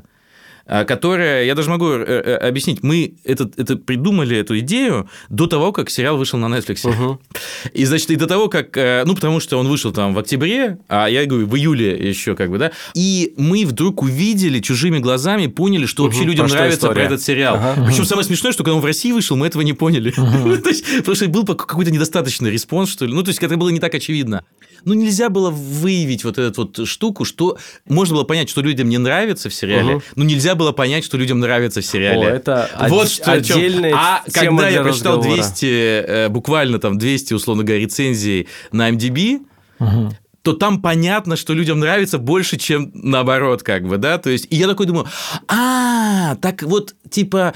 которая, 0.67 1.45
я 1.45 1.55
даже 1.55 1.69
могу 1.69 1.89
э, 1.91 2.03
э, 2.03 2.35
объяснить, 2.35 2.83
мы 2.83 3.15
это, 3.23 3.49
это 3.55 3.77
придумали, 3.77 4.37
эту 4.37 4.59
идею, 4.59 5.09
до 5.29 5.47
того, 5.47 5.71
как 5.71 5.89
сериал 5.89 6.17
вышел 6.17 6.37
на 6.37 6.53
Netflix. 6.53 6.87
Угу. 6.87 7.19
И, 7.73 7.85
значит, 7.85 8.11
и 8.11 8.15
до 8.15 8.27
того, 8.27 8.49
как, 8.49 8.75
э, 8.75 9.03
ну, 9.05 9.15
потому 9.15 9.39
что 9.39 9.57
он 9.57 9.67
вышел 9.67 9.93
там 9.93 10.13
в 10.13 10.19
октябре, 10.19 10.77
а 10.89 11.07
я 11.07 11.25
говорю, 11.25 11.47
в 11.47 11.55
июле 11.55 12.09
еще 12.09 12.35
как 12.35 12.49
бы, 12.49 12.57
да, 12.57 12.71
и 12.93 13.33
мы 13.37 13.65
вдруг 13.65 14.01
увидели 14.01 14.59
чужими 14.59 14.99
глазами, 14.99 15.47
поняли, 15.47 15.85
что 15.85 16.03
вообще 16.03 16.21
угу, 16.21 16.29
людям 16.29 16.47
про 16.47 16.55
нравится 16.55 16.89
про 16.89 17.01
этот 17.01 17.21
сериал. 17.21 17.55
Ага. 17.55 17.85
Причем 17.87 18.05
самое 18.05 18.25
смешное, 18.25 18.51
что 18.51 18.63
когда 18.63 18.75
он 18.75 18.81
в 18.81 18.85
России 18.85 19.11
вышел, 19.11 19.37
мы 19.37 19.47
этого 19.47 19.61
не 19.61 19.73
поняли. 19.73 20.13
Угу. 20.17 20.57
то 20.63 20.69
есть, 20.69 20.85
потому 20.97 21.15
что 21.15 21.27
был 21.29 21.45
какой-то 21.45 21.91
недостаточный 21.91 22.51
response, 22.51 22.89
что 22.89 23.05
ли. 23.05 23.13
Ну, 23.13 23.23
то 23.23 23.29
есть, 23.29 23.41
это 23.41 23.55
было 23.55 23.69
не 23.69 23.79
так 23.79 23.95
очевидно 23.95 24.43
ну, 24.87 24.93
нельзя 24.93 25.29
было 25.29 25.49
выявить 25.49 26.23
вот 26.23 26.37
эту 26.37 26.61
вот 26.61 26.87
штуку, 26.87 27.25
что 27.25 27.57
можно 27.87 28.15
было 28.15 28.23
понять, 28.23 28.49
что 28.49 28.61
людям 28.61 28.87
не 28.89 28.97
нравится 28.97 29.49
в 29.49 29.53
сериале, 29.53 29.95
угу. 29.95 30.03
но 30.15 30.23
нельзя 30.23 30.55
было 30.57 30.71
понять, 30.73 31.05
что 31.05 31.17
людям 31.17 31.39
нравится 31.39 31.81
в 31.81 31.85
сериале. 31.85 32.27
О, 32.27 32.29
это 32.29 32.69
вот 32.89 33.09
что, 33.09 33.31
отдельная 33.31 33.93
А 33.95 34.23
когда 34.31 34.67
я 34.67 34.81
прочитал 34.83 35.21
200, 35.21 35.65
э, 35.65 36.29
буквально 36.29 36.79
там 36.79 36.97
200, 36.97 37.33
условно 37.33 37.63
говоря, 37.63 37.81
рецензий 37.81 38.47
на 38.71 38.89
IMDb, 38.89 39.39
угу 39.79 40.11
то 40.47 40.53
там 40.53 40.81
понятно, 40.81 41.35
что 41.35 41.53
людям 41.53 41.81
нравится 41.81 42.19
больше, 42.19 42.55
чем 42.55 42.89
наоборот, 42.93 43.63
как 43.63 43.85
бы, 43.85 43.97
да, 43.97 44.17
то 44.17 44.29
есть, 44.29 44.47
и 44.49 44.55
я 44.55 44.65
такой 44.65 44.85
думаю, 44.85 45.05
а, 45.49 46.35
так 46.35 46.63
вот, 46.63 46.95
типа, 47.09 47.53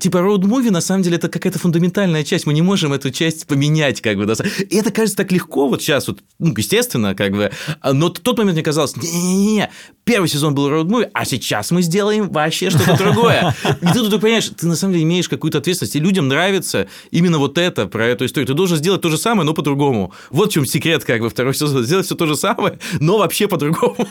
типа 0.00 0.16
роуд-муви, 0.16 0.70
на 0.70 0.80
самом 0.80 1.02
деле, 1.02 1.16
это 1.16 1.28
какая-то 1.28 1.58
фундаментальная 1.58 2.24
часть, 2.24 2.46
мы 2.46 2.54
не 2.54 2.62
можем 2.62 2.94
эту 2.94 3.10
часть 3.10 3.46
поменять, 3.46 4.00
как 4.00 4.16
бы, 4.16 4.24
да, 4.24 4.32
и 4.70 4.76
это 4.76 4.90
кажется 4.90 5.18
так 5.18 5.30
легко 5.30 5.68
вот 5.68 5.82
сейчас, 5.82 6.08
вот, 6.08 6.20
ну, 6.38 6.54
естественно, 6.56 7.14
как 7.14 7.32
бы, 7.32 7.52
но 7.84 8.08
тот 8.08 8.38
момент 8.38 8.54
мне 8.54 8.62
казалось, 8.62 8.96
не-не-не, 8.96 9.70
первый 10.04 10.28
сезон 10.28 10.54
был 10.54 10.70
роуд-муви, 10.70 11.10
а 11.12 11.24
сейчас 11.26 11.70
мы 11.70 11.82
сделаем 11.82 12.30
вообще 12.30 12.70
что-то 12.70 12.96
другое. 12.96 13.54
И 13.82 13.86
ты 13.86 13.94
тут 13.94 14.20
понимаешь, 14.20 14.50
ты 14.56 14.66
на 14.66 14.76
самом 14.76 14.94
деле 14.94 15.04
имеешь 15.04 15.28
какую-то 15.28 15.58
ответственность, 15.58 15.96
и 15.96 16.00
людям 16.00 16.28
нравится 16.28 16.88
именно 17.10 17.38
вот 17.38 17.58
это, 17.58 17.86
про 17.86 18.06
эту 18.06 18.24
историю. 18.26 18.46
Ты 18.46 18.54
должен 18.54 18.76
сделать 18.78 19.00
то 19.00 19.10
же 19.10 19.18
самое, 19.18 19.46
но 19.46 19.54
по-другому. 19.54 20.12
Вот 20.30 20.50
в 20.50 20.52
чем 20.52 20.66
секрет, 20.66 21.04
как 21.04 21.20
бы, 21.20 21.28
второй 21.28 21.54
сезон, 21.54 21.84
сделать 21.84 22.06
все 22.06 22.14
то 22.22 22.26
же 22.26 22.36
самое, 22.36 22.78
но 23.00 23.18
вообще 23.18 23.48
по-другому. 23.48 23.96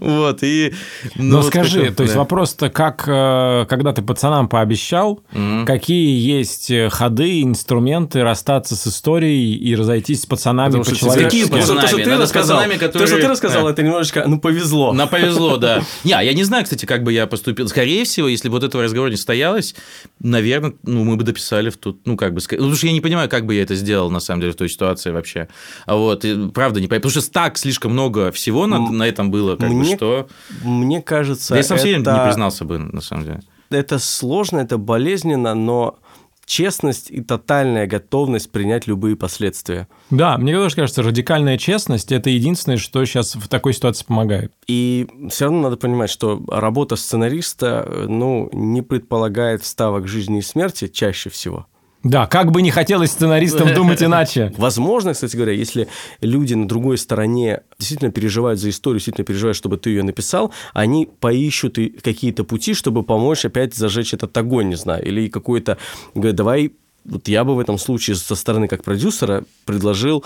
Вот, 0.00 0.42
и... 0.42 0.74
Ну, 1.16 1.42
скажи, 1.42 1.92
то 1.92 2.02
есть 2.02 2.16
вопрос-то, 2.16 2.68
как, 2.68 3.04
э, 3.06 3.66
когда 3.68 3.92
ты 3.92 4.02
пацанам 4.02 4.48
пообещал, 4.48 5.20
какие 5.66 6.18
есть 6.18 6.70
э, 6.70 6.88
ходы, 6.88 7.42
инструменты 7.42 8.22
расстаться 8.22 8.74
с 8.76 8.86
историей 8.86 9.54
и 9.54 9.74
разойтись 9.76 10.22
с 10.22 10.26
пацанами 10.26 10.82
по-человечески? 10.82 11.24
Какие 11.24 11.44
пацанами? 11.44 11.80
То, 11.80 11.88
что 11.88 11.96
ты 12.04 12.16
рассказал, 12.16 12.62
то, 12.92 13.06
что 13.06 13.16
ты 13.18 13.28
рассказал, 13.28 13.68
это 13.68 13.82
немножечко, 13.82 14.24
ну, 14.26 14.40
повезло. 14.40 14.92
На 14.92 15.06
повезло, 15.06 15.56
да. 15.56 15.82
Не, 16.04 16.12
а 16.12 16.22
я 16.22 16.32
не 16.34 16.44
знаю, 16.44 16.64
кстати, 16.64 16.86
как 16.86 17.02
бы 17.02 17.12
я 17.12 17.26
поступил. 17.26 17.68
Скорее 17.68 18.04
всего, 18.04 18.28
если 18.28 18.48
бы 18.48 18.54
вот 18.54 18.64
этого 18.64 18.82
разговора 18.82 19.10
не 19.10 19.16
состоялось, 19.16 19.74
наверное, 20.20 20.74
ну, 20.82 21.04
мы 21.04 21.16
бы 21.16 21.24
дописали 21.24 21.70
в 21.70 21.76
тут, 21.76 22.00
ну, 22.06 22.16
как 22.16 22.34
бы, 22.34 22.40
ну, 22.50 22.56
потому 22.56 22.74
что 22.74 22.86
я 22.86 22.92
не 22.92 23.00
понимаю, 23.00 23.28
как 23.28 23.46
бы 23.46 23.54
я 23.54 23.62
это 23.62 23.74
сделал, 23.74 24.10
на 24.10 24.20
самом 24.20 24.40
деле, 24.40 24.52
в 24.52 24.56
той 24.56 24.68
ситуации 24.68 25.10
вообще. 25.10 25.48
А 25.86 25.96
вот, 25.96 26.24
и, 26.24 26.50
правда, 26.50 26.80
не 26.80 26.88
понимаю, 26.88 26.95
потому 27.00 27.10
что 27.10 27.32
так 27.32 27.58
слишком 27.58 27.92
много 27.92 28.30
всего 28.32 28.66
на, 28.66 28.78
на 28.90 29.04
этом 29.04 29.30
было, 29.30 29.56
как 29.56 29.70
мне, 29.70 29.90
бы, 29.90 29.96
что... 29.96 30.28
Мне 30.62 31.02
кажется, 31.02 31.54
да 31.54 31.58
я 31.58 31.62
сам 31.62 31.76
это... 31.76 31.86
себе 31.86 31.96
не 31.96 32.24
признался 32.26 32.64
бы, 32.64 32.78
на 32.78 33.00
самом 33.00 33.24
деле. 33.24 33.40
Это 33.70 33.98
сложно, 33.98 34.58
это 34.58 34.78
болезненно, 34.78 35.54
но 35.54 35.98
честность 36.46 37.10
и 37.10 37.20
тотальная 37.20 37.86
готовность 37.86 38.50
принять 38.50 38.86
любые 38.86 39.16
последствия. 39.16 39.88
Да, 40.10 40.38
мне 40.38 40.54
тоже 40.54 40.76
кажется, 40.76 41.02
радикальная 41.02 41.58
честность– 41.58 42.12
это 42.12 42.30
единственное, 42.30 42.78
что 42.78 43.04
сейчас 43.04 43.34
в 43.34 43.48
такой 43.48 43.74
ситуации 43.74 44.04
помогает. 44.04 44.52
И 44.68 45.08
все 45.28 45.46
равно 45.46 45.62
надо 45.62 45.76
понимать, 45.76 46.08
что 46.08 46.42
работа 46.48 46.96
сценариста 46.96 48.06
ну, 48.08 48.48
не 48.52 48.82
предполагает 48.82 49.62
вставок 49.62 50.06
жизни 50.06 50.38
и 50.38 50.42
смерти 50.42 50.86
чаще 50.86 51.28
всего. 51.28 51.66
Да, 52.10 52.26
как 52.26 52.52
бы 52.52 52.62
не 52.62 52.70
хотелось 52.70 53.10
сценаристам 53.10 53.74
думать 53.74 54.02
иначе. 54.02 54.52
Возможно, 54.58 55.12
кстати 55.12 55.34
говоря, 55.34 55.52
если 55.52 55.88
люди 56.20 56.54
на 56.54 56.68
другой 56.68 56.98
стороне 56.98 57.62
действительно 57.78 58.12
переживают 58.12 58.60
за 58.60 58.70
историю, 58.70 58.98
действительно 58.98 59.24
переживают, 59.24 59.56
чтобы 59.56 59.76
ты 59.76 59.90
ее 59.90 60.04
написал, 60.04 60.52
они 60.72 61.08
поищут 61.18 61.78
какие-то 62.02 62.44
пути, 62.44 62.74
чтобы 62.74 63.02
помочь 63.02 63.44
опять 63.44 63.74
зажечь 63.74 64.14
этот 64.14 64.36
огонь, 64.36 64.68
не 64.68 64.76
знаю, 64.76 65.04
или 65.04 65.28
какой-то, 65.28 65.78
говорят, 66.14 66.36
давай, 66.36 66.72
вот 67.04 67.26
я 67.26 67.42
бы 67.42 67.56
в 67.56 67.58
этом 67.58 67.76
случае 67.76 68.14
со 68.14 68.36
стороны 68.36 68.68
как 68.68 68.84
продюсера 68.84 69.44
предложил 69.64 70.24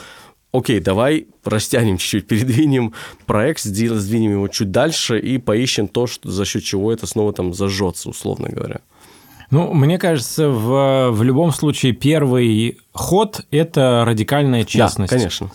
окей, 0.53 0.81
давай 0.81 1.29
растянем 1.45 1.97
чуть-чуть, 1.97 2.27
передвинем 2.27 2.93
проект, 3.27 3.63
сдвинем 3.63 4.33
его 4.33 4.49
чуть 4.49 4.71
дальше 4.71 5.19
и 5.19 5.39
поищем 5.39 5.89
то, 5.89 6.07
что, 6.07 6.31
за 6.31 6.45
счет 6.45 6.63
чего 6.63 6.93
это 6.93 7.07
снова 7.07 7.33
там 7.33 7.55
зажжется, 7.55 8.11
условно 8.11 8.49
говоря. 8.51 8.81
Ну, 9.51 9.73
мне 9.73 9.99
кажется, 9.99 10.49
в, 10.49 11.11
в 11.11 11.23
любом 11.23 11.51
случае 11.51 11.93
первый 11.93 12.79
ход– 12.93 13.45
это 13.51 14.05
радикальная 14.07 14.65
честность. 14.65 15.11
Да, 15.11 15.19
конечно. 15.19 15.51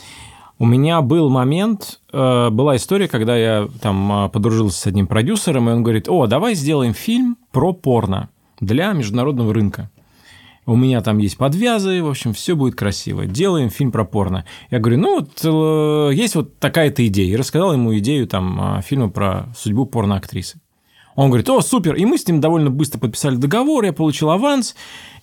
У 0.58 0.66
меня 0.66 1.02
был 1.02 1.30
момент, 1.30 2.00
э, 2.14 2.50
была 2.50 2.78
история, 2.78 3.08
когда 3.08 3.36
я 3.36 3.68
там 3.82 4.26
э, 4.26 4.30
подружился 4.30 4.80
с 4.80 4.88
одним 4.88 5.08
продюсером, 5.08 5.70
и 5.70 5.74
он 5.74 5.84
говорит, 5.84 6.08
о, 6.08 6.28
давай 6.28 6.56
сделаем 6.56 6.94
фильм 6.94 7.38
про 7.52 7.74
порно 7.74 8.30
для 8.62 8.92
международного 8.94 9.54
рынка. 9.54 9.90
У 10.66 10.76
меня 10.76 11.02
там 11.02 11.18
есть 11.20 11.38
подвязы, 11.38 12.02
в 12.02 12.08
общем, 12.08 12.34
все 12.34 12.56
будет 12.56 12.76
красиво. 12.76 13.26
Делаем 13.26 13.70
фильм 13.70 13.92
про 13.92 14.04
порно. 14.06 14.46
Я 14.72 14.80
говорю, 14.80 15.00
ну 15.00 15.20
вот 15.20 15.42
э, 15.44 16.16
есть 16.16 16.36
вот 16.36 16.58
такая-то 16.58 17.06
идея. 17.06 17.34
И 17.34 17.36
рассказал 17.36 17.74
ему 17.74 17.96
идею 17.98 18.26
там 18.28 18.82
фильма 18.82 19.10
про 19.10 19.48
судьбу 19.56 19.86
порноактрисы. 19.86 20.60
Он 21.16 21.30
говорит, 21.30 21.50
о, 21.50 21.62
супер. 21.62 21.96
И 21.96 22.06
мы 22.06 22.18
с 22.18 22.28
ним 22.28 22.42
довольно 22.42 22.70
быстро 22.70 23.00
подписали 23.00 23.36
договор, 23.36 23.86
я 23.86 23.94
получил 23.94 24.30
аванс 24.30 24.76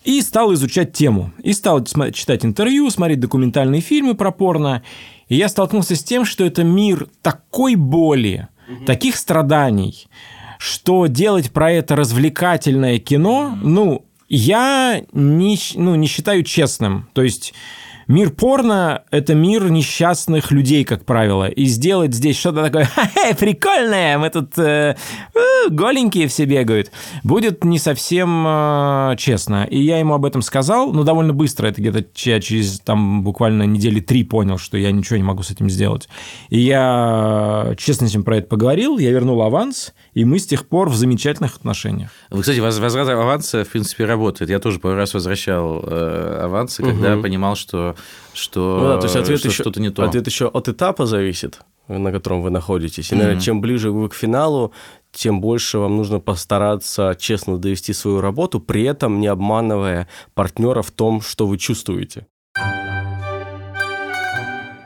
и 0.03 0.21
стал 0.21 0.53
изучать 0.53 0.93
тему. 0.93 1.31
И 1.43 1.53
стал 1.53 1.83
читать 1.83 2.45
интервью, 2.45 2.89
смотреть 2.89 3.19
документальные 3.19 3.81
фильмы 3.81 4.15
про 4.15 4.31
порно. 4.31 4.83
И 5.27 5.35
я 5.35 5.47
столкнулся 5.49 5.95
с 5.95 6.03
тем, 6.03 6.25
что 6.25 6.43
это 6.43 6.63
мир 6.63 7.07
такой 7.21 7.75
боли, 7.75 8.47
угу. 8.67 8.85
таких 8.85 9.15
страданий, 9.15 10.07
что 10.57 11.07
делать 11.07 11.51
про 11.51 11.71
это 11.71 11.95
развлекательное 11.95 12.99
кино, 12.99 13.57
ну, 13.61 14.05
я 14.29 15.03
не, 15.13 15.57
ну, 15.75 15.95
не 15.95 16.07
считаю 16.07 16.43
честным. 16.43 17.07
То 17.13 17.21
есть 17.21 17.53
Мир 18.13 18.29
порно– 18.29 19.01
это 19.09 19.33
мир 19.33 19.71
несчастных 19.71 20.51
людей, 20.51 20.83
как 20.83 21.03
правило. 21.03 21.47
И 21.47 21.65
сделать 21.65 22.13
здесь 22.13 22.37
что-то 22.37 22.61
такое 22.61 22.85
«Хе-хе, 22.95 23.33
прикольное, 23.33 24.19
мы 24.19 24.29
тут 24.29 24.55
э, 24.59 24.95
э, 25.33 25.69
голенькие 25.71 26.27
все 26.27 26.45
бегают», 26.45 26.91
будет 27.23 27.63
не 27.63 27.79
совсем 27.79 28.45
э, 28.45 29.15
честно. 29.17 29.63
И 29.63 29.81
я 29.81 29.97
ему 29.97 30.13
об 30.13 30.25
этом 30.25 30.43
сказал, 30.43 30.93
но 30.93 31.03
довольно 31.03 31.33
быстро, 31.33 31.65
это 31.65 31.81
где-то 31.81 32.05
я 32.29 32.39
через 32.39 32.79
там 32.81 33.23
буквально 33.23 33.63
недели 33.63 33.99
три 33.99 34.23
понял, 34.23 34.59
что 34.59 34.77
я 34.77 34.91
ничего 34.91 35.17
не 35.17 35.23
могу 35.23 35.41
с 35.41 35.49
этим 35.49 35.67
сделать. 35.67 36.07
И 36.49 36.59
я 36.59 37.73
честно 37.79 38.07
с 38.07 38.13
ним 38.13 38.23
про 38.23 38.37
это 38.37 38.47
поговорил, 38.47 38.99
я 38.99 39.09
вернул 39.09 39.41
аванс, 39.41 39.91
и 40.13 40.23
мы 40.23 40.37
с 40.37 40.45
тех 40.45 40.67
пор 40.67 40.89
в 40.89 40.95
замечательных 40.95 41.55
отношениях. 41.55 42.11
Вы, 42.29 42.41
кстати, 42.41 42.59
возврат 42.59 43.09
аванса, 43.09 43.63
в 43.63 43.69
принципе, 43.69 44.05
работает. 44.05 44.51
Я 44.51 44.59
тоже 44.59 44.77
пару 44.77 44.95
раз 44.97 45.15
возвращал 45.15 45.83
э, 45.83 46.41
авансы, 46.43 46.83
когда 46.83 47.15
угу. 47.15 47.23
понимал, 47.23 47.55
что, 47.55 47.95
что, 48.33 48.77
ну, 48.79 48.87
да, 48.87 48.97
то 48.97 49.05
есть 49.05 49.15
ответ 49.15 49.39
что 49.39 49.47
еще, 49.49 49.61
что-то 49.63 49.81
не 49.81 49.89
то. 49.89 50.03
Ответ 50.03 50.27
еще 50.27 50.47
от 50.47 50.67
этапа 50.67 51.05
зависит, 51.05 51.61
на 51.87 52.11
котором 52.11 52.41
вы 52.41 52.49
находитесь. 52.49 53.11
И, 53.11 53.15
наверное, 53.15 53.37
угу. 53.37 53.43
чем 53.43 53.61
ближе 53.61 53.91
вы 53.91 54.09
к 54.09 54.13
финалу, 54.13 54.73
тем 55.11 55.41
больше 55.41 55.77
вам 55.77 55.97
нужно 55.97 56.19
постараться 56.19 57.15
честно 57.19 57.57
довести 57.57 57.93
свою 57.93 58.21
работу, 58.21 58.59
при 58.59 58.83
этом 58.83 59.19
не 59.19 59.27
обманывая 59.27 60.07
партнера 60.33 60.81
в 60.81 60.91
том, 60.91 61.21
что 61.21 61.45
вы 61.47 61.57
чувствуете. 61.57 62.27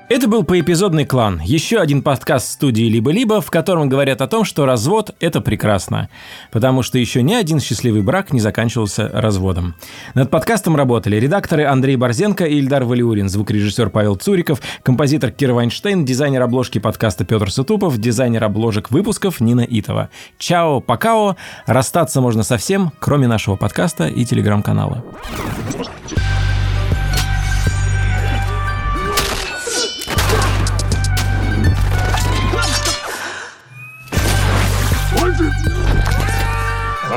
Это 0.09 0.29
был 0.29 0.45
поэпизодный 0.45 1.03
клан, 1.05 1.41
еще 1.43 1.79
один 1.79 2.01
подкаст 2.01 2.49
студии 2.49 2.83
«Либо-либо», 2.83 3.41
в 3.41 3.51
котором 3.51 3.89
говорят 3.89 4.21
о 4.21 4.27
том, 4.27 4.45
что 4.45 4.65
развод– 4.65 5.13
это 5.19 5.41
прекрасно, 5.41 6.07
потому 6.49 6.81
что 6.81 6.97
еще 6.97 7.21
ни 7.21 7.33
один 7.33 7.59
счастливый 7.59 8.01
брак 8.01 8.31
не 8.31 8.39
заканчивался 8.39 9.09
разводом. 9.13 9.75
Над 10.13 10.29
подкастом 10.29 10.77
работали 10.77 11.17
редакторы 11.17 11.65
Андрей 11.65 11.97
Борзенко 11.97 12.45
и 12.45 12.57
Ильдар 12.57 12.85
Валиулин, 12.85 13.27
звукорежиссер 13.27 13.89
Павел 13.89 14.15
Цуриков, 14.15 14.61
композитор 14.81 15.31
Кир 15.31 15.51
Вайнштейн, 15.51 16.05
дизайнер 16.05 16.41
обложки 16.41 16.79
подкаста 16.79 17.25
Петр 17.25 17.51
Сутупов, 17.51 17.97
дизайнер 17.97 18.45
обложек 18.45 18.91
выпусков 18.91 19.41
Нина 19.41 19.67
Итова. 19.69 20.09
Чао, 20.37 20.79
покао, 20.79 21.35
расстаться 21.65 22.21
можно 22.21 22.43
совсем, 22.43 22.93
кроме 22.99 23.27
нашего 23.27 23.57
подкаста 23.57 24.07
и 24.07 24.23
телеграм-канала. 24.23 25.03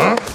Huh? 0.01 0.30